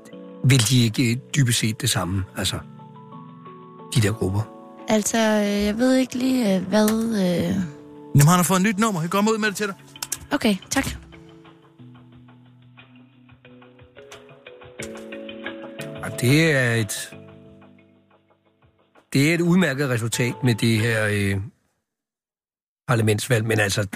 vil 0.43 0.69
de 0.69 0.83
ikke 0.83 1.21
dybest 1.35 1.59
set 1.59 1.81
det 1.81 1.89
samme? 1.89 2.23
Altså, 2.37 2.59
de 3.95 4.01
der 4.01 4.11
grupper. 4.11 4.41
Altså, 4.87 5.17
øh, 5.17 5.63
jeg 5.65 5.77
ved 5.77 5.95
ikke 5.95 6.15
lige, 6.15 6.55
øh, 6.55 6.67
hvad... 6.67 6.89
Øh... 6.89 7.55
Jamen, 8.15 8.27
han 8.27 8.27
har 8.27 8.43
fået 8.43 8.57
et 8.57 8.63
nyt 8.63 8.79
nummer. 8.79 9.01
Jeg 9.01 9.09
kommer 9.09 9.31
ud 9.31 9.37
med 9.37 9.47
det 9.47 9.55
til 9.55 9.67
dig. 9.67 9.75
Okay, 10.31 10.55
tak. 10.69 10.85
Og 16.03 16.21
det 16.21 16.51
er 16.51 16.73
et... 16.73 17.15
Det 19.13 19.29
er 19.29 19.33
et 19.33 19.41
udmærket 19.41 19.89
resultat 19.89 20.33
med 20.43 20.55
det 20.55 20.79
her 20.79 21.07
øh, 21.11 21.41
parlamentsvalg, 22.87 23.45
men 23.45 23.59
altså... 23.59 23.87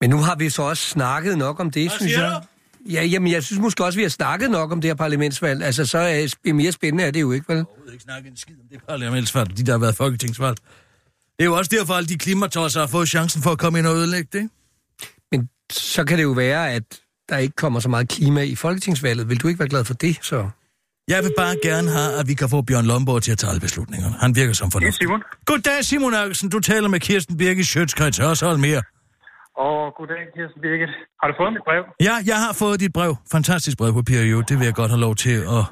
Men 0.00 0.10
nu 0.10 0.16
har 0.16 0.34
vi 0.34 0.48
så 0.48 0.62
også 0.62 0.82
snakket 0.82 1.38
nok 1.38 1.60
om 1.60 1.70
det, 1.70 1.90
synes 1.90 2.12
siger 2.12 2.24
jeg. 2.24 2.42
Ja, 2.86 3.04
jamen, 3.04 3.32
jeg 3.32 3.42
synes 3.42 3.60
måske 3.60 3.84
også, 3.84 3.96
vi 3.96 4.02
har 4.02 4.08
snakket 4.10 4.50
nok 4.50 4.72
om 4.72 4.80
det 4.80 4.88
her 4.88 4.94
parlamentsvalg. 4.94 5.62
Altså, 5.62 5.86
så 5.86 5.98
er 5.98 6.34
det 6.44 6.54
mere 6.54 6.72
spændende 6.72 7.04
er 7.04 7.10
det 7.10 7.20
jo 7.20 7.32
ikke, 7.32 7.48
vel? 7.48 7.56
Jeg 7.56 7.64
vil 7.84 7.92
ikke 7.92 8.04
snakke 8.04 8.28
en 8.28 8.36
skid 8.36 8.54
om 8.54 8.66
det 8.70 8.80
parlamentsvalg, 8.88 9.56
de 9.56 9.62
der 9.66 9.72
har 9.72 9.78
været 9.78 9.96
folketingsvalg. 9.96 10.56
Det 11.38 11.44
er 11.44 11.44
jo 11.44 11.54
også 11.54 11.70
derfor, 11.78 11.94
at 11.94 11.98
alle 11.98 12.08
de 12.08 12.18
klimatosser 12.18 12.80
har 12.80 12.86
fået 12.86 13.08
chancen 13.08 13.42
for 13.42 13.50
at 13.50 13.58
komme 13.58 13.78
ind 13.78 13.86
og 13.86 13.96
ødelægge 13.96 14.28
det. 14.32 14.38
ikke? 14.38 14.54
Men 15.32 15.48
så 15.72 16.04
kan 16.04 16.18
det 16.18 16.24
jo 16.24 16.30
være, 16.30 16.72
at 16.72 16.82
der 17.28 17.38
ikke 17.38 17.56
kommer 17.56 17.80
så 17.80 17.88
meget 17.88 18.08
klima 18.08 18.42
i 18.42 18.54
folketingsvalget. 18.54 19.28
Vil 19.28 19.40
du 19.40 19.48
ikke 19.48 19.58
være 19.60 19.68
glad 19.68 19.84
for 19.84 19.94
det, 19.94 20.18
så? 20.22 20.48
Jeg 21.08 21.24
vil 21.24 21.32
bare 21.36 21.56
gerne 21.62 21.90
have, 21.90 22.18
at 22.20 22.28
vi 22.28 22.34
kan 22.34 22.48
få 22.48 22.62
Bjørn 22.62 22.86
Lomborg 22.86 23.22
til 23.22 23.32
at 23.32 23.38
tage 23.38 23.48
alle 23.50 23.60
beslutningerne. 23.60 24.14
Han 24.20 24.34
virker 24.36 24.52
som 24.52 24.70
Det 24.70 24.76
er 24.76 24.80
fornuftig. 24.80 25.04
Simon. 25.06 25.22
Goddag, 25.46 25.84
Simon 25.84 26.14
Eriksen. 26.14 26.48
Du 26.48 26.60
taler 26.60 26.88
med 26.88 27.00
Kirsten 27.00 27.36
Birgit 27.36 27.66
Sjøtskreds 27.66 28.18
Hørsholm 28.18 28.60
mere. 28.60 28.82
Og 29.66 29.76
goddag, 29.98 30.22
Kirsten 30.34 30.60
Birgit. 30.64 30.92
Har 31.20 31.26
du 31.30 31.34
fået 31.40 31.52
mit 31.56 31.64
brev? 31.68 31.82
Ja, 32.08 32.14
jeg 32.30 32.38
har 32.44 32.52
fået 32.62 32.76
dit 32.84 32.92
brev. 32.98 33.12
Fantastisk 33.36 33.76
brevpapir, 33.80 34.20
jo. 34.32 34.38
Det 34.48 34.54
vil 34.58 34.64
jeg 34.70 34.76
godt 34.80 34.90
have 34.94 35.02
lov 35.06 35.14
til 35.24 35.36
at 35.56 35.62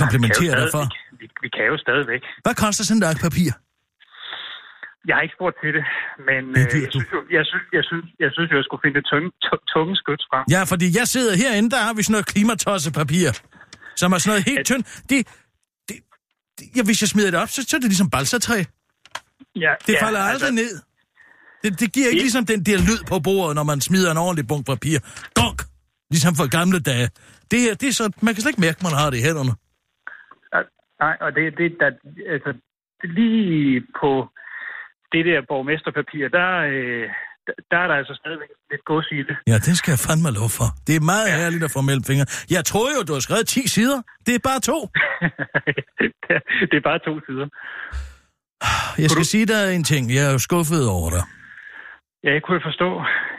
komplimentere 0.00 0.54
dig 0.60 0.68
for. 0.76 0.84
Vi, 1.20 1.26
vi 1.44 1.48
kan 1.56 1.64
jo 1.72 1.76
stadigvæk. 1.86 2.22
Hvad 2.44 2.54
koster 2.64 2.84
sådan 2.88 3.02
et 3.16 3.20
papir? 3.28 3.50
Jeg 5.08 5.14
har 5.16 5.22
ikke 5.26 5.36
spurgt 5.38 5.56
til 5.62 5.70
det, 5.76 5.84
men 6.28 6.42
Det 6.58 6.74
øh, 6.74 6.82
jeg, 6.84 6.90
synes 6.94 7.08
jo, 7.16 7.20
jeg, 7.36 7.44
synes, 7.50 7.64
jeg, 7.78 7.84
synes, 7.90 8.04
jeg 8.24 8.30
synes 8.34 8.48
jo, 8.52 8.56
jeg 8.60 8.66
skulle 8.68 8.82
finde 8.84 8.96
det 9.00 9.06
tunge, 9.12 9.28
tu- 9.46 9.64
tunge 9.74 9.92
skyts 10.02 10.24
frem. 10.30 10.44
Ja, 10.54 10.60
fordi 10.72 10.86
jeg 10.98 11.06
sidder 11.14 11.32
herinde, 11.42 11.68
der 11.74 11.80
har 11.86 11.94
vi 11.98 12.02
sådan 12.02 12.12
noget 12.16 12.26
klimatossepapir, 12.32 13.28
som 14.00 14.08
er 14.14 14.18
sådan 14.18 14.30
noget 14.32 14.44
helt 14.50 14.64
tyndt. 14.70 14.86
Det, 15.10 15.18
det, 15.88 15.96
det, 16.58 16.64
ja, 16.76 16.82
hvis 16.88 16.98
jeg 17.02 17.08
smider 17.14 17.30
det 17.34 17.40
op, 17.42 17.50
så, 17.54 17.60
så 17.68 17.72
er 17.76 17.80
det 17.82 17.90
ligesom 17.94 18.10
balsatræ. 18.16 18.58
Ja, 19.64 19.72
Det 19.86 19.92
ja, 19.94 20.04
falder 20.04 20.20
aldrig 20.32 20.52
ned. 20.62 20.72
Det, 21.62 21.80
det 21.80 21.88
giver 21.92 22.08
ikke 22.12 22.22
ligesom 22.26 22.46
den 22.46 22.60
der 22.68 22.78
lyd 22.88 23.00
på 23.10 23.16
bordet, 23.26 23.54
når 23.58 23.62
man 23.72 23.80
smider 23.80 24.10
en 24.10 24.20
ordentlig 24.26 24.46
bunke 24.50 24.66
papir. 24.74 24.98
Gok! 25.40 25.58
Ligesom 26.10 26.34
for 26.34 26.46
gamle 26.58 26.80
dage. 26.90 27.08
Det 27.50 27.58
her, 27.64 27.74
det 27.80 27.88
er 27.88 27.92
så, 27.92 28.04
man 28.22 28.34
kan 28.34 28.40
slet 28.42 28.52
ikke 28.52 28.64
mærke, 28.66 28.78
at 28.80 28.86
man 28.88 28.92
har 29.00 29.10
det 29.10 29.18
i 29.18 29.24
hænderne. 29.28 29.54
Nej, 31.02 31.16
og 31.24 31.30
det, 31.36 31.44
det, 31.60 31.68
der, 31.80 31.90
altså, 32.34 32.50
lige 33.04 33.80
på 34.00 34.10
det 35.12 35.22
der 35.28 35.38
borgmesterpapir, 35.48 36.24
der, 36.38 36.48
øh, 36.72 37.06
der, 37.46 37.54
der 37.70 37.78
er 37.82 37.86
der 37.90 37.96
altså 38.02 38.14
stadigvæk 38.22 38.50
lidt 38.70 38.84
gods 38.84 39.08
i 39.18 39.22
det. 39.28 39.36
Ja, 39.46 39.56
det 39.66 39.74
skal 39.78 39.90
jeg 39.94 40.00
fandme 40.08 40.30
lov 40.40 40.50
for. 40.58 40.68
Det 40.86 40.94
er 40.96 41.04
meget 41.12 41.28
ja. 41.28 41.36
herligt 41.40 41.64
at 41.68 41.72
få 41.76 41.80
mellem 41.88 42.04
fingre. 42.10 42.26
Jeg 42.54 42.64
troede 42.70 42.92
jo, 42.96 43.00
du 43.08 43.12
har 43.16 43.22
skrevet 43.26 43.46
10 43.48 43.68
sider. 43.76 43.98
Det 44.26 44.32
er 44.34 44.42
bare 44.50 44.60
to. 44.70 44.78
det 46.70 46.76
er 46.80 46.84
bare 46.90 47.00
to 47.08 47.14
sider. 47.26 47.46
Jeg 49.02 49.10
skal 49.10 49.24
sige 49.32 49.46
dig 49.52 49.62
en 49.76 49.84
ting. 49.92 50.02
Jeg 50.16 50.24
er 50.28 50.32
jo 50.36 50.40
skuffet 50.48 50.84
over 50.96 51.10
dig. 51.16 51.24
Ja, 52.24 52.30
jeg 52.36 52.42
kunne 52.46 52.60
forstå. 52.68 52.88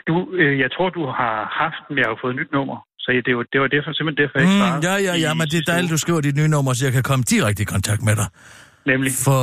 Du, 0.08 0.14
øh, 0.40 0.54
jeg 0.64 0.70
tror, 0.74 0.88
du 0.98 1.02
har 1.20 1.36
haft, 1.62 1.82
men 1.90 1.98
jeg 1.98 2.06
har 2.10 2.18
fået 2.22 2.32
et 2.34 2.38
nyt 2.40 2.52
nummer. 2.58 2.76
Så 3.02 3.08
det 3.26 3.36
var, 3.36 3.44
det 3.52 3.60
var 3.62 3.68
derfor, 3.74 3.90
simpelthen 3.92 4.20
derfor, 4.22 4.36
jeg 4.38 4.46
ikke 4.46 4.76
Mm, 4.76 4.82
ja, 4.88 4.94
ja, 5.08 5.14
ja, 5.24 5.30
men 5.38 5.46
det 5.52 5.58
er 5.62 5.66
dejligt, 5.72 5.90
du 5.96 6.00
skriver 6.04 6.20
dit 6.20 6.36
nye 6.40 6.50
nummer, 6.56 6.72
så 6.72 6.80
jeg 6.86 6.92
kan 6.98 7.02
komme 7.10 7.24
direkte 7.34 7.60
i 7.62 7.68
kontakt 7.74 8.02
med 8.08 8.14
dig. 8.20 8.28
Nemlig. 8.90 9.12
For 9.26 9.40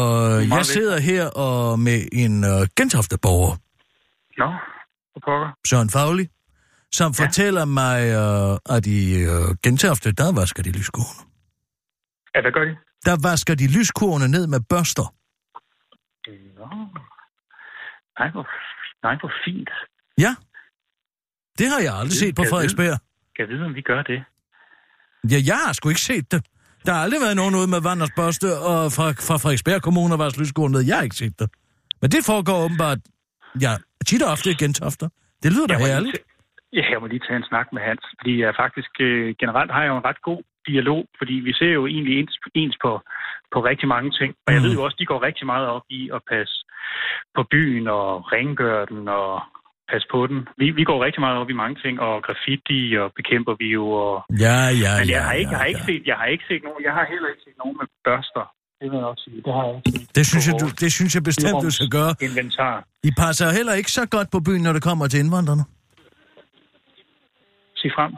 jeg 0.55 0.65
sidder 0.65 0.97
her 1.09 1.23
og 1.45 1.79
med 1.87 1.99
en 2.23 2.33
uh, 2.53 2.61
Gentofte-borger, 2.77 3.53
Nå, 4.41 4.49
hvor 5.11 5.21
pokker. 5.27 5.49
Søren 5.69 5.89
Fagli, 5.95 6.25
som 6.99 7.11
ja. 7.11 7.23
fortæller 7.23 7.65
mig, 7.65 7.99
uh, 8.21 8.75
at 8.75 8.83
i 8.97 9.01
uh, 9.33 9.49
Gentofte, 9.63 10.09
der 10.21 10.29
vasker 10.41 10.63
de 10.63 10.71
lyskurvene. 10.77 11.21
Ja, 12.35 12.41
hvad 12.41 12.51
gør 12.51 12.65
de? 12.69 12.73
Der 13.05 13.15
vasker 13.29 13.55
de 13.55 13.67
lyskurvene 13.77 14.27
ned 14.35 14.47
med 14.53 14.61
børster. 14.69 15.07
Nå. 16.59 16.67
Nej, 18.19 18.29
hvor, 18.33 18.45
nej, 19.07 19.15
hvor 19.21 19.31
fint. 19.45 19.69
Ja, 20.25 20.31
det 21.59 21.67
har 21.73 21.79
jeg 21.87 21.93
aldrig 22.01 22.15
Det 22.15 22.21
set 22.23 22.35
på 22.35 22.43
jeg 22.43 22.49
Frederiksberg. 22.51 22.95
Kan 23.35 23.41
jeg 23.43 23.49
vide, 23.53 23.65
om 23.69 23.75
vi 23.79 23.83
gør 23.91 24.01
det? 24.11 24.19
Ja, 25.31 25.39
jeg 25.51 25.57
har 25.65 25.71
sgu 25.73 25.85
ikke 25.93 26.07
set 26.11 26.25
det. 26.33 26.39
Der 26.85 26.91
har 26.93 27.01
aldrig 27.05 27.21
været 27.25 27.35
nogen 27.41 27.55
ude 27.59 27.69
med 27.73 27.81
Vanders 27.87 28.13
Børste 28.19 28.47
og 28.71 28.79
fra, 28.97 29.05
fra 29.27 29.35
Frederiksberg 29.43 29.79
Kommune 29.87 30.11
og 30.13 30.31
lyskurven 30.41 30.71
ned. 30.75 30.81
Jeg 30.89 30.95
har 30.97 31.03
ikke 31.09 31.21
set 31.23 31.35
det. 31.41 31.47
Men 32.01 32.07
det 32.13 32.21
foregår 32.31 32.57
åbenbart, 32.65 32.99
ja, 33.65 33.73
tit 34.09 34.21
og 34.25 34.29
ofte 34.35 34.47
i 34.55 34.57
Gentofte. 34.63 35.05
Det 35.43 35.49
lyder 35.53 35.67
da 35.67 35.73
Jeg 35.73 35.87
herligt. 35.87 36.17
Ja, 36.77 36.83
jeg 36.91 36.99
må 37.01 37.05
lige 37.13 37.23
tage 37.27 37.37
en 37.41 37.47
snak 37.51 37.67
med 37.75 37.81
Hans, 37.87 38.03
fordi 38.19 38.33
jeg 38.43 38.53
faktisk 38.63 38.91
øh, 39.07 39.35
generelt 39.41 39.71
har 39.75 39.81
jeg 39.83 39.89
jo 39.93 39.97
en 40.01 40.05
ret 40.09 40.21
god 40.29 40.41
dialog, 40.69 41.01
fordi 41.19 41.35
vi 41.47 41.53
ser 41.59 41.71
jo 41.79 41.83
egentlig 41.93 42.13
ens, 42.19 42.35
ens 42.61 42.77
på, 42.83 42.91
på 43.53 43.57
rigtig 43.69 43.87
mange 43.95 44.09
ting. 44.19 44.31
Og 44.45 44.49
jeg 44.53 44.61
Mm. 44.61 44.65
ved 44.65 44.73
jo 44.77 44.83
også, 44.85 44.97
de 44.99 45.05
går 45.11 45.19
rigtig 45.29 45.45
meget 45.53 45.67
op 45.75 45.85
i 45.99 46.01
at 46.17 46.21
passe 46.33 46.55
på 47.35 47.41
byen 47.53 47.85
og 47.87 48.07
rengøre 48.33 48.85
den 48.91 49.01
og 49.07 49.31
passe 49.91 50.07
på 50.13 50.19
den. 50.29 50.39
Vi, 50.61 50.65
vi 50.79 50.83
går 50.89 50.99
rigtig 51.05 51.21
meget 51.25 51.37
op 51.41 51.49
i 51.53 51.59
mange 51.63 51.77
ting, 51.83 51.95
og 52.07 52.13
graffiti 52.25 52.79
og 53.01 53.07
bekæmper 53.19 53.53
vi 53.61 53.67
jo. 53.77 53.83
Og, 54.05 54.15
Ja, 54.45 54.57
ja, 54.83 54.91
men 54.99 55.07
ja. 55.09 55.13
jeg 55.15 55.21
har 55.27 55.33
ikke, 55.41 55.51
jeg 55.51 55.59
har 55.61 55.67
ja, 55.67 55.71
ikke 55.73 55.83
ja. 55.87 55.89
set, 55.91 56.03
jeg 56.11 56.17
har 56.21 56.27
ikke 56.33 56.45
set 56.49 56.61
nogen, 56.67 56.81
jeg 56.87 56.93
har 56.97 57.05
heller 57.13 57.27
ikke 57.33 57.43
set 57.47 57.57
nogen 57.63 57.75
med 57.79 57.87
børster. 58.07 58.45
Det 58.79 58.87
vil 58.91 58.97
jeg 59.01 59.07
også 59.13 59.23
sige. 59.27 59.39
Det 59.45 59.53
har 59.57 59.63
jeg 59.67 59.75
ikke 59.77 59.99
set. 59.99 60.15
Det 60.17 60.23
synes, 60.31 60.45
jeg, 60.49 60.55
du, 60.61 60.67
det 60.83 60.89
synes 60.97 61.11
jeg 61.15 61.23
bestemt, 61.31 61.57
du 61.67 61.71
skal 61.77 61.89
gøre. 61.97 62.11
Inventar. 62.27 62.75
I 63.09 63.11
passer 63.23 63.45
heller 63.57 63.73
ikke 63.79 63.91
så 63.99 64.03
godt 64.15 64.27
på 64.35 64.39
byen, 64.47 64.61
når 64.67 64.73
det 64.77 64.83
kommer 64.89 65.07
til 65.07 65.19
indvandrerne. 65.23 65.63
Sig 67.81 67.91
frem. 67.97 68.11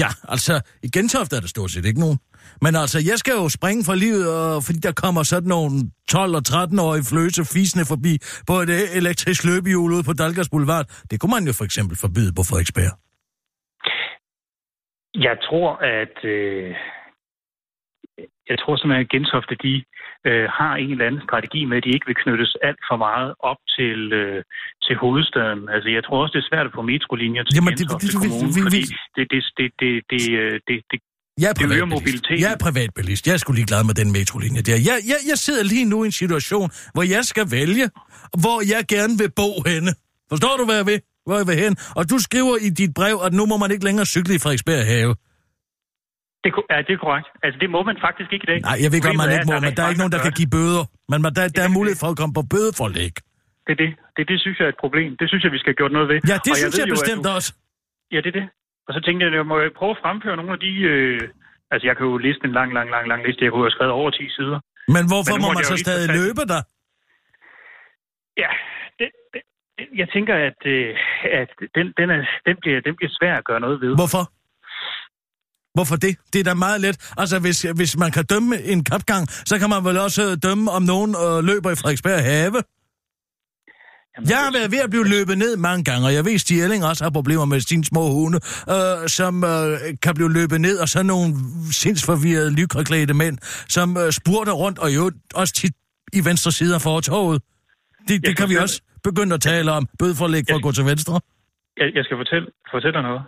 Ja, 0.00 0.10
altså, 0.34 0.54
i 0.86 0.88
Gentofte 0.96 1.36
er 1.36 1.40
der 1.40 1.48
stort 1.56 1.70
set 1.70 1.84
ikke 1.84 2.00
nogen. 2.00 2.18
Men 2.64 2.72
altså, 2.82 2.98
jeg 3.10 3.16
skal 3.22 3.34
jo 3.42 3.48
springe 3.58 3.82
fra 3.88 3.94
livet, 4.04 4.24
og, 4.38 4.62
fordi 4.66 4.78
der 4.88 4.92
kommer 5.04 5.22
sådan 5.22 5.48
nogle 5.56 5.74
12- 6.12 6.36
og 6.38 6.42
13-årige 6.54 7.04
fløse 7.10 7.42
fisende 7.54 7.84
forbi 7.92 8.12
på 8.50 8.54
et 8.64 8.70
elektrisk 9.00 9.40
løbehjul 9.50 9.92
ude 9.96 10.04
på 10.08 10.12
Dalgas 10.20 10.48
Boulevard. 10.52 10.86
Det 11.10 11.16
kunne 11.20 11.34
man 11.36 11.44
jo 11.48 11.52
for 11.58 11.64
eksempel 11.64 11.96
forbyde 12.04 12.32
på 12.38 12.42
Frederiksberg. 12.48 12.92
Jeg 15.28 15.36
tror, 15.46 15.70
at 16.00 16.16
øh, 16.34 16.70
jeg 18.50 18.58
tror 18.58 18.74
simpelthen, 18.76 19.06
at 19.06 19.12
Gentofte, 19.14 19.54
de 19.66 19.74
øh, 20.28 20.46
har 20.58 20.72
en 20.82 20.90
eller 20.90 21.06
anden 21.08 21.22
strategi 21.28 21.60
med, 21.64 21.76
at 21.76 21.84
de 21.86 21.94
ikke 21.96 22.06
vil 22.10 22.20
knyttes 22.22 22.52
alt 22.68 22.82
for 22.90 22.96
meget 23.06 23.30
op 23.50 23.60
til, 23.76 23.98
øh, 24.20 24.40
til 24.84 24.94
hovedstaden. 25.02 25.62
Altså, 25.74 25.88
jeg 25.96 26.02
tror 26.04 26.18
også, 26.22 26.32
det 26.36 26.42
er 26.44 26.50
svært 26.52 26.66
at 26.68 26.74
få 26.78 26.82
metrolinjer 26.92 27.42
til 27.44 27.54
Jamen, 27.56 27.72
det- 27.72 27.78
Gentofte 27.80 28.06
det- 28.06 28.14
det- 28.14 28.30
Kommune, 28.32 28.52
vi- 28.54 28.60
vi- 28.60 28.66
fordi 28.68 28.82
det, 29.16 29.24
det, 29.32 29.42
det, 29.58 29.68
det, 29.82 29.92
det, 30.12 30.22
øh, 30.42 30.54
det, 30.68 30.76
det, 30.90 30.98
Jeg 31.42 31.48
er 31.54 31.56
privatbilist. 31.62 32.24
Jeg 32.44 32.50
er 32.56 32.60
privatbilist. 32.66 33.22
Jeg 33.26 33.34
er 33.36 33.40
sgu 33.42 33.52
ligeglad 33.52 33.82
med 33.90 33.94
den 34.00 34.08
metrolinje 34.18 34.62
der. 34.68 34.78
Jeg, 34.90 34.96
jeg, 35.12 35.18
jeg 35.30 35.38
sidder 35.46 35.64
lige 35.74 35.84
nu 35.92 35.96
i 36.04 36.06
en 36.12 36.16
situation, 36.22 36.68
hvor 36.94 37.04
jeg 37.14 37.24
skal 37.32 37.46
vælge, 37.58 37.84
hvor 38.42 38.58
jeg 38.74 38.80
gerne 38.94 39.14
vil 39.22 39.30
bo 39.40 39.48
henne. 39.70 39.90
Forstår 40.32 40.54
du, 40.58 40.64
hvad 40.68 40.76
jeg 40.82 40.86
vil? 40.92 41.00
Hvor 41.26 41.36
jeg 41.40 41.46
vil 41.50 41.56
hen? 41.64 41.72
Og 41.98 42.02
du 42.10 42.16
skriver 42.26 42.54
i 42.66 42.68
dit 42.80 42.92
brev, 42.98 43.16
at 43.26 43.32
nu 43.38 43.42
må 43.50 43.56
man 43.62 43.70
ikke 43.74 43.84
længere 43.88 44.06
cykle 44.14 44.32
i 44.38 44.40
Frederiksberg 44.44 44.82
have. 44.94 45.12
det, 46.44 46.50
ja, 46.72 46.78
det 46.86 46.92
er 46.98 47.00
korrekt. 47.06 47.28
Altså, 47.44 47.56
det 47.62 47.68
må 47.74 47.80
man 47.90 47.96
faktisk 48.06 48.30
ikke 48.34 48.44
i 48.48 48.50
dag. 48.52 48.60
Nej, 48.68 48.76
jeg 48.84 48.90
ved 48.92 49.00
godt, 49.06 49.16
man 49.24 49.30
ikke 49.36 49.48
må, 49.50 49.54
at 49.58 49.62
men 49.66 49.72
der 49.76 49.82
er 49.84 49.88
ikke 49.92 50.02
nogen, 50.04 50.14
der 50.16 50.22
kan 50.26 50.34
give 50.40 50.50
bøder. 50.56 50.84
Men 51.10 51.18
man, 51.24 51.30
der, 51.36 51.42
der 51.56 51.62
er 51.68 51.72
mulighed 51.78 51.98
for 52.02 52.08
at 52.12 52.16
komme 52.20 52.34
på 52.38 52.42
bødeforlæg. 52.52 53.14
Det 53.66 53.72
er 53.76 53.80
det. 53.84 53.90
Det, 54.16 54.22
det 54.30 54.36
synes 54.44 54.56
jeg 54.60 54.66
er 54.68 54.72
et 54.76 54.80
problem. 54.84 55.08
Det 55.20 55.26
synes 55.30 55.42
jeg, 55.44 55.52
vi 55.56 55.58
skal 55.62 55.70
have 55.72 55.80
gjort 55.82 55.92
noget 55.98 56.08
ved. 56.12 56.18
Ja, 56.32 56.36
det 56.44 56.50
Og 56.52 56.56
synes 56.62 56.72
ved 56.74 56.82
jeg 56.82 56.88
jo, 56.92 56.96
bestemt 56.98 57.24
du, 57.26 57.30
også. 57.38 57.50
Ja, 58.14 58.18
det 58.24 58.30
er 58.32 58.36
det. 58.40 58.46
Og 58.86 58.90
så 58.94 59.00
tænkte 59.04 59.20
jeg, 59.24 59.30
at 59.32 59.36
jeg 59.40 59.46
må 59.52 59.56
prøve 59.78 59.94
at 59.96 60.02
fremføre 60.04 60.36
nogle 60.40 60.52
af 60.56 60.60
de... 60.66 60.72
Øh, 60.92 61.20
altså, 61.72 61.84
jeg 61.88 61.94
kan 61.96 62.06
jo 62.10 62.16
liste 62.26 62.44
en 62.48 62.54
lang, 62.58 62.70
lang, 62.78 62.88
lang, 62.94 63.04
lang 63.12 63.20
liste. 63.26 63.44
Jeg 63.44 63.52
kunne 63.52 63.66
have 63.68 63.76
skrevet 63.76 63.92
over 64.00 64.10
10 64.10 64.16
sider. 64.36 64.58
Men 64.96 65.04
hvorfor 65.12 65.34
Men 65.36 65.42
må 65.44 65.48
man 65.58 65.64
så 65.72 65.76
stadig 65.86 66.06
løbe 66.20 66.42
der? 66.52 66.62
Ja, 68.42 68.50
det, 68.98 69.08
det, 69.32 69.42
det- 69.78 69.90
jeg 70.02 70.08
tænker, 70.14 70.34
at, 70.48 70.60
øh, 70.74 70.90
at 71.42 71.50
den, 71.76 71.86
den, 71.98 72.06
er, 72.16 72.20
den, 72.46 72.56
bliver, 72.62 72.78
den 72.86 72.94
bliver 72.98 73.12
svær 73.18 73.34
at 73.40 73.44
gøre 73.44 73.60
noget 73.60 73.80
ved. 73.80 73.92
Hvorfor? 74.02 74.24
Hvorfor 75.76 75.96
det? 76.04 76.12
Det 76.32 76.38
er 76.40 76.44
da 76.50 76.54
meget 76.54 76.80
let. 76.80 76.96
Altså, 77.22 77.36
hvis, 77.44 77.58
hvis 77.80 77.92
man 78.02 78.10
kan 78.16 78.24
dømme 78.32 78.54
en 78.72 78.84
kapgang, 78.84 79.22
så 79.50 79.54
kan 79.60 79.68
man 79.74 79.84
vel 79.88 79.98
også 80.06 80.22
øh, 80.28 80.32
dømme, 80.46 80.64
om 80.76 80.82
nogen 80.92 81.10
øh, 81.24 81.38
løber 81.50 81.70
i 81.70 81.78
Frederiksberg 81.80 82.20
have. 82.32 82.56
Jamen, 84.16 84.30
Jeg 84.30 84.38
har 84.44 84.52
været 84.58 84.70
ved 84.74 84.80
at 84.86 84.90
blive 84.94 85.06
løbet 85.16 85.36
ned 85.44 85.52
mange 85.68 85.82
gange, 85.88 86.02
og 86.08 86.12
jeg 86.16 86.24
ved, 86.24 86.34
at 86.34 86.40
Stig 86.40 86.58
Elling 86.64 86.82
også 86.90 87.02
har 87.04 87.10
problemer 87.18 87.44
med 87.44 87.60
sine 87.60 87.84
små 87.92 88.04
hunde, 88.16 88.38
øh, 88.74 89.08
som 89.18 89.34
øh, 89.52 89.74
kan 90.04 90.12
blive 90.18 90.30
løbet 90.38 90.58
ned, 90.66 90.76
og 90.82 90.88
så 90.88 90.98
nogle 91.02 91.28
sindsforvirrede, 91.82 92.50
lykreklædte 92.60 93.14
mænd, 93.22 93.36
som 93.76 93.88
øh, 94.02 94.08
spurter 94.20 94.54
rundt, 94.62 94.78
og 94.84 94.88
jo 94.96 95.02
også 95.40 95.54
tit 95.60 95.74
i 96.18 96.20
venstre 96.28 96.50
side 96.58 96.72
af 96.78 96.80
fortoget. 96.88 97.38
Det, 98.08 98.08
det 98.08 98.28
Jeg 98.28 98.36
kan 98.36 98.48
vi 98.52 98.56
også 98.64 98.78
begynde 99.08 99.34
at 99.38 99.42
tale 99.52 99.68
om. 99.78 99.82
Bødforlæg 100.00 100.44
for 100.50 100.56
at 100.60 100.66
gå 100.68 100.72
til 100.78 100.86
venstre. 100.92 101.14
Jeg, 101.80 101.88
jeg 101.96 102.04
skal 102.04 102.16
fortælle, 102.22 102.46
fortælle 102.74 102.96
dig 102.98 103.04
noget. 103.10 103.22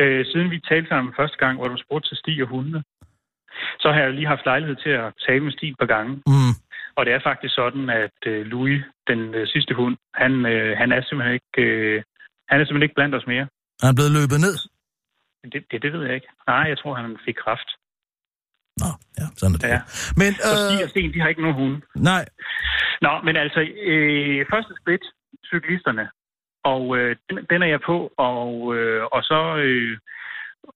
Øh, 0.00 0.20
siden 0.30 0.50
vi 0.54 0.58
talte 0.70 0.88
sammen 0.88 1.10
første 1.20 1.36
gang, 1.42 1.54
hvor 1.58 1.68
du 1.72 1.76
spurgte 1.84 2.08
til 2.08 2.16
Stig 2.22 2.42
og 2.44 2.48
hundene, 2.54 2.80
så 3.82 3.86
har 3.92 4.00
jeg 4.00 4.12
lige 4.12 4.32
haft 4.34 4.44
lejlighed 4.50 4.76
til 4.84 4.92
at 5.02 5.08
tale 5.26 5.42
med 5.44 5.52
Stig 5.52 5.70
et 5.70 5.78
par 5.82 5.90
gange. 5.94 6.12
Mm. 6.32 6.54
Og 7.02 7.06
det 7.06 7.14
er 7.14 7.28
faktisk 7.30 7.54
sådan, 7.62 7.86
at 8.04 8.18
øh, 8.32 8.40
Louis, 8.52 8.80
den 9.10 9.20
øh, 9.38 9.46
sidste 9.54 9.74
hund, 9.80 9.96
han, 10.22 10.32
øh, 10.52 10.70
han 10.80 10.88
er 10.96 11.00
simpelthen 11.02 11.34
ikke... 11.40 11.62
Øh, 11.68 12.02
han 12.50 12.56
er 12.60 12.64
simpelthen 12.64 12.86
ikke 12.88 12.98
blandt 12.98 13.14
os 13.18 13.26
mere. 13.32 13.46
Han 13.82 13.88
er 13.92 13.96
blevet 13.98 14.12
løbet 14.18 14.38
ned. 14.46 14.56
Det, 15.52 15.60
det, 15.70 15.82
det 15.84 15.90
ved 15.92 16.02
jeg 16.06 16.14
ikke. 16.18 16.30
Nej, 16.52 16.64
jeg 16.72 16.78
tror, 16.78 16.94
han 17.02 17.18
fik 17.26 17.38
kraft. 17.44 17.68
Nå, 18.82 18.90
ja, 19.18 19.26
sådan 19.38 19.54
er 19.54 19.58
det. 19.62 19.68
Ja. 19.76 19.80
Men, 20.20 20.30
Så 20.48 20.54
Stig 20.64 20.78
øh, 20.80 20.84
og 20.86 20.90
Sten, 20.90 21.12
de 21.14 21.20
har 21.22 21.28
ikke 21.32 21.44
nogen 21.46 21.58
hunde. 21.60 21.78
nej, 22.10 22.24
Nå, 23.04 23.12
men 23.26 23.34
altså, 23.44 23.60
øh, 23.90 24.46
første 24.52 24.72
skridt, 24.80 25.04
cyklisterne. 25.52 26.04
Og 26.72 26.82
øh, 26.98 27.10
den, 27.28 27.36
den 27.50 27.58
er 27.62 27.70
jeg 27.74 27.80
på, 27.90 27.96
og, 28.30 28.50
øh, 28.76 29.02
og 29.14 29.20
så... 29.30 29.40
Øh, 29.64 29.90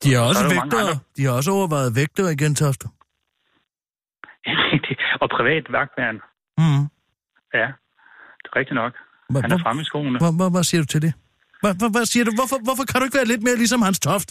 de 0.03 0.09
har 0.15 0.21
og 0.23 0.29
også 0.29 0.41
så 0.41 0.49
der 0.49 0.55
jo 0.55 0.61
mange 0.61 0.77
vægtere. 0.77 0.99
De 1.17 1.23
har 1.27 1.33
også 1.39 1.51
overvejet 1.59 1.91
vægtere 2.01 2.33
i 2.35 2.37
Gentofte. 2.45 2.87
og 5.23 5.27
privat 5.37 5.65
vagtværn. 5.77 6.17
Mm. 6.63 6.85
Ja, 7.61 7.67
det 8.43 8.49
er 8.53 8.57
rigtigt 8.61 8.79
nok. 8.83 8.93
Hva, 9.31 9.39
Han 9.45 9.51
er 9.53 9.57
hva, 9.57 9.65
fremme 9.65 9.83
i 9.83 9.85
skoene. 9.91 10.19
hva, 10.23 10.31
hva, 10.39 10.47
hvad 10.55 10.65
siger 10.71 10.81
du 10.85 10.89
til 10.95 11.03
det? 11.07 11.13
Hvad, 11.63 11.73
hvad, 11.81 11.91
hvad 11.97 12.07
siger 12.13 12.25
du? 12.29 12.33
Hvorfor, 12.39 12.59
hvorfor 12.67 12.85
kan 12.89 12.97
du 13.01 13.05
ikke 13.07 13.19
være 13.21 13.31
lidt 13.33 13.43
mere 13.47 13.57
ligesom 13.63 13.83
Hans 13.89 14.01
Toft? 14.01 14.29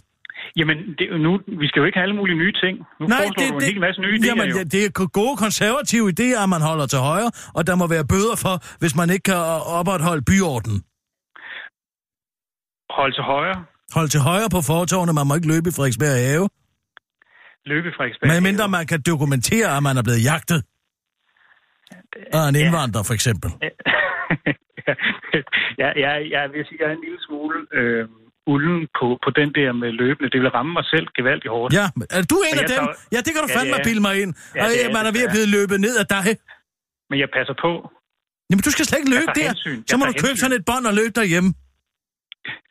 Jamen, 0.59 0.77
det, 0.97 1.05
jo 1.13 1.17
nu, 1.17 1.31
vi 1.61 1.67
skal 1.67 1.79
jo 1.81 1.85
ikke 1.85 1.97
have 1.99 2.07
alle 2.07 2.17
mulige 2.21 2.37
nye 2.43 2.53
ting. 2.63 2.75
Nu 2.99 3.03
Nej, 3.07 3.25
det, 3.39 3.49
du 3.49 3.53
en 3.53 3.59
det, 3.61 3.67
hel 3.69 3.79
masse 3.85 4.01
nye 4.01 4.15
idéer 4.17 4.27
jamen, 4.29 4.49
jo. 4.53 4.57
ja, 4.57 4.63
det 4.63 4.81
er 4.85 4.91
gode 5.21 5.35
konservative 5.45 6.05
idéer, 6.13 6.37
at 6.43 6.49
man 6.55 6.61
holder 6.69 6.87
til 6.93 6.99
højre, 7.09 7.31
og 7.57 7.61
der 7.67 7.75
må 7.81 7.85
være 7.95 8.05
bøder 8.13 8.35
for, 8.45 8.55
hvis 8.81 8.93
man 8.99 9.07
ikke 9.13 9.25
kan 9.31 9.41
opretholde 9.79 10.23
byorden. 10.31 10.75
Hold 12.97 13.13
til 13.17 13.23
højre, 13.33 13.59
Hold 13.97 14.09
til 14.09 14.21
højre 14.29 14.49
på 14.55 14.59
fortovene, 14.71 15.13
man 15.19 15.27
må 15.27 15.33
ikke 15.39 15.49
løbe 15.53 15.67
i 15.69 15.73
Frederiksberg 15.77 16.17
Have. 16.29 16.45
Løbe 17.71 17.87
fra 17.91 17.97
Frederiksberg. 17.97 18.27
Men 18.33 18.43
mindre 18.49 18.65
man 18.77 18.85
kan 18.91 18.99
dokumentere, 19.11 19.67
at 19.77 19.83
man 19.87 19.95
er 19.99 20.03
blevet 20.07 20.23
jagtet. 20.31 20.59
Af 22.37 22.43
en 22.49 22.55
indvandrer, 22.63 23.03
for 23.09 23.13
eksempel. 23.19 23.49
ja, 25.81 25.89
ja, 26.03 26.11
jeg 26.35 26.43
vil 26.53 26.61
sige, 26.67 26.77
jeg 26.81 26.87
er 26.91 26.95
en 26.99 27.03
lille 27.07 27.19
smule 27.27 27.57
øh, 27.79 28.03
ulden 28.53 28.79
på, 28.99 29.05
på 29.25 29.29
den 29.39 29.49
der 29.59 29.69
med 29.81 29.89
løbende. 30.01 30.27
Det 30.33 30.39
vil 30.43 30.49
ramme 30.57 30.71
mig 30.77 30.85
selv 30.93 31.05
gevaldigt 31.17 31.51
hårdt. 31.55 31.69
Ja, 31.79 31.85
er 32.17 32.23
du 32.33 32.37
en 32.49 32.55
Men 32.55 32.59
af 32.63 32.65
dem? 32.73 32.83
tager- 32.85 32.95
Ja, 33.13 33.19
det 33.25 33.31
kan 33.33 33.41
du 33.45 33.49
Ja, 33.51 33.55
fandme 33.57 33.75
er- 33.79 33.85
bilde 33.87 34.01
mig 34.07 34.15
ind. 34.23 34.31
Ja, 34.55 34.63
Og 34.63 34.67
det 34.71 34.77
er 34.85 34.89
man 34.97 35.03
er 35.09 35.13
ved 35.17 35.23
at 35.27 35.31
ja. 35.31 35.35
blive 35.35 35.47
løbet 35.57 35.77
ned 35.85 35.95
af 36.03 36.07
dig. 36.15 36.25
Men 37.09 37.17
jeg 37.23 37.29
passer 37.37 37.55
på. 37.65 37.71
Jamen, 38.49 38.63
du 38.67 38.71
skal 38.75 38.83
slet 38.89 38.99
ikke 39.01 39.11
løbe 39.17 39.31
der. 39.39 39.47
hensyn. 39.51 39.79
Så 39.89 39.93
må 39.97 40.03
du 40.09 40.13
købe 40.21 40.27
hensyn. 40.33 40.41
sådan 40.43 40.55
et 40.59 40.65
bånd 40.69 40.85
og 40.91 40.93
løbe 40.99 41.13
derhjemme. 41.21 41.49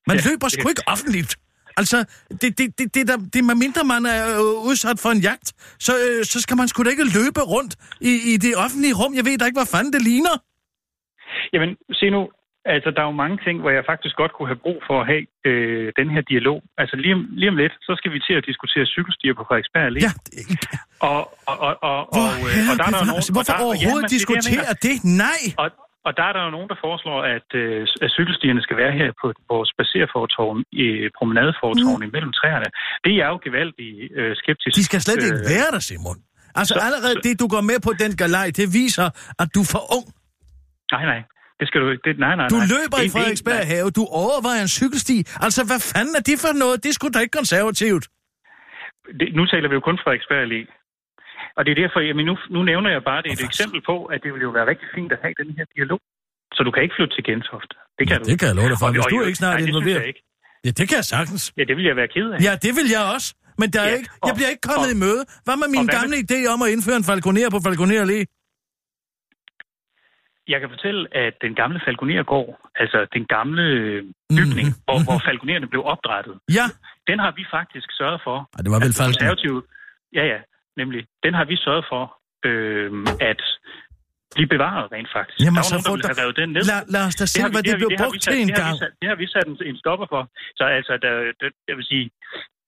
Man 0.09 0.17
Ja, 0.17 0.23
løber 0.29 0.47
sgu 0.55 0.65
ikke 0.75 0.85
offentligt. 0.95 1.33
Altså, 1.81 1.99
det, 2.41 2.59
det, 2.59 2.79
det, 2.79 2.95
det, 2.95 3.09
der, 3.11 3.17
det, 3.35 3.45
med 3.51 3.57
mindre 3.65 3.83
man 3.95 4.03
er 4.17 4.23
øh, 4.41 4.69
udsat 4.69 4.99
for 5.05 5.11
en 5.17 5.23
jagt, 5.29 5.49
så, 5.87 5.93
øh, 6.07 6.25
så 6.33 6.39
skal 6.45 6.57
man 6.61 6.69
sgu 6.69 6.83
da 6.83 6.91
ikke 6.91 7.09
løbe 7.19 7.41
rundt 7.55 7.73
i, 8.11 8.13
i 8.33 8.33
det 8.45 8.53
offentlige 8.65 8.95
rum. 9.01 9.13
Jeg 9.19 9.25
ved 9.25 9.39
da 9.39 9.45
ikke, 9.47 9.61
hvad 9.61 9.73
fanden 9.75 9.93
det 9.97 10.03
ligner. 10.11 10.35
Jamen, 11.53 11.71
se 11.99 12.07
nu, 12.11 12.21
altså 12.75 12.89
der 12.95 13.01
er 13.03 13.09
jo 13.13 13.21
mange 13.25 13.39
ting, 13.47 13.57
hvor 13.61 13.71
jeg 13.77 13.85
faktisk 13.93 14.15
godt 14.23 14.33
kunne 14.35 14.51
have 14.53 14.63
brug 14.67 14.79
for 14.89 14.97
at 15.01 15.07
have 15.13 15.25
øh, 15.49 15.93
den 16.01 16.09
her 16.15 16.23
dialog. 16.33 16.59
Altså 16.79 16.97
lige 16.97 17.15
om, 17.19 17.23
lige 17.41 17.51
om 17.53 17.57
lidt, 17.63 17.75
så 17.87 17.93
skal 17.99 18.11
vi 18.15 18.21
til 18.27 18.35
at 18.41 18.45
diskutere 18.51 18.87
cykelstier 18.95 19.35
på 19.39 19.45
Frederiksberg 19.49 19.85
Allé. 19.91 20.01
Ja, 20.07 20.13
Og, 21.09 21.21
og, 21.51 21.57
og, 21.67 21.75
og, 21.89 21.99
hvor 22.15 22.29
og, 22.35 22.49
øh, 22.49 22.71
og 22.71 22.75
der 22.79 22.85
er 22.89 22.93
der 22.99 23.05
nogen, 23.13 23.25
hvorfor 23.37 23.55
og 23.55 23.59
der, 23.59 23.67
overhovedet 23.69 24.05
ja, 24.05 24.13
det 24.13 24.21
det, 24.21 24.21
jeg 24.21 24.41
diskutere 24.43 24.65
mener. 24.71 24.87
det? 24.87 24.97
Nej. 25.25 25.43
Og, 25.63 25.69
og 26.07 26.11
der 26.19 26.25
er 26.29 26.33
der 26.37 26.43
jo 26.47 26.51
nogen, 26.57 26.69
der 26.73 26.79
foreslår, 26.87 27.19
at, 27.37 27.49
øh, 27.63 27.87
at 28.05 28.11
cykelstierne 28.17 28.63
skal 28.67 28.77
være 28.83 28.93
her 29.01 29.09
på 29.23 29.27
vores 29.53 29.71
baserfortorven, 29.79 30.61
i 30.85 30.87
promenadefortorven 31.19 32.03
mm. 32.03 32.09
imellem 32.11 32.33
træerne. 32.41 32.69
Det 33.05 33.11
er 33.13 33.19
jeg 33.23 33.29
jo 33.35 33.39
gevaldigt 33.47 33.97
øh, 34.21 34.33
skeptisk. 34.43 34.73
De 34.79 34.85
skal 34.91 35.01
slet 35.07 35.21
ikke 35.27 35.41
øh, 35.45 35.53
være 35.55 35.69
der, 35.75 35.83
Simon. 35.91 36.19
Altså 36.61 36.75
så- 36.77 36.83
allerede 36.87 37.15
så- 37.19 37.25
det, 37.27 37.35
du 37.43 37.47
går 37.55 37.63
med 37.71 37.79
på 37.87 37.93
den 38.03 38.13
galej, 38.23 38.47
det 38.61 38.67
viser, 38.81 39.07
at 39.43 39.49
du 39.55 39.61
er 39.65 39.71
for 39.75 39.83
ung. 39.97 40.07
Nej, 40.95 41.05
nej. 41.13 41.21
Det 41.61 41.67
skal 41.69 41.79
du 41.83 41.87
ikke. 41.93 42.03
Det, 42.09 42.15
nej, 42.27 42.35
nej, 42.41 42.49
Du 42.55 42.61
nej. 42.63 42.67
løber 42.75 42.97
Det- 42.99 43.05
i 43.05 43.07
det- 43.09 43.13
Frederiksberg 43.17 43.61
nej. 43.65 43.73
Have, 43.75 43.87
du 44.01 44.05
overvejer 44.23 44.63
en 44.69 44.73
cykelsti. 44.81 45.17
Altså, 45.47 45.61
hvad 45.69 45.81
fanden 45.93 46.15
er 46.21 46.25
det 46.31 46.37
for 46.45 46.53
noget? 46.63 46.77
Det 46.87 46.93
skulle 46.97 47.13
da 47.17 47.21
ikke 47.25 47.37
konservativt. 47.43 48.05
Det, 49.21 49.29
nu 49.39 49.43
taler 49.53 49.69
vi 49.71 49.75
jo 49.79 49.83
kun 49.89 49.99
Frederiksberg 50.05 50.41
Allé. 50.47 50.61
Og 51.57 51.61
det 51.65 51.71
er 51.75 51.79
derfor, 51.83 52.01
jamen 52.09 52.25
nu, 52.31 52.35
nu 52.55 52.61
nævner 52.71 52.91
jeg 52.97 53.03
bare, 53.11 53.23
det 53.23 53.29
er 53.33 53.37
et 53.41 53.45
eksempel 53.53 53.81
på, 53.91 53.97
at 54.13 54.19
det 54.25 54.31
vil 54.35 54.43
jo 54.49 54.51
være 54.59 54.67
rigtig 54.73 54.89
fint 54.97 55.11
at 55.13 55.19
have 55.25 55.35
den 55.43 55.51
her 55.59 55.65
dialog. 55.77 56.01
Så 56.57 56.61
du 56.67 56.71
kan 56.75 56.83
ikke 56.83 56.95
flytte 56.99 57.15
til 57.17 57.25
Gentofte. 57.25 57.75
Det 57.99 58.05
kan 58.09 58.17
du. 58.21 58.25
Det 58.31 58.37
kan 58.41 58.47
jeg 58.51 58.57
love 58.61 58.69
dig 58.73 58.79
for. 58.83 58.89
Hvis 58.95 59.07
du 59.13 59.17
ikke 59.29 59.41
snart 59.43 59.61
ikke. 59.61 60.23
Ja, 60.65 60.71
det 60.79 60.85
kan 60.89 60.97
jeg 61.03 61.09
sagtens. 61.17 61.43
Ja, 61.59 61.65
det 61.69 61.75
vil 61.79 61.85
jeg 61.91 61.97
være 62.01 62.09
ked 62.17 62.27
af. 62.35 62.39
Ja, 62.47 62.53
det 62.65 62.73
vil 62.79 62.89
jeg 62.97 63.03
også. 63.15 63.29
Men 63.61 63.69
der 63.75 63.81
er 63.81 63.89
Ja, 63.91 63.97
ikke, 63.99 64.11
jeg 64.25 64.31
og- 64.33 64.37
bliver 64.39 64.51
ikke 64.55 64.65
kommet 64.71 64.89
og- 64.91 64.97
i 64.97 64.99
møde. 65.05 65.21
Hvad 65.47 65.57
med 65.63 65.69
min 65.77 65.87
gamle 65.97 66.17
idé 66.27 66.39
om 66.55 66.59
at 66.65 66.69
indføre 66.75 66.97
en 67.03 67.07
falconer 67.11 67.49
på 67.55 67.59
Falconer 67.67 67.97
Allé? 68.05 68.21
Jeg 70.53 70.59
kan 70.61 70.69
fortælle, 70.75 71.03
at 71.25 71.35
den 71.45 71.55
gamle 71.63 71.79
Falconergård, 71.87 72.51
altså 72.83 72.99
den 73.17 73.25
gamle 73.37 73.63
øh, 73.79 73.99
bygning, 74.39 74.69
Mhm. 74.69 74.83
hvor, 74.87 74.99
hvor 75.07 75.19
falconerne 75.29 75.67
blev 75.73 75.83
opdrettet, 75.93 76.35
Ja. 76.59 76.67
den 77.11 77.19
har 77.25 77.33
vi 77.39 77.45
faktisk 77.57 77.89
sørget 78.01 78.21
for. 78.27 78.37
Ej, 78.57 78.61
det 78.65 78.71
var 78.75 78.81
vel 78.85 78.95
konservative, 79.07 79.59
Ja, 80.19 80.25
ja, 80.33 80.39
nemlig. 80.81 81.03
Den 81.25 81.33
har 81.39 81.45
vi 81.51 81.57
sørget 81.67 81.85
for 81.93 82.03
øh, 82.49 82.91
at 83.31 83.41
blive 84.37 84.49
bevaret 84.55 84.85
rent 84.95 85.11
faktisk. 85.17 85.39
Jamen, 85.45 85.57
der 85.57 85.63
så 85.75 85.79
nogen, 85.89 86.01
der 86.07 86.13
revet 86.23 86.37
den 86.41 86.49
ned. 86.57 86.63
Lad, 86.73 86.83
lad 86.97 87.05
os 87.09 87.17
da 87.21 87.25
se, 87.27 87.39
hvad 87.55 87.63
det 87.63 87.73
det 87.73 87.79
blev 87.81 87.91
det 87.93 87.99
brugt 88.03 88.21
til 88.27 88.35
en 88.43 88.49
det 88.49 88.59
har 88.59 88.73
vi 88.73 88.79
gang. 88.85 88.93
Det 89.03 89.07
har 89.13 89.19
vi 89.23 89.27
sat 89.35 89.47
en, 89.51 89.57
en 89.71 89.77
stopper 89.83 90.07
for. 90.15 90.23
Så 90.59 90.65
altså, 90.79 90.93
der, 91.05 91.13
der, 91.41 91.49
jeg 91.71 91.77
vil 91.79 91.87
sige, 91.93 92.05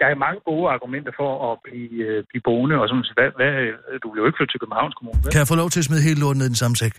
der 0.01 0.07
er 0.13 0.15
mange 0.27 0.41
gode 0.51 0.65
argumenter 0.75 1.13
for 1.21 1.31
at 1.49 1.55
blive, 1.67 1.95
øh, 2.09 2.19
blive 2.31 2.43
boende, 2.49 2.75
og 2.81 2.85
sådan, 2.89 3.05
hvad, 3.19 3.29
hvad, 3.39 3.53
du 4.03 4.07
vil 4.11 4.19
jo 4.21 4.27
ikke 4.29 4.39
flytte 4.39 4.53
til 4.53 4.61
Københavns 4.63 4.95
Kommune. 4.99 5.21
Kan 5.35 5.41
jeg 5.43 5.49
få 5.53 5.57
lov 5.63 5.69
til 5.73 5.81
at 5.83 5.87
smide 5.89 6.03
hele 6.09 6.19
lorten 6.25 6.39
ned 6.41 6.47
i 6.51 6.53
den 6.55 6.61
samme 6.65 6.77
sæk? 6.83 6.95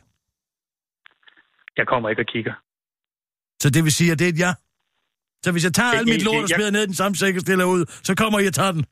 Jeg 1.80 1.86
kommer 1.91 2.08
ikke 2.12 2.22
og 2.26 2.30
kigger. 2.36 2.53
Så 3.64 3.68
det 3.76 3.82
vil 3.86 3.93
sige, 3.99 4.10
at 4.14 4.20
det 4.20 4.26
er 4.30 4.34
et 4.36 4.39
ja? 4.45 4.51
Så 5.43 5.49
hvis 5.51 5.64
jeg 5.68 5.74
tager 5.80 5.91
Det- 5.91 5.99
alt 5.99 6.08
mit 6.14 6.24
lort 6.28 6.36
og 6.36 6.41
jeg- 6.49 6.55
smider 6.58 6.72
ned 6.72 6.84
i 6.88 6.89
den 6.93 6.99
samme 7.01 7.16
sæk 7.22 7.36
og 7.36 7.41
stiller 7.47 7.66
ud, 7.76 7.82
så 8.08 8.12
kommer 8.22 8.38
I 8.43 8.47
og 8.51 8.53
tager 8.53 8.72
den? 8.78 8.84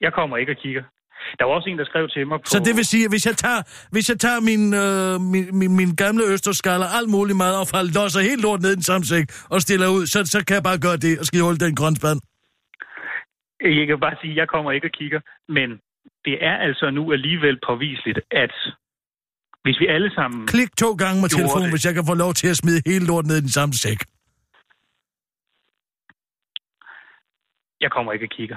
Jeg 0.00 0.12
kommer 0.12 0.36
ikke 0.36 0.52
og 0.52 0.58
kigger. 0.64 0.84
Der 1.38 1.44
var 1.44 1.52
også 1.58 1.68
en, 1.70 1.78
der 1.78 1.84
skrev 1.84 2.08
til 2.08 2.26
mig 2.26 2.38
på... 2.40 2.46
Så 2.46 2.58
det 2.66 2.76
vil 2.78 2.86
sige, 2.92 3.04
at 3.04 3.10
hvis 3.12 3.26
jeg 3.26 3.36
tager, 3.44 3.60
hvis 3.94 4.06
jeg 4.10 4.18
tager 4.24 4.40
min, 4.50 4.62
øh, 4.82 5.14
min, 5.32 5.58
min, 5.58 5.72
min 5.80 5.92
gamle 6.02 6.24
østerskaller, 6.32 6.86
alt 6.98 7.10
muligt 7.16 7.38
madaffald, 7.38 7.88
losser 7.98 8.20
helt 8.30 8.42
lort 8.46 8.60
ned 8.64 8.72
i 8.72 8.78
den 8.80 8.88
samme 8.90 9.04
sæk 9.04 9.26
og 9.54 9.58
stiller 9.66 9.88
ud, 9.96 10.06
så, 10.12 10.18
så 10.34 10.38
kan 10.46 10.54
jeg 10.58 10.64
bare 10.70 10.78
gøre 10.86 10.98
det 11.06 11.18
og 11.20 11.24
skide 11.28 11.44
hul 11.46 11.60
den 11.60 11.74
grønspand. 11.80 12.18
Jeg 13.60 13.86
kan 13.86 14.00
bare 14.06 14.16
sige, 14.20 14.32
at 14.34 14.36
jeg 14.36 14.48
kommer 14.54 14.70
ikke 14.72 14.86
og 14.90 14.94
kigger. 15.00 15.20
Men 15.48 15.68
det 16.24 16.34
er 16.50 16.56
altså 16.68 16.90
nu 16.90 17.12
alligevel 17.12 17.56
påviseligt, 17.68 18.20
at 18.30 18.54
hvis 19.64 19.80
vi 19.80 19.86
alle 19.86 20.10
sammen... 20.14 20.46
Klik 20.46 20.70
to 20.76 20.90
gange 21.02 21.20
med 21.22 21.28
telefonen, 21.28 21.66
det. 21.68 21.72
hvis 21.72 21.84
jeg 21.88 21.94
kan 21.94 22.04
få 22.06 22.14
lov 22.14 22.32
til 22.34 22.48
at 22.48 22.56
smide 22.56 22.80
hele 22.86 23.06
lort 23.06 23.26
ned 23.26 23.36
i 23.36 23.40
den 23.40 23.54
samme 23.58 23.74
sæk. 23.74 24.00
Jeg 27.80 27.90
kommer 27.90 28.12
ikke 28.12 28.24
og 28.24 28.30
kigger. 28.30 28.56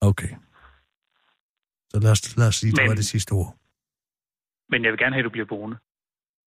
Okay. 0.00 0.28
Så 1.94 2.00
lad 2.00 2.10
os, 2.10 2.36
lad 2.36 2.48
os 2.48 2.56
sige, 2.56 2.70
det 2.70 2.78
Men- 2.82 2.88
var 2.88 2.94
det 2.94 3.06
sidste 3.14 3.32
ord. 3.32 3.50
Men 4.72 4.78
jeg 4.84 4.90
vil 4.92 4.98
gerne 4.98 5.14
have, 5.14 5.24
at 5.24 5.28
du 5.30 5.34
bliver 5.36 5.46
boende. 5.54 5.76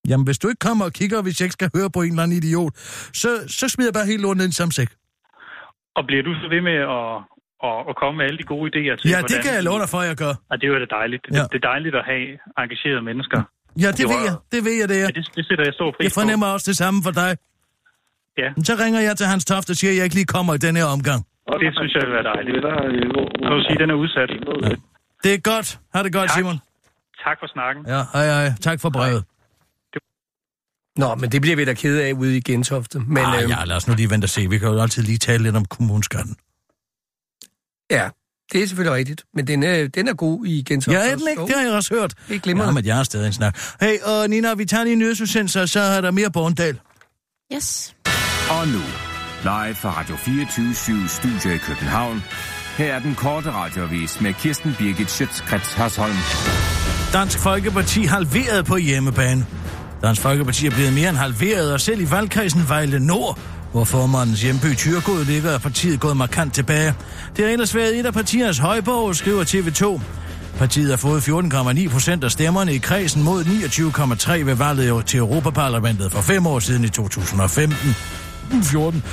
Jamen, 0.10 0.26
hvis 0.30 0.39
du 0.41 0.48
ikke 0.52 0.64
kommer 0.70 0.86
og 0.89 0.93
kigger, 1.00 1.18
hvis 1.26 1.36
jeg 1.39 1.45
ikke 1.45 1.58
skal 1.60 1.70
høre 1.78 1.89
på 1.95 2.02
en 2.02 2.10
eller 2.14 2.24
anden 2.24 2.38
idiot, 2.41 2.74
så, 3.22 3.30
så 3.60 3.66
smider 3.74 3.89
jeg 3.89 3.93
bare 4.00 4.06
helt 4.14 4.22
lort 4.26 4.38
ned 4.38 4.48
i 4.50 4.52
samme 4.62 4.72
sæk. 4.80 4.89
Og 5.98 6.04
bliver 6.10 6.24
du 6.28 6.32
så 6.41 6.48
ved 6.56 6.62
med 6.70 6.78
at, 7.00 7.12
at, 7.70 7.78
at 7.89 7.93
komme 8.02 8.16
med 8.20 8.26
alle 8.28 8.38
de 8.41 8.45
gode 8.54 8.66
idéer 8.72 8.93
til, 9.00 9.06
Ja, 9.14 9.20
det 9.32 9.38
kan 9.45 9.52
jeg 9.58 9.64
love 9.70 9.80
dig 9.84 9.89
for, 9.93 10.00
at 10.04 10.08
jeg 10.12 10.18
gør. 10.26 10.34
Og 10.52 10.56
det 10.60 10.64
er 10.68 10.72
jo 10.74 10.80
da 10.86 10.89
dejligt. 11.00 11.24
Ja. 11.32 11.36
Ja. 11.38 11.43
Det, 11.43 11.52
det 11.54 11.58
er 11.64 11.68
dejligt 11.74 11.95
at 12.02 12.06
have 12.12 12.24
engagerede 12.62 13.02
mennesker. 13.10 13.39
Ja, 13.84 13.89
det 13.98 14.04
Jo, 14.04 14.10
ved 14.14 14.22
jeg. 14.30 14.36
Det 14.54 14.60
ved 14.68 14.76
jeg, 14.82 14.88
det 14.91 14.98
er. 15.04 15.08
Ja, 15.10 15.12
det, 15.18 15.24
det 15.38 15.43
sætter 15.50 15.64
jeg 15.70 15.74
stor 15.80 15.89
pris 15.95 16.04
Jeg 16.08 16.14
fornemmer 16.20 16.48
også 16.56 16.66
det 16.72 16.78
samme 16.84 16.98
for 17.08 17.14
dig. 17.22 17.32
Ja. 18.41 18.50
Så 18.70 18.74
ringer 18.84 19.02
jeg 19.08 19.14
til 19.20 19.26
Hans 19.34 19.43
Toft 19.52 19.68
og 19.74 19.76
siger, 19.80 19.91
at 19.93 19.98
jeg 19.98 20.04
ikke 20.08 20.18
lige 20.22 20.30
kommer 20.38 20.52
i 20.60 20.62
den 20.68 20.76
her 20.80 20.88
omgang. 20.95 21.20
på. 21.48 21.54
Det 21.64 21.70
synes 21.80 21.91
jeg 21.95 22.02
vil 22.08 22.14
være 22.18 22.28
dejligt. 22.34 22.56
Så 23.48 23.52
vil 23.56 23.64
sige, 23.68 23.78
at 23.78 23.82
den 23.84 23.89
er 23.95 23.98
udsat. 24.04 24.30
Ja. 24.70 24.76
Det 25.24 25.34
er 25.34 25.38
godt. 25.38 25.80
Ha' 25.93 26.03
det 26.03 26.13
godt, 26.13 26.30
Tak. 26.30 26.38
Simon. 26.38 26.59
Tak 27.26 27.38
for 27.39 27.47
snakken. 27.47 27.86
Ja, 27.88 28.03
hej, 28.13 28.26
hej. 28.26 28.53
Tak 28.61 28.80
for 28.80 28.89
brevet. 28.89 29.24
Nå, 30.97 31.15
men 31.15 31.32
det 31.32 31.41
bliver 31.41 31.55
vi 31.55 31.65
da 31.65 31.74
ked 31.74 31.97
af 31.99 32.13
ude 32.13 32.38
i 32.38 32.41
Gentofte. 32.41 32.99
Men 32.99 33.18
ah, 33.26 33.43
øh, 33.43 33.49
ja, 33.49 33.63
lad 33.63 33.76
os 33.76 33.88
nu 33.88 33.93
lige 33.95 34.09
vente 34.09 34.26
og 34.26 34.30
se. 34.30 34.49
Vi 34.49 34.57
kan 34.57 34.68
jo 34.68 34.82
altid 34.82 35.03
lige 35.03 35.18
tale 35.18 35.43
lidt 35.43 35.55
om 35.55 35.65
kommuneskatten. 35.65 36.36
ja, 37.91 38.09
det 38.51 38.63
er 38.63 38.68
selvfølgelig 38.68 38.95
rigtigt. 38.97 39.24
Men 39.34 39.47
den 39.47 39.63
er, 39.63 39.88
den 39.88 40.07
er 40.07 40.13
god 40.13 40.45
i 40.45 40.63
Gentofte. 40.63 40.99
Ja, 40.99 41.11
er 41.11 41.15
den 41.15 41.28
ikke? 41.30 41.41
Det 41.41 41.55
har 41.55 41.61
jeg 41.61 41.72
også 41.74 41.93
hørt. 41.95 42.13
Det 42.28 42.36
er 42.36 42.39
glimrende. 42.39 42.68
Ja, 42.70 42.74
men 42.74 42.86
jeg 42.86 42.99
er 42.99 43.03
stadig 43.03 43.28
en 43.28 43.34
snak. 43.34 43.57
Hey, 43.82 43.99
og 44.03 44.30
Nina, 44.30 44.53
vi 44.53 44.65
tager 44.65 44.84
lige 44.84 44.93
en 44.93 44.99
nyhedsudsendelse, 44.99 45.61
og 45.61 45.70
så 45.70 45.80
er 45.80 46.01
der 46.01 46.11
mere 46.11 46.32
Borndal. 46.32 46.80
Yes. 47.55 47.95
Og 48.49 48.68
nu, 48.68 48.82
live 49.43 49.76
fra 49.76 49.89
Radio 49.99 50.15
24 50.15 51.07
Studio 51.07 51.49
i 51.55 51.57
København. 51.57 52.24
Her 52.78 52.94
er 52.94 53.00
den 53.00 53.16
korte 53.16 53.52
radiovis 53.52 54.22
med 54.22 54.34
Kirsten 54.34 54.76
Birgit 54.80 55.12
Schøtzgrads 55.12 55.74
Hasholm. 55.74 56.16
Dansk 57.14 57.40
Folkeparti 57.40 58.04
halveret 58.04 58.66
på 58.66 58.78
hjemmebane. 58.78 59.46
Dansk 60.02 60.22
Folkeparti 60.22 60.66
er 60.66 60.72
blevet 60.72 60.94
mere 60.94 61.10
end 61.10 61.18
halveret, 61.18 61.74
og 61.74 61.82
selv 61.82 62.02
i 62.02 62.12
valgkredsen 62.12 62.70
Vejle 62.70 63.00
Nord, 63.00 63.40
hvor 63.72 63.84
formandens 63.84 64.42
hjemby 64.42 64.76
Tyrgod 64.76 65.26
ligger, 65.26 65.52
er 65.52 65.58
partiet 65.58 66.00
gået 66.00 66.18
markant 66.18 66.54
tilbage. 66.54 66.94
Det 67.38 67.46
har 67.46 67.52
ellers 67.52 67.76
været 67.76 68.00
et 68.00 68.06
af 68.06 68.14
partiernes 68.14 68.58
højborg, 68.58 69.16
skriver 69.16 69.44
TV2. 69.44 70.02
Partiet 70.58 70.90
har 70.90 70.98
fået 70.98 71.22
14,9 71.22 71.90
procent 71.90 72.24
af 72.24 72.32
stemmerne 72.32 72.74
i 72.74 72.78
kredsen 72.78 73.24
mod 73.24 73.44
29,3 73.44 74.32
ved 74.32 74.56
valget 74.56 75.06
til 75.06 75.20
Europaparlamentet 75.20 76.12
for 76.12 76.22
fem 76.22 76.48
år 76.48 76.60
siden 76.60 76.84
i 76.84 76.90
2015. 76.90 77.96
14 78.64 79.04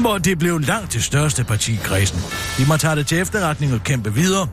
hvor 0.00 0.18
det 0.18 0.38
blev 0.38 0.58
langt 0.58 0.92
det 0.92 1.04
største 1.04 1.44
parti 1.44 1.72
i 1.72 1.80
kredsen. 1.82 2.20
De 2.58 2.68
må 2.68 2.76
tage 2.76 2.96
det 2.96 3.06
til 3.06 3.18
efterretning 3.18 3.74
og 3.74 3.80
kæmpe 3.84 4.14
videre. 4.14 4.48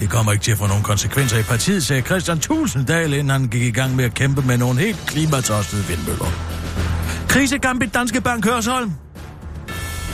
Det 0.00 0.10
kommer 0.10 0.32
ikke 0.32 0.44
til 0.44 0.52
at 0.52 0.58
få 0.58 0.66
nogen 0.66 0.82
konsekvenser 0.82 1.38
i 1.38 1.42
partiet, 1.42 1.82
sagde 1.82 2.02
Christian 2.02 2.38
Tulsendal, 2.38 3.12
inden 3.12 3.30
han 3.30 3.48
gik 3.48 3.62
i 3.62 3.70
gang 3.70 3.96
med 3.96 4.04
at 4.04 4.14
kæmpe 4.14 4.42
med 4.42 4.58
nogle 4.58 4.80
helt 4.80 4.98
klimatostede 5.06 5.84
vindmøller. 5.84 6.26
Krise 7.28 7.58
Gambit 7.58 7.94
Danske 7.94 8.20
Bank 8.20 8.44
Hørsholm. 8.44 8.92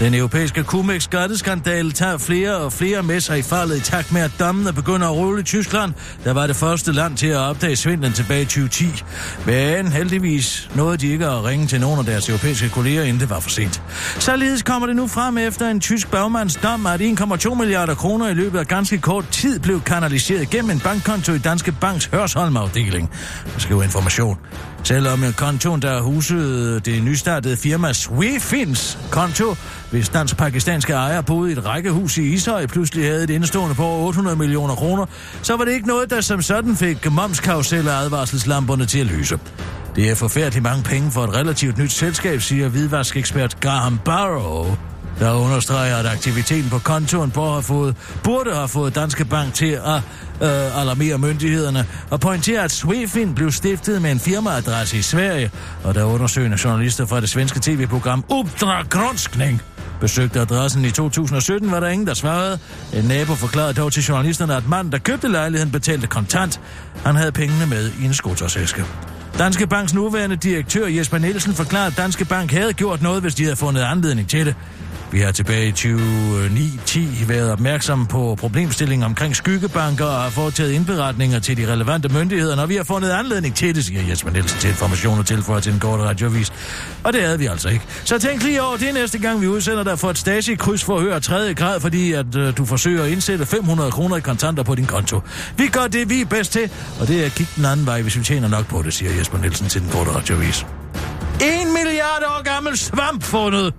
Den 0.00 0.14
europæiske 0.14 0.64
kumex 0.64 1.02
skatteskandale 1.02 1.92
tager 1.92 2.18
flere 2.18 2.56
og 2.56 2.72
flere 2.72 3.02
med 3.02 3.20
sig 3.20 3.38
i 3.38 3.42
faldet 3.42 3.76
i 3.76 3.80
takt 3.80 4.12
med, 4.12 4.20
at 4.20 4.30
dammene 4.38 4.72
begynder 4.72 5.06
at 5.06 5.16
rulle 5.16 5.40
i 5.40 5.44
Tyskland, 5.44 5.92
der 6.24 6.32
var 6.32 6.46
det 6.46 6.56
første 6.56 6.92
land 6.92 7.16
til 7.16 7.26
at 7.26 7.36
opdage 7.36 7.76
svindlen 7.76 8.12
tilbage 8.12 8.42
i 8.42 8.44
2010. 8.44 9.04
Men 9.46 9.92
heldigvis 9.92 10.70
nåede 10.74 10.96
de 10.96 11.12
ikke 11.12 11.26
at 11.26 11.44
ringe 11.44 11.66
til 11.66 11.80
nogen 11.80 11.98
af 11.98 12.04
deres 12.04 12.28
europæiske 12.28 12.68
kolleger, 12.68 13.02
inden 13.02 13.20
det 13.20 13.30
var 13.30 13.40
for 13.40 13.50
sent. 13.50 13.82
Således 14.18 14.62
kommer 14.62 14.86
det 14.86 14.96
nu 14.96 15.08
frem 15.08 15.38
efter 15.38 15.68
en 15.68 15.80
tysk 15.80 16.10
bagmands 16.10 16.56
dom, 16.56 16.86
at 16.86 17.00
1,2 17.00 17.54
milliarder 17.54 17.94
kroner 17.94 18.28
i 18.28 18.34
løbet 18.34 18.58
af 18.58 18.66
ganske 18.66 18.98
kort 18.98 19.28
tid 19.30 19.60
blev 19.60 19.80
kanaliseret 19.80 20.50
gennem 20.50 20.70
en 20.70 20.80
bankkonto 20.80 21.32
i 21.32 21.38
Danske 21.38 21.72
Banks 21.72 22.06
Hørsholm-afdeling. 22.06 23.10
Der 23.54 23.60
skriver 23.60 23.82
information. 23.82 24.38
Selvom 24.84 25.24
kontoen, 25.36 25.82
der 25.82 26.00
husede 26.00 26.80
det 26.80 27.02
nystartede 27.02 27.56
firma 27.56 27.92
Swefins 27.92 28.98
konto, 29.10 29.56
hvis 29.90 30.08
dansk-pakistanske 30.08 30.92
ejer 30.92 31.20
boede 31.20 31.50
i 31.50 31.52
et 31.52 31.66
rækkehus 31.66 32.18
i 32.18 32.22
Ishøj, 32.22 32.66
pludselig 32.66 33.04
havde 33.04 33.24
et 33.24 33.30
indestående 33.30 33.74
på 33.74 33.84
over 33.84 34.06
800 34.06 34.36
millioner 34.36 34.74
kroner, 34.74 35.06
så 35.42 35.56
var 35.56 35.64
det 35.64 35.72
ikke 35.72 35.88
noget, 35.88 36.10
der 36.10 36.20
som 36.20 36.42
sådan 36.42 36.76
fik 36.76 37.10
momskarusel 37.10 37.88
og 37.88 37.94
advarselslamperne 37.94 38.86
til 38.86 38.98
at 38.98 39.06
lyse. 39.06 39.38
Det 39.96 40.10
er 40.10 40.14
forfærdeligt 40.14 40.62
mange 40.62 40.82
penge 40.82 41.10
for 41.10 41.24
et 41.24 41.34
relativt 41.34 41.78
nyt 41.78 41.92
selskab, 41.92 42.40
siger 42.40 42.68
hvidvaskekspert 42.68 43.60
Graham 43.60 43.98
Barrow, 44.04 44.76
der 45.20 45.32
understreger, 45.32 45.96
at 45.96 46.06
aktiviteten 46.06 46.70
på 46.70 46.78
kontoen 46.78 47.30
på 47.30 47.50
har 47.50 47.60
fået, 47.60 47.96
burde 48.24 48.54
have 48.54 48.68
fået 48.68 48.94
Danske 48.94 49.24
Bank 49.24 49.54
til 49.54 49.66
at 49.66 49.96
øh, 50.42 50.80
alarmere 50.80 51.18
myndighederne, 51.18 51.86
og 52.10 52.20
pointerer, 52.20 52.62
at 52.62 52.70
Swefin 52.70 53.34
blev 53.34 53.50
stiftet 53.50 54.02
med 54.02 54.10
en 54.10 54.20
firmaadresse 54.20 54.98
i 54.98 55.02
Sverige, 55.02 55.50
og 55.84 55.94
der 55.94 56.04
undersøgende 56.04 56.58
journalister 56.64 57.06
fra 57.06 57.20
det 57.20 57.28
svenske 57.28 57.60
tv-program 57.60 58.24
Uppdrag 58.28 58.88
Granskning 58.88 59.62
besøgte 60.00 60.40
adressen 60.40 60.84
i 60.84 60.90
2017, 60.90 61.70
var 61.70 61.80
der 61.80 61.88
ingen, 61.88 62.06
der 62.06 62.14
svarede. 62.14 62.58
En 62.92 63.04
nabo 63.04 63.34
forklarede 63.34 63.74
dog 63.74 63.92
til 63.92 64.02
journalisterne, 64.02 64.56
at 64.56 64.68
manden, 64.68 64.92
der 64.92 64.98
købte 64.98 65.28
lejligheden, 65.28 65.72
betalte 65.72 66.06
kontant. 66.06 66.60
Han 67.04 67.16
havde 67.16 67.32
pengene 67.32 67.66
med 67.66 67.90
i 68.02 68.04
en 68.04 68.14
skotersæske. 68.14 68.84
Danske 69.38 69.66
Banks 69.66 69.94
nuværende 69.94 70.36
direktør 70.36 70.86
Jesper 70.86 71.18
Nielsen 71.18 71.54
forklarede, 71.54 71.86
at 71.86 71.96
Danske 71.96 72.24
Bank 72.24 72.52
havde 72.52 72.72
gjort 72.72 73.02
noget, 73.02 73.22
hvis 73.22 73.34
de 73.34 73.42
havde 73.42 73.56
fundet 73.56 73.82
anledning 73.82 74.28
til 74.28 74.46
det. 74.46 74.54
Vi 75.12 75.20
har 75.20 75.32
tilbage 75.32 75.68
i 75.68 75.70
2009-10 75.70 77.28
været 77.28 77.52
opmærksomme 77.52 78.06
på 78.06 78.36
problemstillingen 78.40 79.06
omkring 79.06 79.36
skyggebanker 79.36 80.04
og 80.04 80.22
har 80.22 80.30
foretaget 80.30 80.72
indberetninger 80.72 81.38
til 81.38 81.56
de 81.56 81.72
relevante 81.72 82.08
myndigheder, 82.08 82.56
når 82.56 82.66
vi 82.66 82.76
har 82.76 82.84
fundet 82.84 83.10
anledning 83.10 83.54
til 83.54 83.74
det, 83.74 83.84
siger 83.84 84.02
Jesper 84.08 84.30
Nielsen 84.30 84.60
til 84.60 84.70
information 84.70 85.18
og 85.18 85.26
tilføjer 85.26 85.60
til 85.60 85.72
en 85.72 85.80
kort 85.80 86.00
radiovis. 86.00 86.52
Og 87.04 87.12
det 87.12 87.22
havde 87.22 87.38
vi 87.38 87.46
altså 87.46 87.68
ikke. 87.68 87.84
Så 88.04 88.18
tænk 88.18 88.42
lige 88.42 88.62
over 88.62 88.76
det 88.76 88.94
næste 88.94 89.18
gang, 89.18 89.40
vi 89.40 89.46
udsender 89.46 89.84
dig 89.84 89.98
for 89.98 90.10
et 90.10 90.18
Stasi-kryds 90.18 90.84
for 90.84 90.96
at 90.96 91.02
høre 91.02 91.20
tredje 91.20 91.52
grad, 91.52 91.80
fordi 91.80 92.12
at 92.12 92.36
øh, 92.36 92.56
du 92.56 92.64
forsøger 92.64 93.04
at 93.04 93.10
indsætte 93.10 93.46
500 93.46 93.90
kroner 93.90 94.16
i 94.16 94.20
kontanter 94.20 94.62
på 94.62 94.74
din 94.74 94.86
konto. 94.86 95.20
Vi 95.56 95.66
gør 95.66 95.86
det, 95.86 96.10
vi 96.10 96.20
er 96.20 96.26
bedst 96.26 96.52
til, 96.52 96.70
og 97.00 97.08
det 97.08 97.20
er 97.20 97.26
at 97.26 97.32
kigge 97.32 97.52
den 97.56 97.64
anden 97.64 97.86
vej, 97.86 98.02
hvis 98.02 98.18
vi 98.18 98.22
tjener 98.22 98.48
nok 98.48 98.66
på 98.66 98.82
det, 98.82 98.92
siger 98.92 99.14
Jesper 99.18 99.38
Nielsen 99.38 99.68
til 99.68 99.80
den 99.80 99.90
korte 99.90 100.10
radiovis. 100.10 100.66
En 101.40 101.72
milliard 101.72 102.22
år 102.26 102.42
gammel 102.42 102.78
svamp 102.78 103.22
fundet! 103.22 103.74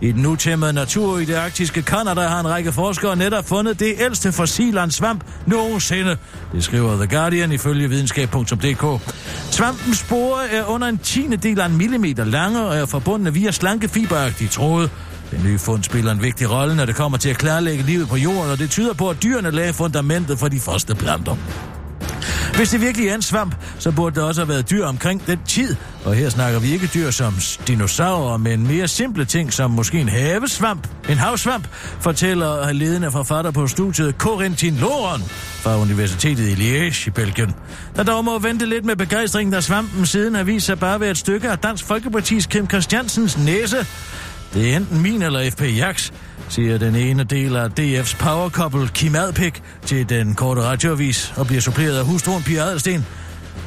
I 0.00 0.12
den 0.12 0.26
utæmmede 0.26 0.72
natur 0.72 1.18
i 1.18 1.24
det 1.24 1.34
arktiske 1.34 1.82
Kanada 1.82 2.20
har 2.20 2.40
en 2.40 2.48
række 2.48 2.72
forskere 2.72 3.16
netop 3.16 3.48
fundet 3.48 3.80
det 3.80 3.94
ældste 3.98 4.32
fossil 4.32 4.78
af 4.78 4.84
en 4.84 4.90
svamp 4.90 5.24
nogensinde. 5.46 6.16
Det 6.52 6.64
skriver 6.64 6.96
The 6.96 7.16
Guardian 7.16 7.52
ifølge 7.52 7.88
videnskab.dk. 7.88 9.12
Svampens 9.50 9.98
spore 9.98 10.48
er 10.50 10.64
under 10.64 10.88
en 10.88 10.98
tiende 10.98 11.36
del 11.36 11.60
af 11.60 11.66
en 11.66 11.76
millimeter 11.76 12.24
lange 12.24 12.62
og 12.62 12.76
er 12.76 12.86
forbundet 12.86 13.34
via 13.34 13.50
slanke 13.50 13.88
fiberagtige 13.88 14.48
tråde. 14.48 14.90
Den 15.30 15.44
nye 15.44 15.58
fund 15.58 15.82
spiller 15.82 16.12
en 16.12 16.22
vigtig 16.22 16.50
rolle, 16.50 16.76
når 16.76 16.84
det 16.84 16.94
kommer 16.94 17.18
til 17.18 17.28
at 17.28 17.38
klarlægge 17.38 17.84
livet 17.84 18.08
på 18.08 18.16
jorden, 18.16 18.50
og 18.50 18.58
det 18.58 18.70
tyder 18.70 18.94
på, 18.94 19.10
at 19.10 19.22
dyrene 19.22 19.50
lagde 19.50 19.72
fundamentet 19.72 20.38
for 20.38 20.48
de 20.48 20.60
første 20.60 20.94
planter. 20.94 21.36
Hvis 22.56 22.70
det 22.70 22.80
virkelig 22.80 23.08
er 23.08 23.14
en 23.14 23.22
svamp, 23.22 23.54
så 23.78 23.90
burde 23.90 24.20
der 24.20 24.26
også 24.26 24.40
have 24.40 24.48
været 24.48 24.70
dyr 24.70 24.84
omkring 24.84 25.26
den 25.26 25.40
tid. 25.48 25.76
Og 26.04 26.14
her 26.14 26.28
snakker 26.28 26.60
vi 26.60 26.72
ikke 26.72 26.90
dyr 26.94 27.10
som 27.10 27.34
dinosaurer, 27.66 28.36
men 28.36 28.66
mere 28.66 28.88
simple 28.88 29.24
ting 29.24 29.52
som 29.52 29.70
måske 29.70 30.00
en 30.00 30.08
havesvamp, 30.08 30.88
en 31.08 31.18
havsvamp, 31.18 31.68
fortæller 32.00 32.72
ledende 32.72 33.10
forfatter 33.10 33.50
på 33.50 33.66
studiet 33.66 34.14
Corentin 34.18 34.74
Loren 34.74 35.22
fra 35.62 35.78
Universitetet 35.78 36.48
i 36.48 36.54
Liège 36.54 37.06
i 37.06 37.10
Belgien. 37.10 37.54
Der 37.96 38.02
dog 38.02 38.24
må 38.24 38.38
vente 38.38 38.66
lidt 38.66 38.84
med 38.84 38.96
begejstring, 38.96 39.52
da 39.52 39.60
svampen 39.60 40.06
siden 40.06 40.34
har 40.34 40.42
vist 40.42 40.66
sig 40.66 40.78
bare 40.78 41.00
ved 41.00 41.10
et 41.10 41.18
stykke 41.18 41.50
af 41.50 41.58
Dansk 41.58 41.84
Folkepartis 41.84 42.46
Kim 42.46 42.68
Christiansens 42.68 43.38
næse. 43.38 43.86
Det 44.54 44.72
er 44.72 44.76
enten 44.76 45.02
min 45.02 45.22
eller 45.22 45.50
FP 45.50 45.62
Jaks, 45.62 46.12
siger 46.48 46.78
den 46.78 46.94
ene 46.94 47.24
del 47.24 47.56
af 47.56 47.68
DF's 47.80 48.16
power 48.18 48.48
couple 48.48 48.88
Kim 48.94 49.14
Adpik 49.14 49.62
til 49.86 50.08
den 50.08 50.34
korte 50.34 50.62
radioavis 50.62 51.34
og 51.36 51.46
bliver 51.46 51.60
suppleret 51.60 51.98
af 51.98 52.04
hustruen 52.04 52.42
Pia 52.42 52.62
Adelsten. 52.62 53.06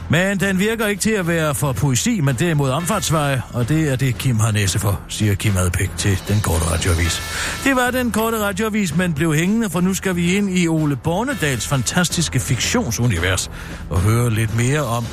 Men 0.09 0.39
den 0.39 0.59
virker 0.59 0.87
ikke 0.87 1.01
til 1.01 1.11
at 1.11 1.27
være 1.27 1.55
for 1.55 1.71
poesi, 1.73 2.21
men 2.21 2.35
derimod 2.35 2.69
omfartsveje, 2.69 3.41
og 3.53 3.69
det 3.69 3.91
er 3.91 3.95
det, 3.95 4.17
Kim 4.17 4.39
har 4.39 4.51
næse 4.51 4.79
for, 4.79 5.01
siger 5.07 5.35
Kim 5.35 5.57
Adpik 5.57 5.89
til 5.97 6.19
den 6.27 6.39
korte 6.39 6.65
radioavis. 6.71 7.21
Det 7.63 7.75
var 7.75 7.91
den 7.91 8.11
korte 8.11 8.39
radioavis, 8.39 8.95
men 8.95 9.13
blev 9.13 9.33
hængende, 9.33 9.69
for 9.69 9.81
nu 9.81 9.93
skal 9.93 10.15
vi 10.15 10.35
ind 10.35 10.57
i 10.57 10.67
Ole 10.67 10.95
Bornedals 10.95 11.67
fantastiske 11.67 12.39
fiktionsunivers 12.39 13.51
og 13.89 13.99
høre 13.99 14.29
lidt 14.29 14.57
mere 14.57 14.81
om, 14.81 15.05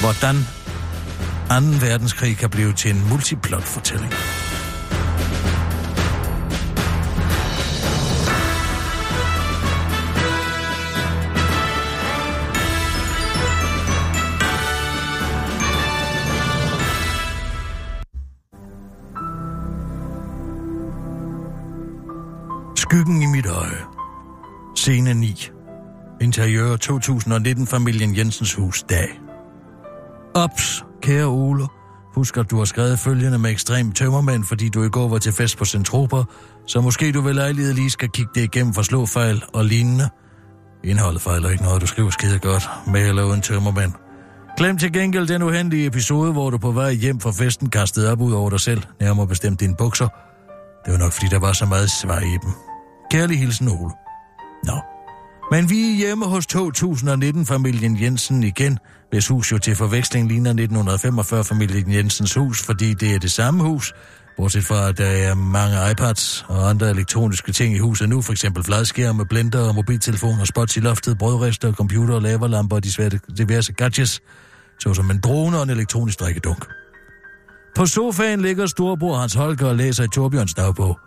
hvordan 0.00 0.36
2. 1.48 1.86
verdenskrig 1.86 2.36
kan 2.36 2.50
blive 2.50 2.72
til 2.72 2.90
en 2.90 3.08
multiplot-fortælling. 3.08 4.14
Skyggen 22.90 23.22
i 23.22 23.26
mit 23.26 23.46
øje. 23.46 23.80
Scene 24.76 25.14
9. 25.14 25.48
Interiør 26.20 26.76
2019 26.76 27.66
familien 27.66 28.16
Jensens 28.16 28.54
hus 28.54 28.82
dag. 28.82 29.20
Ops, 30.34 30.84
kære 31.02 31.24
Ole. 31.24 31.66
Husk, 32.14 32.36
at 32.36 32.50
du 32.50 32.58
har 32.58 32.64
skrevet 32.64 32.98
følgende 32.98 33.38
med 33.38 33.50
ekstrem 33.50 33.92
tømmermænd, 33.92 34.44
fordi 34.44 34.68
du 34.68 34.82
i 34.82 34.88
går 34.88 35.08
var 35.08 35.18
til 35.18 35.32
fest 35.32 35.58
på 35.58 35.64
Centroper, 35.64 36.24
så 36.66 36.80
måske 36.80 37.12
du 37.12 37.20
ved 37.20 37.34
lejlighed 37.34 37.74
lige 37.74 37.90
skal 37.90 38.08
kigge 38.08 38.30
det 38.34 38.42
igennem 38.42 38.74
for 38.74 38.82
slåfejl 38.82 39.42
og 39.54 39.64
lignende. 39.64 40.08
Indholdet 40.84 41.22
fejler 41.22 41.50
ikke 41.50 41.64
noget, 41.64 41.82
du 41.82 41.86
skriver 41.86 42.10
skide 42.10 42.38
godt, 42.38 42.70
med 42.86 43.08
eller 43.08 43.24
uden 43.24 43.40
tømmermænd. 43.40 43.92
Glem 44.56 44.78
til 44.78 44.92
gengæld 44.92 45.28
den 45.28 45.42
uhendige 45.42 45.86
episode, 45.86 46.32
hvor 46.32 46.50
du 46.50 46.58
på 46.58 46.70
vej 46.70 46.92
hjem 46.92 47.20
fra 47.20 47.30
festen 47.30 47.70
kastede 47.70 48.12
op 48.12 48.20
ud 48.20 48.32
over 48.32 48.50
dig 48.50 48.60
selv, 48.60 48.82
nærmere 49.00 49.26
bestemt 49.26 49.60
dine 49.60 49.76
bukser. 49.76 50.08
Det 50.84 50.92
var 50.92 50.98
nok, 50.98 51.12
fordi 51.12 51.26
der 51.26 51.38
var 51.38 51.52
så 51.52 51.66
meget 51.66 51.90
svar 51.90 52.20
i 52.20 52.38
dem. 52.42 52.69
Kærlig 53.10 53.38
hilsen, 53.38 53.68
Ole. 53.68 53.90
Nå. 54.64 54.80
Men 55.50 55.70
vi 55.70 55.92
er 55.92 55.96
hjemme 55.96 56.26
hos 56.26 56.46
2019-familien 56.46 58.02
Jensen 58.02 58.42
igen, 58.42 58.78
hvis 59.10 59.28
hus 59.28 59.52
jo 59.52 59.58
til 59.58 59.76
forveksling 59.76 60.28
ligner 60.28 60.52
1945-familien 60.52 61.92
Jensens 61.92 62.34
hus, 62.34 62.62
fordi 62.62 62.94
det 62.94 63.14
er 63.14 63.18
det 63.18 63.30
samme 63.30 63.62
hus, 63.62 63.92
bortset 64.36 64.64
fra, 64.64 64.88
at 64.88 64.98
der 64.98 65.06
er 65.06 65.34
mange 65.34 65.90
iPads 65.90 66.44
og 66.48 66.70
andre 66.70 66.90
elektroniske 66.90 67.52
ting 67.52 67.74
i 67.74 67.78
huset 67.78 68.08
nu, 68.08 68.22
for 68.22 68.32
eksempel 68.32 68.64
fladskærme, 68.64 69.26
blender 69.26 69.68
og 69.68 69.74
mobiltelefoner, 69.74 70.44
spots 70.44 70.76
i 70.76 70.80
loftet, 70.80 71.18
brødrester, 71.18 71.72
computer, 71.72 72.20
laverlamper 72.20 72.76
og 72.76 72.84
diverse 73.38 73.72
gadgets, 73.72 74.20
såsom 74.80 75.10
en 75.10 75.20
drone 75.20 75.56
og 75.56 75.62
en 75.62 75.70
elektronisk 75.70 76.20
drikkedunk. 76.20 76.64
På 77.76 77.86
sofaen 77.86 78.40
ligger 78.40 78.66
storbror 78.66 79.16
Hans 79.16 79.34
Holger 79.34 79.68
og 79.68 79.76
læser 79.76 80.04
i 80.04 80.08
Torbjørns 80.08 80.54
dagbog. 80.54 80.98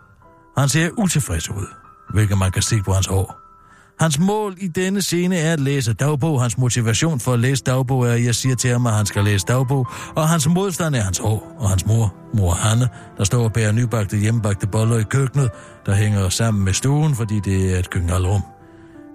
Han 0.58 0.68
ser 0.68 0.90
utilfreds 0.98 1.50
ud 1.50 1.83
hvilket 2.12 2.38
man 2.38 2.50
kan 2.50 2.62
se 2.62 2.82
på 2.82 2.92
hans 2.92 3.06
hår. 3.06 3.44
Hans 4.00 4.18
mål 4.18 4.54
i 4.58 4.68
denne 4.68 5.02
scene 5.02 5.36
er 5.36 5.52
at 5.52 5.60
læse 5.60 5.92
dagbog. 5.92 6.42
Hans 6.42 6.58
motivation 6.58 7.20
for 7.20 7.32
at 7.32 7.40
læse 7.40 7.64
dagbog 7.64 8.06
er, 8.06 8.12
at 8.12 8.24
jeg 8.24 8.34
siger 8.34 8.54
til 8.56 8.70
ham, 8.70 8.86
at 8.86 8.92
han 8.92 9.06
skal 9.06 9.24
læse 9.24 9.46
dagbog. 9.46 9.86
Og 10.16 10.28
hans 10.28 10.48
modstand 10.48 10.94
er 10.94 11.00
hans 11.00 11.18
hår 11.18 11.56
og 11.58 11.68
hans 11.68 11.86
mor, 11.86 12.14
mor 12.34 12.50
Hanne, 12.50 12.88
der 13.18 13.24
står 13.24 13.44
og 13.44 13.52
bærer 13.52 13.72
nybagte 13.72 14.16
hjemmebagte 14.16 14.66
boller 14.66 14.98
i 14.98 15.02
køkkenet, 15.02 15.50
der 15.86 15.94
hænger 15.94 16.28
sammen 16.28 16.64
med 16.64 16.72
stuen, 16.72 17.14
fordi 17.14 17.40
det 17.40 17.74
er 17.74 17.78
et 17.78 17.90
køkkenalrum. 17.90 18.42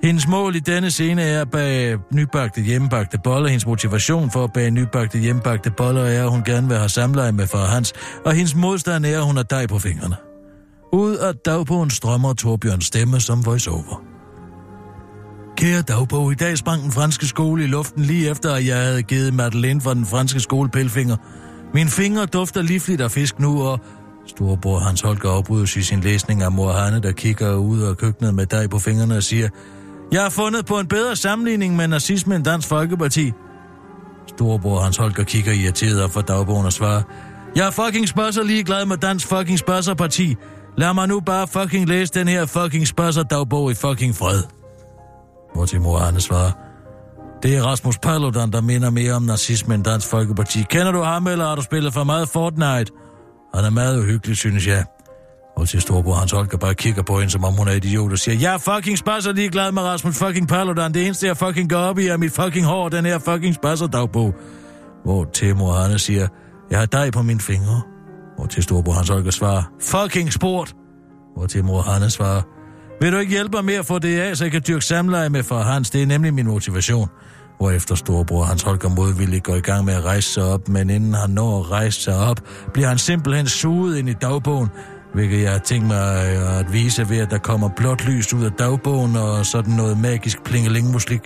Hendes 0.03 0.27
mål 0.27 0.55
i 0.55 0.59
denne 0.59 0.91
scene 0.91 1.21
er 1.21 1.41
at 1.41 1.51
bage 1.51 1.97
nybagte 2.13 2.61
hjemmebagte 2.61 3.17
boller. 3.23 3.49
Hendes 3.49 3.65
motivation 3.65 4.31
for 4.31 4.43
at 4.43 4.53
bage 4.53 4.71
nybagte 4.71 5.19
hjemmebagte 5.19 5.71
boller 5.71 6.03
er, 6.03 6.23
at 6.23 6.29
hun 6.29 6.43
gerne 6.43 6.67
vil 6.67 6.77
have 6.77 6.89
samleje 6.89 7.31
med 7.31 7.47
far 7.47 7.65
Hans. 7.65 7.93
Og 8.25 8.33
hendes 8.33 8.55
modstand 8.55 9.05
er, 9.05 9.17
at 9.17 9.25
hun 9.25 9.35
har 9.35 9.43
dej 9.43 9.67
på 9.67 9.79
fingrene. 9.79 10.15
Ud 10.93 11.15
af 11.15 11.35
dagbogen 11.35 11.89
strømmer 11.89 12.33
Torbjørns 12.33 12.85
stemme 12.85 13.19
som 13.19 13.45
voiceover. 13.45 14.03
Kære 15.57 15.81
dagbog, 15.81 16.31
i 16.31 16.35
dag 16.35 16.57
sprang 16.57 16.83
den 16.83 16.91
franske 16.91 17.25
skole 17.25 17.63
i 17.63 17.67
luften 17.67 18.03
lige 18.03 18.29
efter, 18.29 18.53
at 18.53 18.67
jeg 18.67 18.77
havde 18.77 19.03
givet 19.03 19.33
Madeleine 19.33 19.81
fra 19.81 19.93
den 19.93 20.05
franske 20.05 20.39
skole 20.39 20.69
pelfinger. 20.69 21.15
Min 21.73 21.87
finger 21.87 22.25
dufter 22.25 22.61
livligt 22.61 23.01
af 23.01 23.11
fisk 23.11 23.39
nu, 23.39 23.63
og 23.63 23.79
Storebror 24.27 24.79
Hans 24.79 25.01
Holger 25.01 25.29
afbrydes 25.29 25.75
i 25.75 25.81
sin 25.81 26.01
læsning 26.01 26.41
af 26.41 26.51
mor 26.51 26.71
Hanne, 26.71 27.01
der 27.01 27.11
kigger 27.11 27.55
ud 27.55 27.81
af 27.81 27.97
køkkenet 27.97 28.33
med 28.33 28.45
dig 28.45 28.69
på 28.69 28.79
fingrene 28.79 29.17
og 29.17 29.23
siger, 29.23 29.49
Jeg 30.11 30.21
har 30.21 30.29
fundet 30.29 30.65
på 30.65 30.79
en 30.79 30.87
bedre 30.87 31.15
sammenligning 31.15 31.75
med 31.75 31.87
nazisme 31.87 32.35
end 32.35 32.43
Dansk 32.43 32.67
Folkeparti. 32.67 33.31
Storebror 34.27 34.79
Hans 34.79 34.97
Holger 34.97 35.23
kigger 35.23 35.53
irriteret 35.53 36.03
op 36.03 36.11
for 36.11 36.21
dagbogen 36.21 36.65
og 36.65 36.73
svarer, 36.73 37.01
Jeg 37.55 37.67
er 37.67 37.71
fucking 37.71 38.07
spørger 38.07 38.43
ligeglad 38.43 38.85
med 38.85 38.97
Dansk 38.97 39.27
fucking 39.27 39.59
spørgerparti. 39.59 40.35
Lad 40.79 40.93
mig 40.93 41.07
nu 41.07 41.19
bare 41.19 41.47
fucking 41.47 41.89
læse 41.89 42.13
den 42.13 42.27
her 42.27 42.45
fucking 42.45 42.87
spørger 42.87 43.69
i 43.69 43.73
fucking 43.73 44.15
fred. 44.15 44.43
Hvor 45.53 45.65
til 45.65 45.81
mor 45.81 45.97
Hanne 45.97 46.21
svarer, 46.21 46.51
det 47.43 47.57
er 47.57 47.63
Rasmus 47.63 47.97
Paludan, 47.97 48.51
der 48.51 48.61
minder 48.61 48.89
mere 48.89 49.13
om 49.13 49.23
nazisme 49.23 49.75
end 49.75 49.83
Dansk 49.83 50.07
Folkeparti. 50.07 50.63
Kender 50.69 50.91
du 50.91 51.01
ham, 51.01 51.27
eller 51.27 51.45
har 51.45 51.55
du 51.55 51.61
spillet 51.61 51.93
for 51.93 52.03
meget 52.03 52.29
Fortnite? 52.29 52.91
Han 53.55 53.65
er 53.65 53.69
meget 53.69 53.99
uhyggelig, 53.99 54.37
synes 54.37 54.67
jeg. 54.67 54.85
Og 55.57 55.69
til 55.69 55.81
storbror 55.81 56.13
Hans 56.13 56.31
Holger 56.31 56.57
bare 56.57 56.75
kigger 56.75 57.03
på 57.03 57.19
hende, 57.19 57.31
som 57.31 57.43
om 57.43 57.53
hun 57.53 57.67
er 57.67 57.71
idiot, 57.71 58.11
og 58.11 58.17
siger, 58.17 58.37
jeg 58.37 58.53
er 58.53 58.57
fucking 58.57 58.97
spasser 58.97 59.31
ligeglad 59.31 59.71
med 59.71 59.81
Rasmus 59.81 60.17
fucking 60.17 60.47
Paludan. 60.47 60.93
Det 60.93 61.05
eneste, 61.05 61.27
jeg 61.27 61.37
fucking 61.37 61.69
går 61.69 61.77
op 61.77 61.99
i, 61.99 62.07
er 62.07 62.17
mit 62.17 62.31
fucking 62.31 62.65
hår, 62.65 62.89
den 62.89 63.05
her 63.05 63.19
fucking 63.19 63.55
spasser 63.55 63.87
dagbog. 63.87 64.33
Hvor 65.03 65.23
til 65.33 65.55
mor 65.55 65.97
siger, 65.97 66.27
jeg 66.71 66.79
har 66.79 66.85
dig 66.85 67.13
på 67.13 67.21
mine 67.21 67.39
fingre. 67.39 67.81
Hvor 68.39 68.47
til 68.47 68.63
storbror 68.63 68.93
Hans 68.93 69.09
Holger 69.09 69.31
svarer, 69.31 69.63
fucking 69.81 70.33
sport. 70.33 70.75
Hvor 71.35 71.45
til 71.47 71.65
mor 71.65 71.81
Hanne 71.81 72.09
svarer, 72.09 72.41
vil 73.01 73.11
du 73.13 73.17
ikke 73.17 73.31
hjælpe 73.31 73.57
mig 73.57 73.65
med 73.65 73.73
at 73.73 73.85
få 73.85 73.99
det 73.99 74.19
af, 74.19 74.37
så 74.37 74.43
jeg 74.43 74.51
kan 74.51 74.61
dyrke 74.67 74.85
samleje 74.85 75.29
med 75.29 75.43
far 75.43 75.63
Hans? 75.63 75.89
Det 75.89 76.01
er 76.01 76.05
nemlig 76.05 76.33
min 76.33 76.47
motivation. 76.47 77.07
Hvorefter 77.57 77.95
storebror 77.95 78.43
Hans 78.43 78.61
Holger 78.61 78.89
modvilligt 78.89 79.43
går 79.43 79.55
i 79.55 79.59
gang 79.59 79.85
med 79.85 79.93
at 79.93 80.05
rejse 80.05 80.33
sig 80.33 80.43
op, 80.43 80.67
men 80.67 80.89
inden 80.89 81.13
han 81.13 81.29
når 81.29 81.59
at 81.59 81.71
rejse 81.71 82.01
sig 82.01 82.17
op, 82.17 82.39
bliver 82.73 82.87
han 82.87 82.97
simpelthen 82.97 83.47
suget 83.47 83.97
ind 83.97 84.09
i 84.09 84.13
dagbogen, 84.13 84.69
hvilket 85.13 85.41
jeg 85.41 85.51
har 85.51 85.59
tænkt 85.59 85.87
mig 85.87 86.35
øh, 86.35 86.59
at 86.59 86.73
vise 86.73 87.09
ved, 87.09 87.17
at 87.17 87.31
der 87.31 87.37
kommer 87.37 87.69
blåt 87.77 88.05
lys 88.05 88.33
ud 88.33 88.45
af 88.45 88.51
dagbogen 88.51 89.15
og 89.15 89.45
sådan 89.45 89.73
noget 89.73 89.97
magisk 89.97 90.43
plingelingmuslik, 90.43 91.21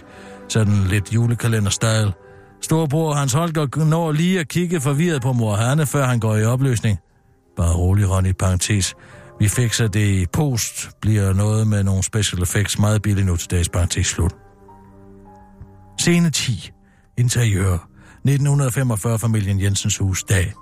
sådan 0.47 0.74
lidt 0.74 1.14
julekalender-style. 1.14 2.33
Storbror 2.64 3.14
Hans 3.14 3.34
Holger 3.34 3.86
når 3.86 4.11
lige 4.11 4.39
at 4.39 4.47
kigge 4.47 4.82
forvirret 4.82 5.22
på 5.22 5.34
mor 5.34 5.55
Hanne, 5.55 5.86
før 5.86 6.05
han 6.05 6.20
går 6.20 6.36
i 6.36 6.45
opløsning. 6.45 6.97
Bare 7.57 7.76
rolig, 7.76 8.09
Ronny, 8.09 8.32
parentes. 8.32 8.95
Vi 9.39 9.47
fikser 9.47 9.88
det 9.88 10.09
i 10.09 10.26
post, 10.34 10.89
bliver 11.01 11.34
noget 11.34 11.68
med 11.68 11.84
nogle 11.84 12.03
special 12.03 12.41
effects 12.41 12.80
meget 12.80 13.01
billigt 13.01 13.28
nu 13.28 13.36
til 13.36 13.51
dags 13.51 13.70
parentes 13.70 14.07
slut. 14.07 14.36
Scene 15.99 16.30
10. 16.30 16.72
Interiør. 17.18 17.78
1945-familien 18.28 19.61
Jensens 19.61 19.97
hus 19.97 20.24
dag. 20.24 20.53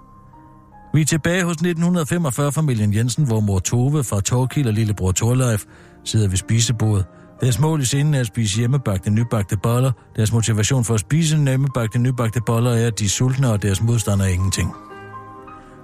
Vi 0.93 1.01
er 1.01 1.05
tilbage 1.05 1.43
hos 1.43 1.57
1945-familien 1.57 2.93
Jensen, 2.93 3.25
hvor 3.25 3.39
mor 3.39 3.59
Tove 3.59 4.03
fra 4.03 4.21
Torkild 4.21 4.67
og 4.67 4.73
lillebror 4.73 5.11
Torleif 5.11 5.63
sidder 6.05 6.27
ved 6.27 6.37
spisebordet. 6.37 7.05
Deres 7.41 7.59
mål 7.59 7.81
i 7.81 7.85
scenen 7.85 8.13
er 8.13 8.19
at 8.19 8.27
spise 8.27 8.59
hjemmebagte 8.59 9.09
nybagte 9.09 9.57
boller. 9.57 9.91
Deres 10.15 10.33
motivation 10.33 10.83
for 10.83 10.93
at 10.93 10.99
spise 10.99 11.37
hjemmebagte 11.37 11.99
nybagte 11.99 12.41
boller 12.45 12.71
er, 12.71 12.87
at 12.87 12.99
de 12.99 13.05
er 13.05 13.09
sultne, 13.09 13.51
og 13.51 13.61
deres 13.61 13.81
modstander 13.81 14.25
er 14.25 14.29
ingenting. 14.29 14.73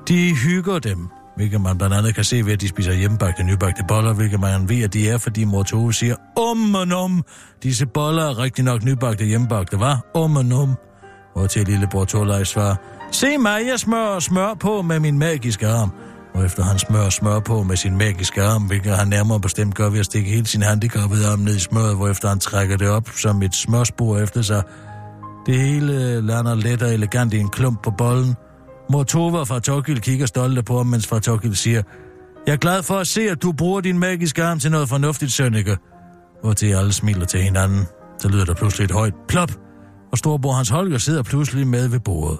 De 0.07 0.35
hygger 0.35 0.79
dem, 0.79 1.09
hvilket 1.35 1.61
man 1.61 1.77
blandt 1.77 1.95
andet 1.95 2.15
kan 2.15 2.23
se 2.23 2.45
ved, 2.45 2.53
at 2.53 2.61
de 2.61 2.67
spiser 2.67 2.93
hjemmebagte 2.93 3.43
nybagte 3.43 3.83
boller, 3.87 4.13
hvilket 4.13 4.39
man 4.39 4.69
ved, 4.69 4.81
at 4.81 4.93
de 4.93 5.09
er, 5.09 5.17
fordi 5.17 5.43
mor 5.43 5.63
Tove 5.63 5.93
siger, 5.93 6.15
om 6.35 6.75
og 6.75 7.03
om, 7.03 7.23
disse 7.63 7.85
boller 7.85 8.23
er 8.23 8.39
rigtig 8.39 8.63
nok 8.65 8.83
nybagte 8.83 9.25
hjemmebagte, 9.25 9.79
var? 9.79 10.05
Om 10.13 10.35
og 10.35 10.61
om. 10.61 10.75
Og 11.35 11.49
til 11.49 11.67
lillebror 11.67 12.05
Torleif 12.05 12.47
svarer, 12.47 12.75
se 13.11 13.37
mig, 13.37 13.61
jeg 13.67 13.79
smører 13.79 14.19
smør 14.19 14.53
på 14.53 14.81
med 14.81 14.99
min 14.99 15.19
magiske 15.19 15.67
arm. 15.67 15.91
Og 16.37 16.45
efter 16.45 16.63
han 16.63 16.79
smører 16.79 17.09
smør 17.09 17.39
på 17.39 17.63
med 17.63 17.75
sin 17.75 17.97
magiske 17.97 18.43
arm, 18.43 18.63
hvilket 18.63 18.97
han 18.97 19.07
nærmere 19.07 19.39
bestemt 19.39 19.75
gør 19.75 19.89
ved 19.89 19.99
at 19.99 20.05
stikke 20.05 20.29
hele 20.29 20.45
sin 20.45 20.61
handicappede 20.61 21.27
arm 21.27 21.39
ned 21.39 21.55
i 21.55 21.59
smøret, 21.59 21.95
hvorefter 21.95 22.29
han 22.29 22.39
trækker 22.39 22.77
det 22.77 22.89
op 22.89 23.09
som 23.09 23.43
et 23.43 23.55
smørspor 23.55 24.17
efter 24.17 24.41
sig. 24.41 24.63
Det 25.45 25.59
hele 25.59 25.93
øh, 25.93 26.23
lander 26.23 26.55
let 26.55 26.81
og 26.81 26.93
elegant 26.93 27.33
i 27.33 27.39
en 27.39 27.49
klump 27.49 27.83
på 27.83 27.91
bollen, 27.91 28.35
Mor 28.89 29.03
Tova 29.03 29.43
fra 29.43 29.59
Tokil 29.59 30.01
kigger 30.01 30.25
stolte 30.25 30.63
på 30.63 30.77
ham, 30.77 30.85
mens 30.85 31.07
fra 31.07 31.19
Tokil 31.19 31.55
siger, 31.55 31.83
Jeg 32.47 32.53
er 32.53 32.57
glad 32.57 32.83
for 32.83 32.95
at 32.95 33.07
se, 33.07 33.21
at 33.21 33.41
du 33.41 33.51
bruger 33.51 33.81
din 33.81 33.99
magiske 33.99 34.43
arm 34.43 34.59
til 34.59 34.71
noget 34.71 34.89
fornuftigt, 34.89 35.31
Sønneke. 35.31 35.77
Hvor 36.43 36.53
til 36.53 36.67
alle 36.67 36.93
smiler 36.93 37.25
til 37.25 37.41
hinanden. 37.41 37.85
Så 38.19 38.29
lyder 38.29 38.45
der 38.45 38.53
pludselig 38.53 38.85
et 38.85 38.91
højt 38.91 39.13
plop, 39.27 39.51
og 40.11 40.17
storbror 40.17 40.53
Hans 40.53 40.69
Holger 40.69 40.97
sidder 40.97 41.23
pludselig 41.23 41.67
med 41.67 41.87
ved 41.87 41.99
bordet. 41.99 42.39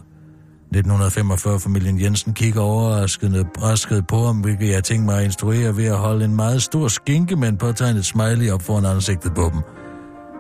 1945-familien 0.76 2.02
Jensen 2.02 2.34
kigger 2.34 2.62
overraskende 2.62 3.46
brasket 3.56 4.08
på 4.08 4.26
ham, 4.26 4.38
hvilket 4.38 4.70
jeg 4.70 4.84
tænker 4.84 5.06
mig 5.06 5.18
at 5.18 5.26
instruere 5.26 5.78
ved 5.78 5.86
at 5.86 5.98
holde 5.98 6.26
en 6.26 6.36
meget 6.36 6.64
stor 6.64 6.88
skinke 6.88 7.36
med 7.36 7.48
en 7.48 7.58
påtegnet 7.58 8.06
smiley 8.06 8.52
op 8.52 8.62
foran 8.62 8.86
ansigtet 8.86 9.34
på 9.34 9.50
dem. 9.54 9.62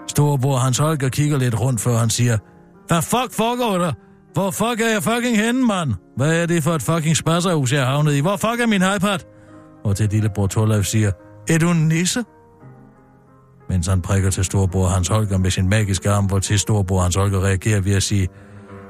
Storbror 0.07 0.57
Hans 0.57 0.78
Holger 0.78 1.09
kigger 1.09 1.38
lidt 1.38 1.59
rundt, 1.59 1.82
før 1.82 1.97
han 1.97 2.09
siger, 2.09 2.38
Hvad 2.88 3.01
fuck 3.01 3.34
foregår 3.34 3.78
der? 3.78 3.93
Hvor 4.34 4.51
fuck 4.51 4.82
er 4.82 4.89
jeg 4.93 5.03
fucking 5.03 5.38
henne, 5.38 5.65
mand? 5.65 5.93
Hvad 6.17 6.41
er 6.41 6.45
det 6.45 6.63
for 6.63 6.71
et 6.71 6.82
fucking 6.82 7.17
spasserhus, 7.17 7.73
jeg 7.73 7.86
har 7.86 7.91
havnet 7.91 8.13
i? 8.13 8.19
Hvor 8.19 8.36
fuck 8.36 8.59
er 8.59 8.67
min 8.67 8.82
iPad? 8.95 9.19
Og 9.84 9.95
til 9.95 10.09
lillebror 10.09 10.47
Torleif 10.47 10.86
siger, 10.86 11.11
er 11.49 11.57
du 11.57 11.69
en 11.71 11.88
nisse? 11.88 12.23
Mens 13.69 13.88
han 13.88 14.01
prikker 14.01 14.30
til 14.30 14.45
storbror 14.45 14.88
Hans 14.88 15.07
Holger 15.07 15.38
med 15.38 15.51
sin 15.51 15.69
magiske 15.69 16.09
arm, 16.09 16.25
hvor 16.25 16.39
til 16.39 16.59
storbror 16.59 17.01
Hans 17.01 17.15
Holger 17.15 17.43
reagerer 17.43 17.82
ved 17.82 17.95
at 17.95 18.03
sige, 18.03 18.28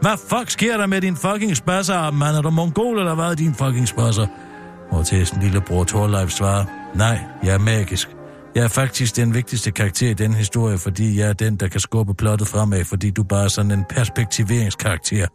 hvad 0.02 0.18
fuck 0.30 0.50
sker 0.50 0.78
der 0.78 0.86
med 0.86 1.02
din 1.02 1.16
fucking 1.16 1.58
spasser, 1.58 2.12
mand? 2.12 2.36
Er 2.36 2.42
du 2.42 2.50
mongol, 2.50 3.00
eller 3.00 3.16
hvad 3.16 3.26
er 3.26 3.36
din 3.36 3.54
fucking 3.54 3.88
spasser? 3.88 4.28
Hvor 4.92 5.04
til 5.04 5.28
sin 5.28 5.40
lillebror 5.42 5.84
Torleif 5.84 6.30
svarer, 6.30 6.66
nej, 6.96 7.20
jeg 7.44 7.54
er 7.54 7.58
magisk. 7.58 8.10
Jeg 8.56 8.64
er 8.64 8.68
faktisk 8.68 9.16
den 9.16 9.34
vigtigste 9.34 9.72
karakter 9.72 10.10
i 10.10 10.14
den 10.14 10.34
historie, 10.34 10.78
fordi 10.78 11.20
jeg 11.20 11.30
er 11.30 11.34
den, 11.34 11.56
der 11.56 11.68
kan 11.68 11.80
skubbe 11.80 12.14
plottet 12.14 12.48
fremad, 12.48 12.86
fordi 12.86 13.10
du 13.10 13.24
bare 13.24 13.44
er 13.44 13.48
sådan 13.48 13.72
en 13.72 13.86
perspektiveringskarakter. 13.90 15.28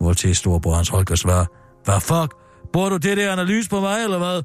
Hvor 0.00 0.12
til 0.12 0.36
storebror 0.36 0.74
Hans 0.74 0.88
Holger 0.88 1.14
svarer, 1.14 1.46
hvad 1.84 2.00
fuck? 2.00 2.34
Bruger 2.72 2.88
du 2.88 2.96
det 2.96 3.16
der 3.16 3.32
analyse 3.32 3.70
på 3.70 3.80
mig, 3.80 4.04
eller 4.04 4.18
hvad? 4.18 4.42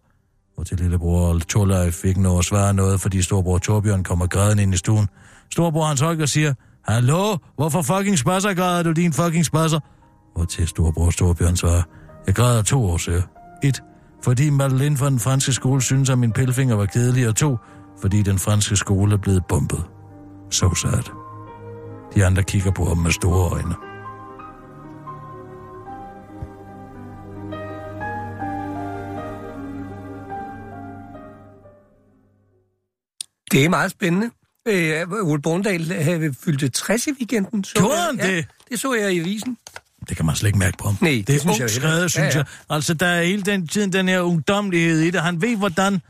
Hvor 0.55 0.63
til 0.63 0.78
lillebror 0.78 1.39
Torleif 1.39 1.93
fik 1.93 2.17
nå 2.17 2.38
at 2.38 2.45
svare 2.45 2.74
noget, 2.74 3.01
fordi 3.01 3.22
storebror 3.22 3.57
Torbjørn 3.57 4.03
kommer 4.03 4.28
græden 4.28 4.59
ind 4.59 4.74
i 4.74 4.78
stuen. 4.78 5.07
Storebror 5.51 5.86
Hans 5.86 6.01
Holger 6.01 6.26
siger, 6.26 6.53
Hallo, 6.90 7.38
hvorfor 7.56 7.82
fucking 7.82 8.20
spasser 8.20 8.54
græder 8.54 8.84
du 8.84 8.92
din 8.92 9.14
fucking 9.14 9.46
spasser? 9.46 9.80
Hvor 10.36 10.46
til 10.46 10.68
storebror 10.68 11.10
Storbjørn 11.10 11.56
svarer, 11.56 11.84
jeg 12.28 12.36
græder 12.36 12.62
to 12.62 12.86
år, 12.86 12.98
siger. 12.98 13.22
Et, 13.64 13.84
fordi 14.24 14.50
Madeleine 14.50 14.98
fra 14.98 15.10
den 15.10 15.20
franske 15.20 15.54
skole 15.54 15.82
synes, 15.82 16.10
at 16.10 16.18
min 16.18 16.32
pillefinger 16.32 16.76
var 16.76 16.86
kedelig, 16.86 17.28
og 17.28 17.36
to, 17.36 17.58
fordi 18.02 18.22
den 18.22 18.40
franske 18.40 18.76
skole 18.76 19.14
er 19.14 19.18
blevet 19.18 19.46
bumpet. 19.46 19.84
Så 20.50 20.60
so 20.60 20.76
sad. 20.76 21.04
De 22.16 22.26
andre 22.26 22.44
kigger 22.44 22.72
på 22.72 22.86
ham 22.86 22.98
med 22.98 23.12
store 23.12 23.52
øjne. 23.52 23.76
Det 33.52 33.66
er 33.66 33.70
meget 33.70 33.92
spændende. 33.92 34.30
Øh, 34.70 35.11
Ole 35.11 35.41
Borndal 35.41 35.86
havde 36.03 36.34
fyldt 36.45 36.74
60 36.74 37.07
i 37.07 37.11
weekenden. 37.11 37.63
Så 37.63 37.74
Gjorde 37.76 37.97
han 37.97 38.15
Ja, 38.20 38.36
det? 38.36 38.45
det 38.70 38.80
så 38.80 38.93
jeg 38.93 39.13
i 39.13 39.20
avisen. 39.20 39.57
Det 40.09 40.17
kan 40.17 40.26
man 40.26 40.36
slet 40.36 40.47
ikke 40.49 40.59
mærke 40.59 40.78
på 40.78 40.86
ham. 40.86 40.97
Nej, 41.01 41.11
det, 41.11 41.28
det 41.28 41.45
er 41.45 41.49
ungt 41.61 41.72
skrevet, 41.72 42.11
synes 42.11 42.34
Ja, 42.36 42.38
jeg. 42.39 42.45
Altså, 42.70 42.93
der 42.93 43.05
er 43.05 43.24
hele 43.24 43.41
den 43.41 43.67
tiden 43.67 43.93
den 43.93 44.07
her 44.07 44.20
ungdomlighed 44.22 44.99
i 44.99 45.09
det. 45.11 45.22
Han 45.22 45.41
ved, 45.41 45.55
hvordan 45.57 46.01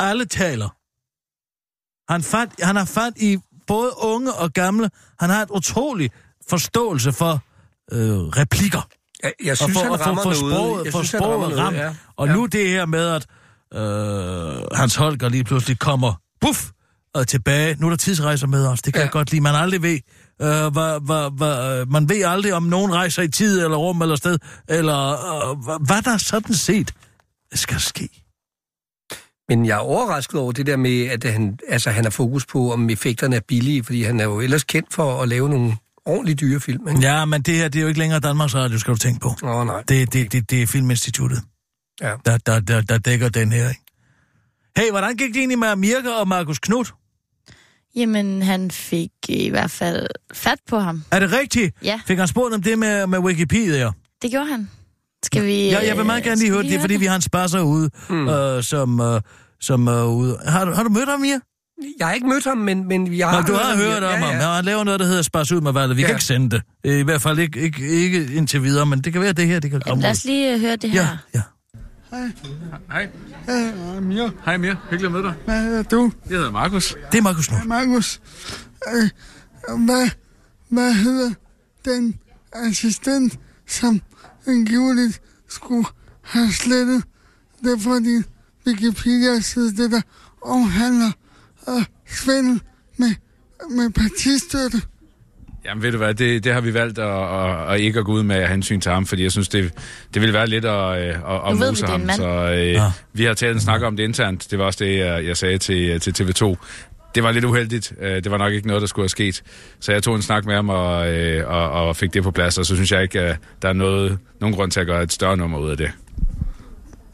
alle 0.00 0.24
taler. 0.24 0.68
Han, 2.12 2.22
fat, 2.22 2.48
han 2.62 2.76
har 2.76 2.84
fat 2.84 3.12
i 3.16 3.38
både 3.66 3.90
unge 3.98 4.32
og 4.32 4.52
gamle. 4.52 4.90
Han 5.20 5.30
har 5.30 5.42
et 5.42 5.50
utroligt 5.50 6.14
forståelse 6.48 7.12
for 7.12 7.32
øh, 7.92 8.18
replikker. 8.18 8.88
Jeg, 9.22 9.32
jeg 9.44 9.56
synes, 9.56 9.76
og 9.76 9.82
for, 9.82 9.82
han 9.82 9.92
og 9.92 9.98
for, 9.98 10.04
rammer 10.04 10.22
for 10.22 10.30
noget. 10.30 10.54
sproget, 10.54 10.84
Jeg 10.84 10.92
for 10.92 11.02
synes, 11.02 11.10
han 11.12 11.22
rammer 11.22 11.48
sproget 11.50 11.72
noget, 11.72 11.84
ja. 11.84 11.94
Og 12.16 12.26
Ja. 12.28 12.32
nu 12.34 12.46
det 12.46 12.68
her 12.68 12.86
med, 12.86 13.06
at 13.08 13.26
øh, 13.74 14.76
Hans 14.78 14.94
Holger 14.96 15.28
lige 15.28 15.44
pludselig 15.44 15.78
kommer, 15.78 16.14
puff, 16.40 16.66
og 17.18 17.28
tilbage. 17.28 17.76
Nu 17.80 17.86
er 17.86 17.90
der 17.90 17.96
tidsrejser 17.96 18.46
med 18.46 18.66
os, 18.66 18.82
det 18.82 18.92
kan 18.94 19.00
Ja. 19.00 19.04
jeg 19.04 19.12
godt 19.12 19.30
lide. 19.30 19.40
Man 19.42 19.54
aldrig 19.54 19.82
ved, 19.82 19.98
øh, 20.42 20.48
hvad, 20.48 21.04
hvad, 21.06 21.36
hvad, 21.36 21.80
øh, 21.80 21.92
man 21.92 22.08
ved 22.08 22.22
aldrig, 22.24 22.52
om 22.54 22.62
nogen 22.62 22.92
rejser 22.94 23.22
i 23.22 23.28
tid, 23.28 23.64
eller 23.64 23.76
rum, 23.76 24.02
eller 24.02 24.16
sted, 24.16 24.38
eller 24.68 25.10
øh, 25.50 25.58
hvad, 25.64 25.86
hvad 25.86 26.02
der 26.02 26.16
sådan 26.18 26.54
set 26.54 26.92
skal 27.54 27.80
ske. 27.80 28.08
Men 29.48 29.66
jeg 29.66 29.74
er 29.74 29.78
overrasket 29.78 30.40
over 30.40 30.52
det 30.52 30.66
der 30.66 30.76
med, 30.76 31.06
at 31.06 31.24
han, 31.24 31.58
altså, 31.68 31.90
han 31.90 32.04
har 32.04 32.10
fokus 32.10 32.46
på, 32.46 32.72
om 32.72 32.90
effekterne 32.90 33.36
er 33.36 33.40
billige, 33.48 33.84
fordi 33.84 34.02
han 34.02 34.20
er 34.20 34.24
jo 34.24 34.40
ellers 34.40 34.64
kendt 34.64 34.94
for 34.94 35.22
at 35.22 35.28
lave 35.28 35.48
nogle 35.48 35.76
ordentligt 36.06 36.40
dyre 36.40 36.60
film. 36.60 36.88
Ikke? 36.88 37.00
Ja, 37.00 37.24
men 37.24 37.42
det 37.42 37.54
her, 37.54 37.68
det 37.68 37.78
er 37.78 37.82
jo 37.82 37.88
ikke 37.88 38.00
længere 38.00 38.20
Danmarks 38.20 38.54
Radio, 38.54 38.78
skal 38.78 38.92
du 38.94 38.98
tænke 38.98 39.20
på. 39.20 39.34
Åh, 39.42 39.50
oh, 39.56 39.66
nej. 39.66 39.82
Det, 39.88 40.12
det, 40.12 40.32
det, 40.32 40.50
det 40.50 40.62
er 40.62 40.66
Filminstituttet, 40.66 41.42
Ja. 42.00 42.14
der, 42.26 42.38
der, 42.38 42.60
der, 42.60 42.80
der 42.80 42.98
dækker 42.98 43.28
den 43.28 43.52
her, 43.52 43.68
ikke? 43.68 43.80
Hey, 44.76 44.90
hvordan 44.90 45.16
gik 45.16 45.28
det 45.28 45.36
egentlig 45.38 45.58
med 45.58 45.76
Mirka 45.76 46.08
og 46.10 46.28
Markus 46.28 46.58
Knudt? 46.58 46.94
Jamen, 47.96 48.42
han 48.42 48.70
fik 48.70 49.10
i 49.28 49.48
hvert 49.48 49.70
fald 49.70 50.06
fat 50.32 50.58
på 50.68 50.78
ham. 50.78 51.02
Er 51.10 51.20
det 51.20 51.32
rigtigt? 51.32 51.76
Ja. 51.82 52.00
Fik 52.06 52.18
han 52.18 52.28
spurgt 52.28 52.54
om 52.54 52.62
det 52.62 52.78
med, 52.78 53.06
med 53.06 53.18
Wikipedia? 53.18 53.90
Det 54.22 54.30
gjorde 54.30 54.46
han. 54.46 54.70
Skal 55.24 55.44
vi... 55.44 55.68
Ja, 55.68 55.86
jeg 55.86 55.96
vil 55.96 56.06
meget 56.06 56.20
øh, 56.20 56.24
gerne 56.24 56.40
lige 56.40 56.50
høre 56.50 56.62
det, 56.62 56.70
det 56.70 56.76
er, 56.76 56.80
fordi 56.80 56.96
vi 56.96 57.06
har 57.06 57.16
en 57.16 57.22
spasser 57.22 57.60
ude, 57.60 57.90
mm. 58.08 58.28
øh, 58.28 58.62
som, 58.62 59.00
øh, 59.00 59.20
som 59.60 59.86
er 59.86 60.04
ude. 60.04 60.38
Har 60.46 60.64
du, 60.64 60.72
har 60.72 60.82
du 60.82 60.88
mødt 60.88 61.08
ham, 61.08 61.20
Mia? 61.20 61.38
Jeg 61.98 62.06
har 62.06 62.14
ikke 62.14 62.26
mødt 62.26 62.44
ham, 62.44 62.56
men, 62.56 62.88
men 62.88 63.18
jeg 63.18 63.26
Nå, 63.26 63.36
har... 63.36 63.42
du 63.42 63.52
har 63.52 63.76
hørt 63.76 64.02
om 64.02 64.22
ham. 64.22 64.34
Ja, 64.34 64.48
han 64.54 64.64
laver 64.64 64.84
noget, 64.84 65.00
der 65.00 65.06
hedder 65.06 65.22
spas 65.22 65.52
ud 65.52 65.60
med 65.60 65.72
valget. 65.72 65.96
Vi 65.96 66.02
ja. 66.02 66.06
Ja. 66.06 66.12
kan 66.12 66.16
ikke 66.16 66.24
sende 66.24 66.62
det. 66.84 67.00
I 67.00 67.02
hvert 67.02 67.22
fald 67.22 67.38
ikke, 67.38 67.60
ikke, 67.60 67.88
ikke 67.88 68.34
indtil 68.34 68.62
videre, 68.62 68.86
men 68.86 69.00
det 69.00 69.12
kan 69.12 69.22
være, 69.22 69.32
det 69.32 69.46
her, 69.46 69.60
det 69.60 69.70
kan 69.70 69.82
Jamen, 69.86 69.90
komme 69.90 70.02
lad 70.02 70.10
os 70.10 70.24
lige 70.24 70.54
øh, 70.54 70.60
høre 70.60 70.76
det 70.76 70.90
her. 70.90 71.02
Ja, 71.02 71.08
ja. 71.34 71.42
Hej. 72.16 73.08
Hej, 73.46 74.00
Mia. 74.00 74.30
Hej 74.44 74.56
Mir. 74.56 74.74
Hyggeligt 74.90 75.04
at 75.04 75.12
møde 75.12 75.22
dig. 75.22 75.34
Hvad 75.44 75.62
hedder 75.62 75.82
du? 75.82 76.12
Jeg 76.28 76.36
hedder 76.36 76.50
Markus. 76.50 76.96
Det 77.12 77.18
er 77.18 77.22
Markus 77.22 77.46
Knud. 77.46 77.64
Markus. 77.64 78.20
Øh, 78.94 79.10
hvad, 79.84 80.10
hvad 80.68 80.92
hedder 80.92 81.30
den 81.84 82.18
assistent, 82.52 83.38
som 83.66 84.00
angiveligt 84.46 85.20
skulle 85.48 85.86
have 86.22 86.52
slettet 86.52 87.04
det 87.64 87.80
fra 87.80 87.98
din 87.98 88.24
Wikipedia-side, 88.66 89.76
det 89.76 89.90
der 89.90 90.00
omhandler 90.42 91.12
øh, 91.68 91.84
svindel 92.06 92.62
med, 92.96 93.14
med 93.70 93.90
partistøtte? 93.90 94.82
Jamen 95.68 95.82
ved 95.82 95.92
du 95.92 95.98
hvad, 95.98 96.14
det, 96.14 96.44
det 96.44 96.52
har 96.52 96.60
vi 96.60 96.74
valgt 96.74 96.98
at, 96.98 97.22
at, 97.34 97.72
at 97.74 97.80
ikke 97.80 97.98
at 97.98 98.04
gå 98.04 98.12
ud 98.12 98.22
med 98.22 98.36
af 98.36 98.48
hensyn 98.48 98.80
til 98.80 98.92
ham, 98.92 99.06
fordi 99.06 99.22
jeg 99.22 99.32
synes, 99.32 99.48
det, 99.48 99.72
det 100.14 100.22
ville 100.22 100.32
være 100.34 100.46
lidt 100.46 100.64
at, 100.64 100.92
at, 100.94 101.08
at, 101.08 101.14
at 101.48 101.54
vi, 101.54 101.58
mose 101.58 101.84
en 101.84 101.90
ham. 101.90 102.00
mand. 102.00 102.16
Så 102.16 102.28
øh, 102.28 102.58
Ja. 102.72 102.90
vi 103.12 103.24
har 103.24 103.34
taget 103.34 103.54
en 103.54 103.60
snak 103.60 103.82
om 103.82 103.96
det 103.96 104.04
internt. 104.04 104.50
Det 104.50 104.58
var 104.58 104.64
også 104.64 104.84
det, 104.84 104.98
jeg, 104.98 105.24
jeg 105.26 105.36
sagde 105.36 105.58
til, 105.58 106.00
til 106.00 106.10
TV2. 106.24 106.56
Det 107.14 107.22
var 107.22 107.32
lidt 107.32 107.44
uheldigt. 107.44 107.92
Øh, 108.00 108.10
Det 108.24 108.30
var 108.30 108.38
nok 108.38 108.52
ikke 108.52 108.66
noget, 108.66 108.80
der 108.80 108.86
skulle 108.86 109.04
have 109.04 109.08
sket. 109.08 109.42
Så 109.80 109.92
jeg 109.92 110.02
tog 110.02 110.16
en 110.16 110.22
snak 110.22 110.44
med 110.46 110.54
ham 110.54 110.68
og, 110.68 111.14
øh, 111.14 111.48
og, 111.48 111.70
og 111.70 111.96
fik 111.96 112.14
det 112.14 112.22
på 112.22 112.30
plads, 112.30 112.58
og 112.58 112.66
så 112.66 112.74
synes 112.74 112.92
jeg 112.92 113.02
ikke, 113.02 113.20
at 113.20 113.36
der 113.62 113.68
er 113.68 113.72
noget, 113.72 114.18
nogen 114.40 114.54
grund 114.56 114.70
til 114.70 114.80
at 114.80 114.86
gøre 114.86 115.02
et 115.02 115.12
større 115.12 115.36
nummer 115.36 115.58
ud 115.58 115.70
af 115.70 115.76
det. 115.76 115.90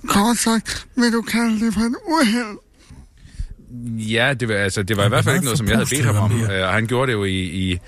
Kort 0.09 0.37
sagt, 0.37 0.87
vil 0.97 1.13
du 1.13 1.23
kalde 1.23 1.67
det 1.67 1.75
for 1.75 1.81
et 1.81 1.95
uheld? 2.09 2.59
Ja, 4.13 4.35
det 4.41 4.49
var, 4.49 4.55
altså, 4.55 4.83
det 4.83 4.97
var 4.97 5.05
i 5.05 5.09
hvert 5.09 5.25
fald 5.25 5.35
ikke 5.35 5.45
noget, 5.45 5.59
som 5.59 5.67
jeg 5.69 5.77
havde 5.77 5.89
bedt 5.91 6.05
ham 6.05 6.17
om. 6.17 6.41
Øh, 6.51 6.63
Og 6.69 6.73
han 6.75 6.87
gjorde 6.87 7.07
det 7.13 7.19
jo 7.19 7.25
i, 7.25 7.41
i, 7.41 7.79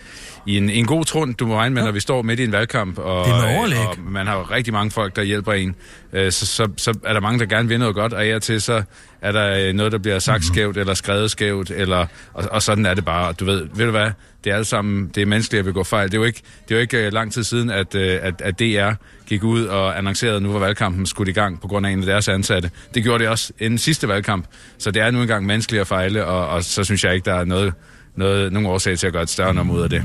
i 0.46 0.56
en, 0.56 0.70
en 0.70 0.86
god 0.86 1.04
trund, 1.04 1.34
du 1.34 1.46
må 1.46 1.56
regne 1.56 1.74
med, 1.74 1.82
når 1.84 1.92
vi 1.92 2.00
står 2.00 2.22
midt 2.22 2.40
i 2.40 2.44
en 2.44 2.52
valgkamp. 2.52 2.98
Og, 2.98 3.24
overlæg. 3.56 3.78
og 3.78 3.96
man 4.08 4.26
har 4.26 4.36
jo 4.36 4.42
rigtig 4.42 4.72
mange 4.72 4.90
folk, 4.90 5.16
der 5.16 5.22
hjælper 5.22 5.52
en. 5.52 5.74
Øh, 6.12 6.32
Så, 6.32 6.46
så, 6.46 6.68
så 6.76 6.94
er 7.04 7.12
der 7.12 7.20
mange, 7.20 7.38
der 7.38 7.46
gerne 7.46 7.68
vil 7.68 7.78
noget 7.78 7.94
godt, 7.94 8.12
og 8.12 8.24
af 8.24 8.40
til 8.40 8.60
så 8.62 8.82
er 9.22 9.32
der 9.32 9.68
øh, 9.68 9.72
noget, 9.74 9.92
der 9.92 9.98
bliver 9.98 10.18
sagt 10.18 10.36
Mhm. 10.40 10.54
skævt, 10.54 10.76
eller 10.76 10.94
skrevet 10.94 11.30
skævt, 11.30 11.70
eller, 11.70 12.06
og, 12.34 12.44
og 12.50 12.62
sådan 12.62 12.86
er 12.86 12.94
det 12.94 13.04
bare. 13.04 13.32
Du 13.32 13.44
ved, 13.44 13.66
ved 13.74 13.84
du 13.84 13.90
hvad, 13.90 14.10
det 14.44 14.50
er 14.50 14.54
alle 14.54 14.64
sammen, 14.64 15.10
det 15.14 15.22
er 15.22 15.26
menneskeligt 15.26 15.58
at 15.58 15.64
begå 15.64 15.84
fejl. 15.84 16.08
Det 16.08 16.14
er 16.14 16.18
jo 16.18 16.24
ikke, 16.24 16.42
det 16.68 16.74
er 16.74 16.78
jo 16.78 16.80
ikke 16.80 17.06
øh, 17.06 17.12
lang 17.12 17.32
tid 17.32 17.44
siden, 17.44 17.70
at, 17.70 17.94
øh, 17.94 18.18
at, 18.22 18.34
at 18.40 18.58
DR 18.58 18.90
gik 19.28 19.44
ud 19.44 19.64
og 19.64 19.98
annoncerede, 19.98 20.36
at 20.36 20.42
nu 20.42 20.52
var 20.52 20.58
valgkampen 20.58 21.06
skudt 21.06 21.28
i 21.28 21.32
gang 21.32 21.60
på 21.60 21.68
grund 21.68 21.86
af 21.86 21.90
en 21.90 22.00
af 22.00 22.06
deres 22.06 22.28
ansatte. 22.28 22.70
Det 22.94 23.02
gjorde 23.02 23.18
det 23.24 23.28
også 23.30 23.52
inden 23.58 23.78
sidste 23.78 24.08
valgkamp. 24.08 24.46
Så 24.78 24.90
det 24.90 25.02
er 25.02 25.10
nu 25.10 25.20
engang 25.22 25.46
menneskeligt 25.46 25.80
at 25.80 25.86
fejle, 25.86 26.24
og, 26.24 26.48
og 26.48 26.64
så 26.64 26.84
synes 26.84 27.04
jeg 27.04 27.14
ikke, 27.14 27.24
der 27.24 27.34
er 27.34 27.44
noget, 27.44 27.72
noget, 28.16 28.52
nogen 28.52 28.66
årsag 28.66 28.98
til 28.98 29.06
at 29.06 29.12
gøre 29.12 29.22
et 29.22 29.30
større 29.30 29.54
nummer 29.54 29.74
ud 29.74 29.82
af 29.82 29.90
det. 29.90 30.04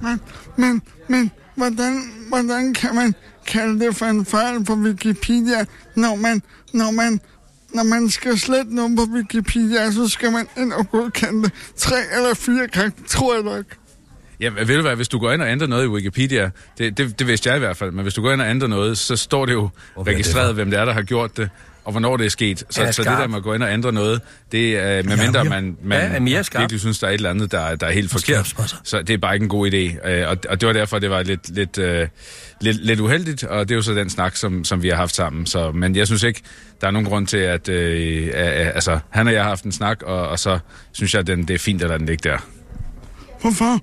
Men, 0.00 0.20
men, 0.56 0.82
men 1.08 1.30
hvordan, 1.54 2.02
hvordan 2.28 2.74
kan 2.74 2.94
man 2.94 3.14
kalde 3.46 3.86
det 3.86 3.96
for 3.96 4.06
en 4.06 4.26
fejl 4.26 4.64
på 4.64 4.74
Wikipedia, 4.74 5.64
når 5.96 6.14
man, 6.16 6.42
når 6.72 6.90
man, 6.90 7.20
når 7.74 7.82
man 7.82 8.10
skal 8.10 8.38
slette 8.38 8.74
noget 8.74 8.96
på 8.96 9.02
Wikipedia, 9.14 9.90
så 9.90 10.08
skal 10.08 10.32
man 10.32 10.46
ind 10.56 10.72
og 10.72 10.90
godkende 10.90 11.42
det 11.42 11.52
tre 11.76 11.96
eller 12.16 12.34
fire 12.34 12.66
gange, 12.66 12.92
tror 13.06 13.34
jeg 13.34 13.42
nok. 13.42 13.64
Ja, 14.40 14.48
ved 14.48 14.76
du 14.76 14.82
hvad, 14.82 14.96
hvis 14.96 15.08
du 15.08 15.18
går 15.18 15.32
ind 15.32 15.42
og 15.42 15.48
ændrer 15.48 15.68
noget 15.68 15.84
i 15.84 15.88
Wikipedia, 15.88 16.50
det, 16.78 16.98
det, 16.98 17.18
det 17.18 17.26
vidste 17.26 17.48
jeg 17.48 17.56
i 17.56 17.58
hvert 17.58 17.76
fald, 17.76 17.90
men 17.90 18.02
hvis 18.02 18.14
du 18.14 18.22
går 18.22 18.32
ind 18.32 18.40
og 18.40 18.50
ændrer 18.50 18.68
noget, 18.68 18.98
så 18.98 19.16
står 19.16 19.46
det 19.46 19.52
jo 19.52 19.64
er 19.64 20.02
det 20.02 20.06
registreret, 20.06 20.54
hvem 20.54 20.70
det 20.70 20.80
er, 20.80 20.84
der 20.84 20.92
har 20.92 21.02
gjort 21.02 21.36
det, 21.36 21.50
og 21.84 21.90
hvornår 21.92 22.16
det 22.16 22.26
er 22.26 22.30
sket. 22.30 22.64
Så, 22.70 22.82
Ja, 22.82 22.92
så 22.92 23.02
det 23.02 23.10
der 23.10 23.26
med 23.26 23.36
at 23.36 23.42
gå 23.42 23.54
ind 23.54 23.62
og 23.62 23.72
ændre 23.72 23.92
noget, 23.92 24.20
det 24.52 24.78
er 24.78 25.02
medmindre 25.02 25.38
Ja, 25.42 25.48
man, 25.48 25.76
man 25.82 25.98
Ja, 25.98 26.04
er 26.04 26.20
virkelig 26.60 26.80
synes, 26.80 26.98
der 26.98 27.06
er 27.06 27.10
et 27.10 27.14
eller 27.14 27.30
andet, 27.30 27.52
der, 27.52 27.60
er- 27.60 27.76
der 27.76 27.86
er 27.86 27.90
helt 27.92 28.10
forkert. 28.10 28.46
Så 28.84 29.02
det 29.02 29.10
er 29.14 29.18
bare 29.18 29.34
ikke 29.34 29.44
en 29.44 29.48
god 29.48 29.70
idé. 29.70 30.08
Øh, 30.08 30.28
Og, 30.28 30.36
og 30.48 30.60
det 30.60 30.66
var 30.66 30.72
derfor, 30.72 30.98
det 30.98 31.10
var 31.10 31.22
lidt, 31.22 31.50
lidt, 31.54 31.78
øh, 31.78 32.08
lidt, 32.60 32.76
lidt 32.86 33.00
uheldigt, 33.00 33.44
og 33.44 33.68
det 33.68 33.74
er 33.74 33.76
jo 33.76 33.82
så 33.82 33.94
den 33.94 34.10
snak, 34.10 34.36
som, 34.36 34.64
som 34.64 34.82
vi 34.82 34.88
har 34.88 34.96
haft 34.96 35.14
sammen. 35.14 35.46
Så, 35.46 35.72
men 35.72 35.96
jeg 35.96 36.06
synes 36.06 36.22
ikke, 36.22 36.40
der 36.80 36.86
er 36.86 36.90
nogen 36.90 37.06
grund 37.08 37.26
til, 37.26 37.36
at 37.36 37.68
øh, 37.68 38.26
øh, 38.26 38.32
altså, 38.74 38.98
han 39.10 39.26
og 39.26 39.32
jeg 39.32 39.42
har 39.42 39.48
haft 39.48 39.64
en 39.64 39.72
snak, 39.72 40.02
og, 40.02 40.28
og 40.28 40.38
så 40.38 40.58
synes 40.92 41.14
jeg, 41.14 41.20
at 41.20 41.26
den, 41.26 41.48
det 41.48 41.54
er 41.54 41.58
fint, 41.58 41.82
at 41.82 41.90
den 42.00 42.06
ligger 42.06 42.30
der. 42.30 42.38
Hvorfor? 43.40 43.80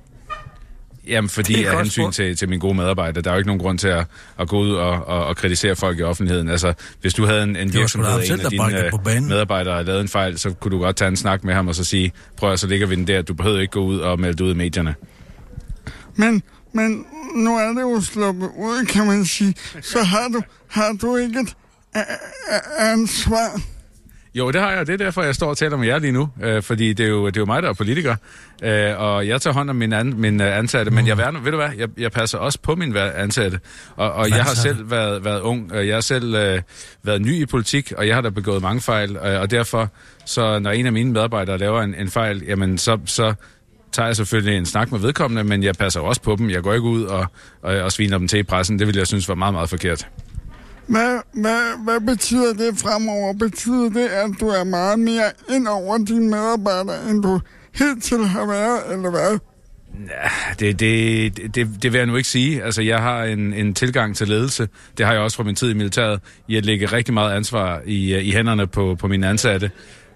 Jamen, 1.09 1.29
fordi 1.29 1.63
er 1.63 1.71
af 1.71 1.77
hensyn 1.77 2.11
til, 2.11 2.35
til 2.37 2.49
mine 2.49 2.59
gode 2.59 2.73
medarbejdere. 2.73 3.23
Der 3.23 3.29
er 3.29 3.33
jo 3.33 3.37
ikke 3.37 3.47
nogen 3.47 3.61
grund 3.61 3.79
til 3.79 3.87
at, 3.87 4.05
at 4.39 4.47
gå 4.47 4.59
ud 4.59 4.71
og, 4.71 5.07
og, 5.07 5.25
og 5.25 5.35
kritisere 5.35 5.75
folk 5.75 5.99
i 5.99 6.01
offentligheden. 6.01 6.49
Altså, 6.49 6.73
hvis 7.01 7.13
du 7.13 7.25
havde 7.25 7.43
en, 7.43 7.55
en 7.55 7.73
virksomhed, 7.73 8.11
og 8.11 8.19
en 8.19 8.27
selv, 8.27 8.45
af 8.45 8.51
dine 8.51 9.27
medarbejdere 9.27 9.83
lavet 9.83 10.01
en 10.01 10.07
fejl, 10.07 10.39
så 10.39 10.51
kunne 10.51 10.71
du 10.71 10.79
godt 10.79 10.95
tage 10.95 11.07
en 11.09 11.15
snak 11.15 11.43
med 11.43 11.53
ham 11.53 11.67
og 11.67 11.75
så 11.75 11.83
sige, 11.83 12.11
prøv 12.37 12.51
at 12.51 12.59
så 12.59 12.67
ligger 12.67 12.87
vi 12.87 12.95
den 12.95 13.07
der. 13.07 13.21
Du 13.21 13.33
behøver 13.33 13.59
ikke 13.59 13.71
gå 13.71 13.79
ud 13.79 13.99
og 13.99 14.19
melde 14.19 14.43
ud 14.43 14.51
i 14.51 14.57
medierne. 14.57 14.95
Men, 16.15 16.43
men 16.73 17.05
nu 17.35 17.57
er 17.57 17.73
det 17.73 17.81
jo 17.81 18.01
sluppet 18.01 18.49
ud, 18.57 18.85
kan 18.85 19.07
man 19.07 19.25
sige. 19.25 19.55
Så 19.81 20.03
har 20.03 20.27
du, 20.33 20.41
har 20.67 20.97
du 21.01 21.15
ikke 21.15 21.39
et 21.39 21.55
ansvar. 22.79 23.61
Jo, 24.37 24.51
det 24.51 24.61
har 24.61 24.71
jeg, 24.71 24.79
og 24.79 24.87
det 24.87 24.93
er 24.93 24.97
derfor, 24.97 25.23
jeg 25.23 25.35
står 25.35 25.49
og 25.49 25.57
taler 25.57 25.77
med 25.77 25.87
jer 25.87 25.99
lige 25.99 26.11
nu. 26.11 26.29
Øh, 26.43 26.63
fordi 26.63 26.93
det 26.93 27.05
er, 27.05 27.09
jo, 27.09 27.27
det 27.27 27.37
er 27.37 27.41
jo 27.41 27.45
mig, 27.45 27.63
der 27.63 27.69
er 27.69 27.73
politiker. 27.73 28.15
Øh, 28.63 28.99
og 29.01 29.27
jeg 29.27 29.41
tager 29.41 29.53
hånd 29.53 29.69
om 29.69 29.75
min, 29.75 29.93
an, 29.93 30.13
min 30.17 30.41
uh, 30.41 30.57
ansatte. 30.57 30.91
Men 30.91 31.07
jeg, 31.07 31.17
værner, 31.17 31.39
ved 31.39 31.51
du 31.51 31.57
hvad, 31.57 31.69
jeg, 31.77 31.89
jeg 31.97 32.11
passer 32.11 32.37
også 32.37 32.59
på 32.61 32.75
min 32.75 32.97
ansatte. 32.97 33.59
Og, 33.95 34.11
og 34.11 34.29
jeg 34.29 34.43
har 34.43 34.53
selv 34.55 34.91
været, 34.91 35.25
været 35.25 35.41
ung. 35.41 35.73
og 35.73 35.87
Jeg 35.87 35.95
har 35.95 36.01
selv 36.01 36.35
øh, 36.35 36.61
været 37.03 37.21
ny 37.21 37.41
i 37.41 37.45
politik, 37.45 37.93
og 37.97 38.07
jeg 38.07 38.15
har 38.15 38.21
da 38.21 38.29
begået 38.29 38.61
mange 38.61 38.81
fejl. 38.81 39.15
Øh, 39.15 39.41
og 39.41 39.51
derfor, 39.51 39.89
så 40.25 40.59
når 40.59 40.71
en 40.71 40.85
af 40.85 40.91
mine 40.91 41.11
medarbejdere 41.11 41.57
laver 41.57 41.81
en, 41.81 41.95
en 41.95 42.09
fejl, 42.09 42.43
jamen 42.47 42.77
så... 42.77 42.99
så 43.05 43.33
tager 43.91 44.07
jeg 44.07 44.15
selvfølgelig 44.15 44.57
en 44.57 44.65
snak 44.65 44.91
med 44.91 44.99
vedkommende, 44.99 45.43
men 45.43 45.63
jeg 45.63 45.75
passer 45.75 45.99
også 45.99 46.21
på 46.21 46.35
dem. 46.35 46.49
Jeg 46.49 46.63
går 46.63 46.73
ikke 46.73 46.87
ud 46.87 47.03
og, 47.03 47.25
og, 47.61 47.75
og 47.75 47.91
sviner 47.91 48.17
dem 48.17 48.27
til 48.27 48.39
i 48.39 48.43
pressen. 48.43 48.79
Det 48.79 48.87
vil 48.87 48.95
jeg 48.97 49.07
synes 49.07 49.29
var 49.29 49.35
meget, 49.35 49.53
meget 49.53 49.69
forkert. 49.69 50.07
Hvad, 50.87 51.19
hvad, 51.33 51.83
hvad 51.83 51.99
betyder 51.99 52.53
det 52.53 52.79
fremover? 52.79 53.33
Betyder 53.33 53.89
det, 53.89 54.07
at 54.07 54.29
du 54.39 54.47
er 54.47 54.63
meget 54.63 54.99
mere 54.99 55.31
ind 55.49 55.67
over 55.67 55.97
dine 55.97 56.29
medarbejdere, 56.29 57.09
end 57.09 57.23
du 57.23 57.39
hidtil 57.73 58.25
har 58.25 58.45
været, 58.45 58.93
eller 58.93 59.09
hvad? 59.09 59.39
Det, 60.59 60.79
det, 60.79 61.55
det, 61.55 61.83
det 61.83 61.93
vil 61.93 61.97
jeg 61.97 62.07
nu 62.07 62.15
ikke 62.15 62.29
sige. 62.29 62.63
Altså, 62.63 62.81
jeg 62.81 63.01
har 63.01 63.23
en, 63.23 63.53
en 63.53 63.73
tilgang 63.73 64.15
til 64.15 64.27
ledelse. 64.27 64.67
Det 64.97 65.05
har 65.05 65.13
jeg 65.13 65.21
også 65.21 65.37
fra 65.37 65.43
min 65.43 65.55
tid 65.55 65.71
i 65.71 65.73
militæret, 65.73 66.19
i 66.47 66.55
at 66.55 66.65
rigtig 66.93 67.13
meget 67.13 67.35
ansvar 67.35 67.81
i, 67.85 68.15
i 68.17 68.31
hænderne 68.31 68.67
på, 68.67 68.95
på 68.99 69.07
mine 69.07 69.27
ansatte. 69.27 69.71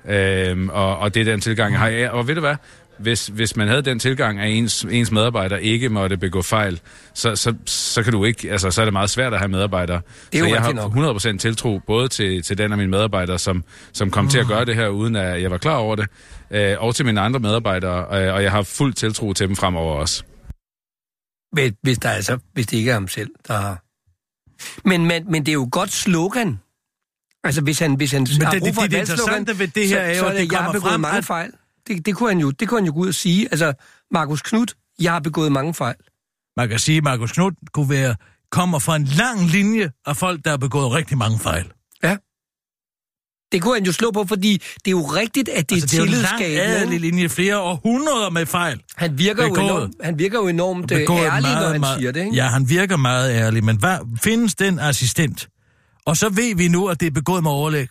Øhm, 0.09 0.69
og, 0.69 0.97
og 0.97 1.13
det 1.13 1.19
er 1.21 1.25
den 1.25 1.41
tilgang, 1.41 1.73
jeg 1.73 1.79
har. 1.79 2.09
Og 2.09 2.27
ved 2.27 2.35
du 2.35 2.41
hvad? 2.41 2.55
Hvis, 3.01 3.27
hvis 3.27 3.55
man 3.55 3.67
havde 3.67 3.81
den 3.81 3.99
tilgang, 3.99 4.39
at 4.39 4.51
ens, 4.51 4.83
ens 4.91 5.11
medarbejdere 5.11 5.63
ikke 5.63 5.89
måtte 5.89 6.17
begå 6.17 6.41
fejl, 6.41 6.79
så, 7.13 7.35
så, 7.35 7.55
så 7.65 8.03
kan 8.03 8.13
du 8.13 8.23
ikke, 8.25 8.51
altså, 8.51 8.71
så 8.71 8.81
er 8.81 8.85
det 8.85 8.93
meget 8.93 9.09
svært 9.09 9.33
at 9.33 9.39
have 9.39 9.49
medarbejdere. 9.49 10.01
Det 10.31 10.39
er 10.39 10.43
så 10.43 10.49
jo 10.49 10.53
jeg 10.55 10.61
har 10.61 11.33
100% 11.33 11.37
tiltro 11.37 11.79
både 11.87 12.07
til, 12.07 12.43
til 12.43 12.57
den 12.57 12.71
af 12.71 12.77
mine 12.77 12.89
medarbejdere, 12.91 13.39
som, 13.39 13.63
som 13.93 14.11
kom 14.11 14.27
til 14.29 14.39
at 14.39 14.47
gøre 14.47 14.65
det 14.65 14.75
her, 14.75 14.87
uden 14.87 15.15
at 15.15 15.41
jeg 15.41 15.51
var 15.51 15.57
klar 15.57 15.75
over 15.75 15.95
det, 15.95 16.07
øh, 16.51 16.75
og 16.79 16.95
til 16.95 17.05
mine 17.05 17.21
andre 17.21 17.39
medarbejdere, 17.39 18.25
øh, 18.27 18.33
og 18.33 18.43
jeg 18.43 18.51
har 18.51 18.61
fuld 18.61 18.93
tiltro 18.93 19.33
til 19.33 19.47
dem 19.47 19.55
fremover 19.55 19.95
også. 19.95 20.23
Hvis, 21.51 21.71
hvis, 21.83 21.97
der 21.97 22.09
altså, 22.09 22.37
hvis 22.53 22.67
det 22.67 22.77
ikke 22.77 22.89
er 22.89 22.93
ham 22.93 23.07
selv, 23.07 23.29
der 23.47 23.53
har... 23.53 23.83
Men, 24.89 25.05
men, 25.05 25.31
men 25.31 25.41
det 25.45 25.49
er 25.51 25.53
jo 25.53 25.69
godt 25.71 25.91
slogan. 25.91 26.59
Altså, 27.43 27.61
hvis 27.61 27.79
han, 27.79 27.93
hvis 27.95 28.11
han 28.11 28.27
Men 28.37 28.41
har 28.45 28.51
det- 28.51 28.59
brug 28.59 28.67
det- 28.67 28.75
for 28.75 28.81
det 28.81 28.93
et 28.93 28.97
interessante 28.99 29.31
valgslogan, 29.31 29.59
ved 29.59 29.67
det 29.67 29.87
her 29.87 29.95
så, 29.95 30.01
er 30.01 30.17
jo, 30.17 30.25
at 30.25 30.35
det 30.35 30.51
jeg 30.51 30.57
har 30.59 30.65
kommer 30.65 30.71
begået 30.79 30.91
frem, 30.91 30.99
mange 31.01 31.17
at- 31.17 31.25
fejl. 31.25 31.51
Det, 31.87 32.05
det, 32.05 32.15
kunne 32.15 32.29
han 32.29 32.39
jo, 32.39 32.51
det 32.51 32.67
kunne 32.69 32.79
han 32.79 32.85
jo 32.87 32.93
gå 32.93 32.99
ud 32.99 33.07
og 33.07 33.13
sige. 33.13 33.47
Altså, 33.51 33.73
Markus 34.11 34.41
Knudt, 34.41 34.73
jeg 34.99 35.11
har 35.11 35.19
begået 35.19 35.51
mange 35.51 35.73
fejl. 35.73 35.95
Man 36.57 36.69
kan 36.69 36.79
sige, 36.79 36.97
at 36.97 37.03
Markus 37.03 37.31
Knud 37.31 37.51
kunne 37.73 37.89
være, 37.89 38.15
kommer 38.51 38.79
fra 38.79 38.95
en 38.95 39.03
lang 39.03 39.41
linje 39.49 39.91
af 40.05 40.17
folk, 40.17 40.43
der 40.45 40.49
har 40.49 40.57
begået 40.57 40.91
rigtig 40.91 41.17
mange 41.17 41.39
fejl. 41.39 41.65
Ja. 42.03 42.17
Det 43.51 43.61
kunne 43.61 43.73
han 43.73 43.85
jo 43.85 43.91
slå 43.91 44.11
på, 44.11 44.25
fordi 44.27 44.53
det 44.53 44.87
er 44.87 44.91
jo 44.91 45.01
rigtigt, 45.01 45.49
at 45.49 45.69
det 45.69 45.75
Altså, 45.75 45.87
det 45.87 45.93
er 45.93 46.01
er 46.01 46.05
jo 46.05 46.11
en 46.11 46.21
lang 46.21 46.37
tillidsskabende. 46.37 46.97
linje, 46.97 47.29
flere 47.29 47.59
århundreder 47.59 48.29
med 48.29 48.45
fejl. 48.45 48.81
Han 48.95 49.17
virker, 49.17 49.43
jo 49.43 49.49
begået. 49.49 49.69
enormt, 49.69 49.95
han 50.03 50.19
virker 50.19 50.37
jo 50.39 50.47
enormt 50.47 50.91
øh, 50.91 50.99
begået 50.99 51.19
ærlig, 51.19 51.41
meget, 51.41 51.61
når 51.63 51.71
han 51.71 51.79
meget, 51.79 51.99
siger 51.99 52.11
det. 52.11 52.23
Ikke? 52.25 52.35
Ja, 52.35 52.47
han 52.47 52.69
virker 52.69 52.97
meget 52.97 53.31
ærlig, 53.35 53.63
men 53.63 53.77
hvad, 53.77 53.97
findes 54.23 54.55
den 54.55 54.79
assistent? 54.79 55.49
Og 56.05 56.17
så 56.17 56.29
ved 56.29 56.55
vi 56.55 56.67
nu, 56.67 56.87
at 56.87 56.99
det 56.99 57.05
er 57.07 57.11
begået 57.11 57.43
med 57.43 57.51
overlæg. 57.51 57.87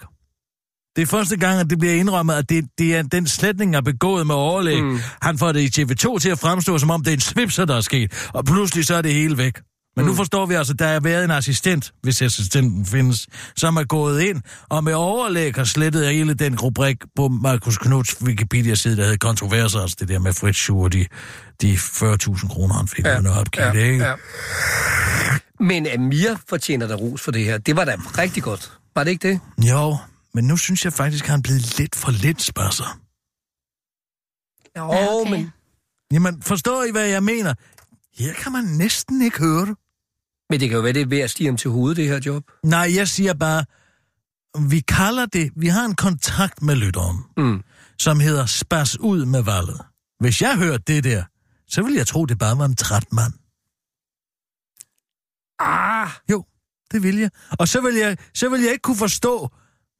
Det 0.96 1.02
er 1.02 1.06
første 1.06 1.36
gang, 1.36 1.60
at 1.60 1.70
det 1.70 1.78
bliver 1.78 1.94
indrømmet, 1.94 2.34
at 2.34 2.48
det, 2.48 2.64
det 2.78 2.96
er 2.96 3.02
den 3.02 3.26
sletning 3.26 3.76
er 3.76 3.80
begået 3.80 4.26
med 4.26 4.34
overlæg. 4.34 4.84
Mm. 4.84 4.98
Han 5.22 5.38
får 5.38 5.52
det 5.52 5.78
i 5.78 5.82
TV2 5.82 6.18
til 6.18 6.30
at 6.30 6.38
fremstå, 6.38 6.78
som 6.78 6.90
om 6.90 7.02
det 7.04 7.10
er 7.10 7.14
en 7.14 7.20
svipser, 7.20 7.64
der 7.64 7.76
er 7.76 7.80
sket. 7.80 8.28
Og 8.32 8.44
pludselig 8.44 8.86
så 8.86 8.94
er 8.94 9.02
det 9.02 9.14
hele 9.14 9.38
væk. 9.38 9.58
Men 9.96 10.04
mm. 10.04 10.10
nu 10.10 10.16
forstår 10.16 10.46
vi 10.46 10.54
altså, 10.54 10.72
at 10.72 10.78
der 10.78 10.86
har 10.86 11.00
været 11.00 11.24
en 11.24 11.30
assistent, 11.30 11.92
hvis 12.02 12.22
assistenten 12.22 12.86
findes, 12.86 13.26
som 13.56 13.76
er 13.76 13.84
gået 13.84 14.22
ind 14.22 14.42
og 14.68 14.84
med 14.84 14.94
overlæg 14.94 15.54
har 15.54 15.64
slettet 15.64 16.06
hele 16.06 16.34
den 16.34 16.60
rubrik 16.60 16.96
på 17.16 17.28
Markus 17.28 17.78
Knuds 17.78 18.22
Wikipedia-side, 18.22 18.96
der 18.96 19.02
hedder 19.02 19.16
kontroverser, 19.16 19.80
altså 19.80 19.96
det 20.00 20.08
der 20.08 20.18
med 20.18 20.32
Fritz 20.32 20.58
Schur, 20.58 20.88
de, 20.88 21.06
de 21.62 21.74
40.000 21.74 22.48
kroner, 22.48 22.74
han 22.74 22.88
fik 22.88 23.04
ja, 23.04 23.18
under 23.18 23.36
opgivet, 23.36 23.74
ja, 23.74 23.84
ikke? 23.84 24.04
ja. 24.04 24.14
Men 25.60 25.86
Amir 25.86 26.36
fortjener 26.48 26.86
der 26.86 26.94
ros 26.94 27.22
for 27.22 27.30
det 27.30 27.44
her. 27.44 27.58
Det 27.58 27.76
var 27.76 27.84
da 27.84 27.96
rigtig 28.18 28.42
godt. 28.42 28.72
Var 28.96 29.04
det 29.04 29.10
ikke 29.10 29.28
det? 29.28 29.40
Jo, 29.68 29.96
men 30.34 30.44
nu 30.44 30.56
synes 30.56 30.84
jeg 30.84 30.92
faktisk, 30.92 31.24
at 31.24 31.30
han 31.30 31.38
er 31.38 31.42
blevet 31.42 31.78
lidt 31.78 31.94
for 31.96 32.10
lidt 32.10 32.42
spørger. 32.42 33.00
Ja, 34.76 34.86
okay. 35.20 35.30
men, 35.30 35.50
Jamen, 36.12 36.42
forstår 36.42 36.84
I, 36.84 36.90
hvad 36.90 37.06
jeg 37.08 37.22
mener? 37.22 37.54
Her 38.14 38.34
kan 38.34 38.52
man 38.52 38.64
næsten 38.64 39.22
ikke 39.22 39.38
høre 39.38 39.66
det. 39.66 39.76
men 40.50 40.60
det 40.60 40.68
kan 40.68 40.76
jo 40.76 40.82
være, 40.82 40.92
det 40.92 41.02
er 41.02 41.06
ved 41.06 41.18
at 41.20 41.30
stige 41.30 41.46
ham 41.46 41.56
til 41.56 41.70
hovedet, 41.70 41.96
det 41.96 42.08
her 42.08 42.20
job. 42.26 42.50
Nej, 42.64 42.94
jeg 42.94 43.08
siger 43.08 43.34
bare, 43.34 43.64
vi 44.70 44.80
kalder 44.80 45.26
det, 45.26 45.52
vi 45.56 45.68
har 45.68 45.84
en 45.84 45.94
kontakt 45.96 46.62
med 46.62 46.74
lytteren, 46.76 47.18
Mm. 47.36 47.62
som 47.98 48.20
hedder 48.20 48.46
Spas 48.46 48.98
ud 49.00 49.24
med 49.24 49.42
valget. 49.42 49.80
Hvis 50.20 50.42
jeg 50.42 50.56
hørte 50.58 50.82
det 50.86 51.04
der, 51.04 51.24
så 51.68 51.82
ville 51.82 51.98
jeg 51.98 52.06
tro, 52.06 52.26
det 52.26 52.38
bare 52.38 52.58
var 52.58 52.64
en 52.64 52.76
træt 52.76 53.12
mand. 53.12 53.32
Ah, 55.58 56.08
Jo, 56.30 56.44
det 56.92 57.02
vil 57.02 57.16
jeg. 57.18 57.30
Og 57.58 57.68
så 57.68 57.80
vil 57.80 57.94
jeg, 57.94 58.16
så 58.34 58.48
vil 58.48 58.60
jeg 58.60 58.70
ikke 58.72 58.82
kunne 58.82 58.96
forstå, 58.96 59.48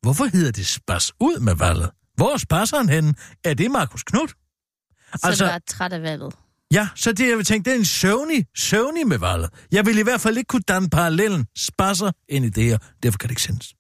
hvorfor 0.03 0.25
hedder 0.25 0.53
det 0.53 0.67
Spas 0.67 1.13
ud 1.21 1.41
med 1.41 1.55
valget? 1.55 1.91
Hvor 2.17 2.33
er 2.33 2.37
spasseren 2.37 2.89
henne? 2.89 3.15
Er 3.45 3.55
det 3.55 3.71
Markus 3.71 4.03
Knudt? 4.03 4.31
Så 4.31 5.19
Altså- 5.27 5.45
du 5.45 5.51
er 5.51 5.59
træt 5.69 5.93
af 5.93 6.03
valget. 6.03 6.35
Ja, 6.73 6.89
så 6.97 7.13
det 7.13 7.29
jeg 7.29 7.37
vil 7.37 7.45
tænke, 7.45 7.65
det 7.71 7.75
er 7.75 7.79
en 7.79 7.85
søvnig, 7.85 8.47
søvnig 8.57 9.07
med 9.07 9.19
valget. 9.19 9.51
Jeg 9.73 9.87
vil 9.87 9.99
i 9.99 10.03
hvert 10.03 10.21
fald 10.21 10.37
ikke 10.37 10.49
kunne 10.49 10.63
danne 10.69 10.91
parallellen 10.91 11.47
spasser 11.59 12.13
ind 12.29 12.45
i 12.45 12.49
det 12.49 12.65
her. 12.65 12.79
Derfor 13.03 13.19
kan 13.19 13.29
det 13.29 13.33
ikke 13.33 13.43
sendes. 13.43 13.75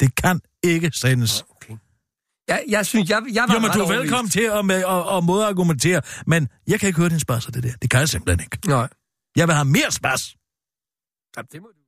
Det 0.00 0.14
kan 0.14 0.40
ikke 0.62 0.90
sendes. 0.94 1.44
jeg, 2.48 2.64
jeg 2.68 2.86
synes, 2.86 3.10
jeg, 3.10 3.22
jeg 3.32 3.44
var 3.48 3.54
Jo, 3.54 3.60
men 3.60 3.70
ret 3.70 3.74
du 3.74 3.80
er 3.80 3.98
velkommen 3.98 4.30
til 4.30 4.40
at, 4.40 4.64
med, 4.66 4.76
at, 4.76 5.16
at 5.16 5.24
modargumentere, 5.24 6.02
men 6.26 6.48
jeg 6.66 6.80
kan 6.80 6.86
ikke 6.86 6.98
høre 6.98 7.08
din 7.08 7.20
spasser, 7.20 7.50
det 7.50 7.62
der. 7.62 7.72
Det 7.82 7.90
kan 7.90 8.00
jeg 8.00 8.08
simpelthen 8.08 8.40
ikke. 8.44 8.68
Nej. 8.68 8.88
Jeg 9.36 9.48
vil 9.48 9.54
have 9.54 9.64
mere 9.64 9.90
spas. 9.90 10.36
Jamen, 11.36 11.48
det 11.52 11.62
må 11.62 11.68
du. 11.68 11.85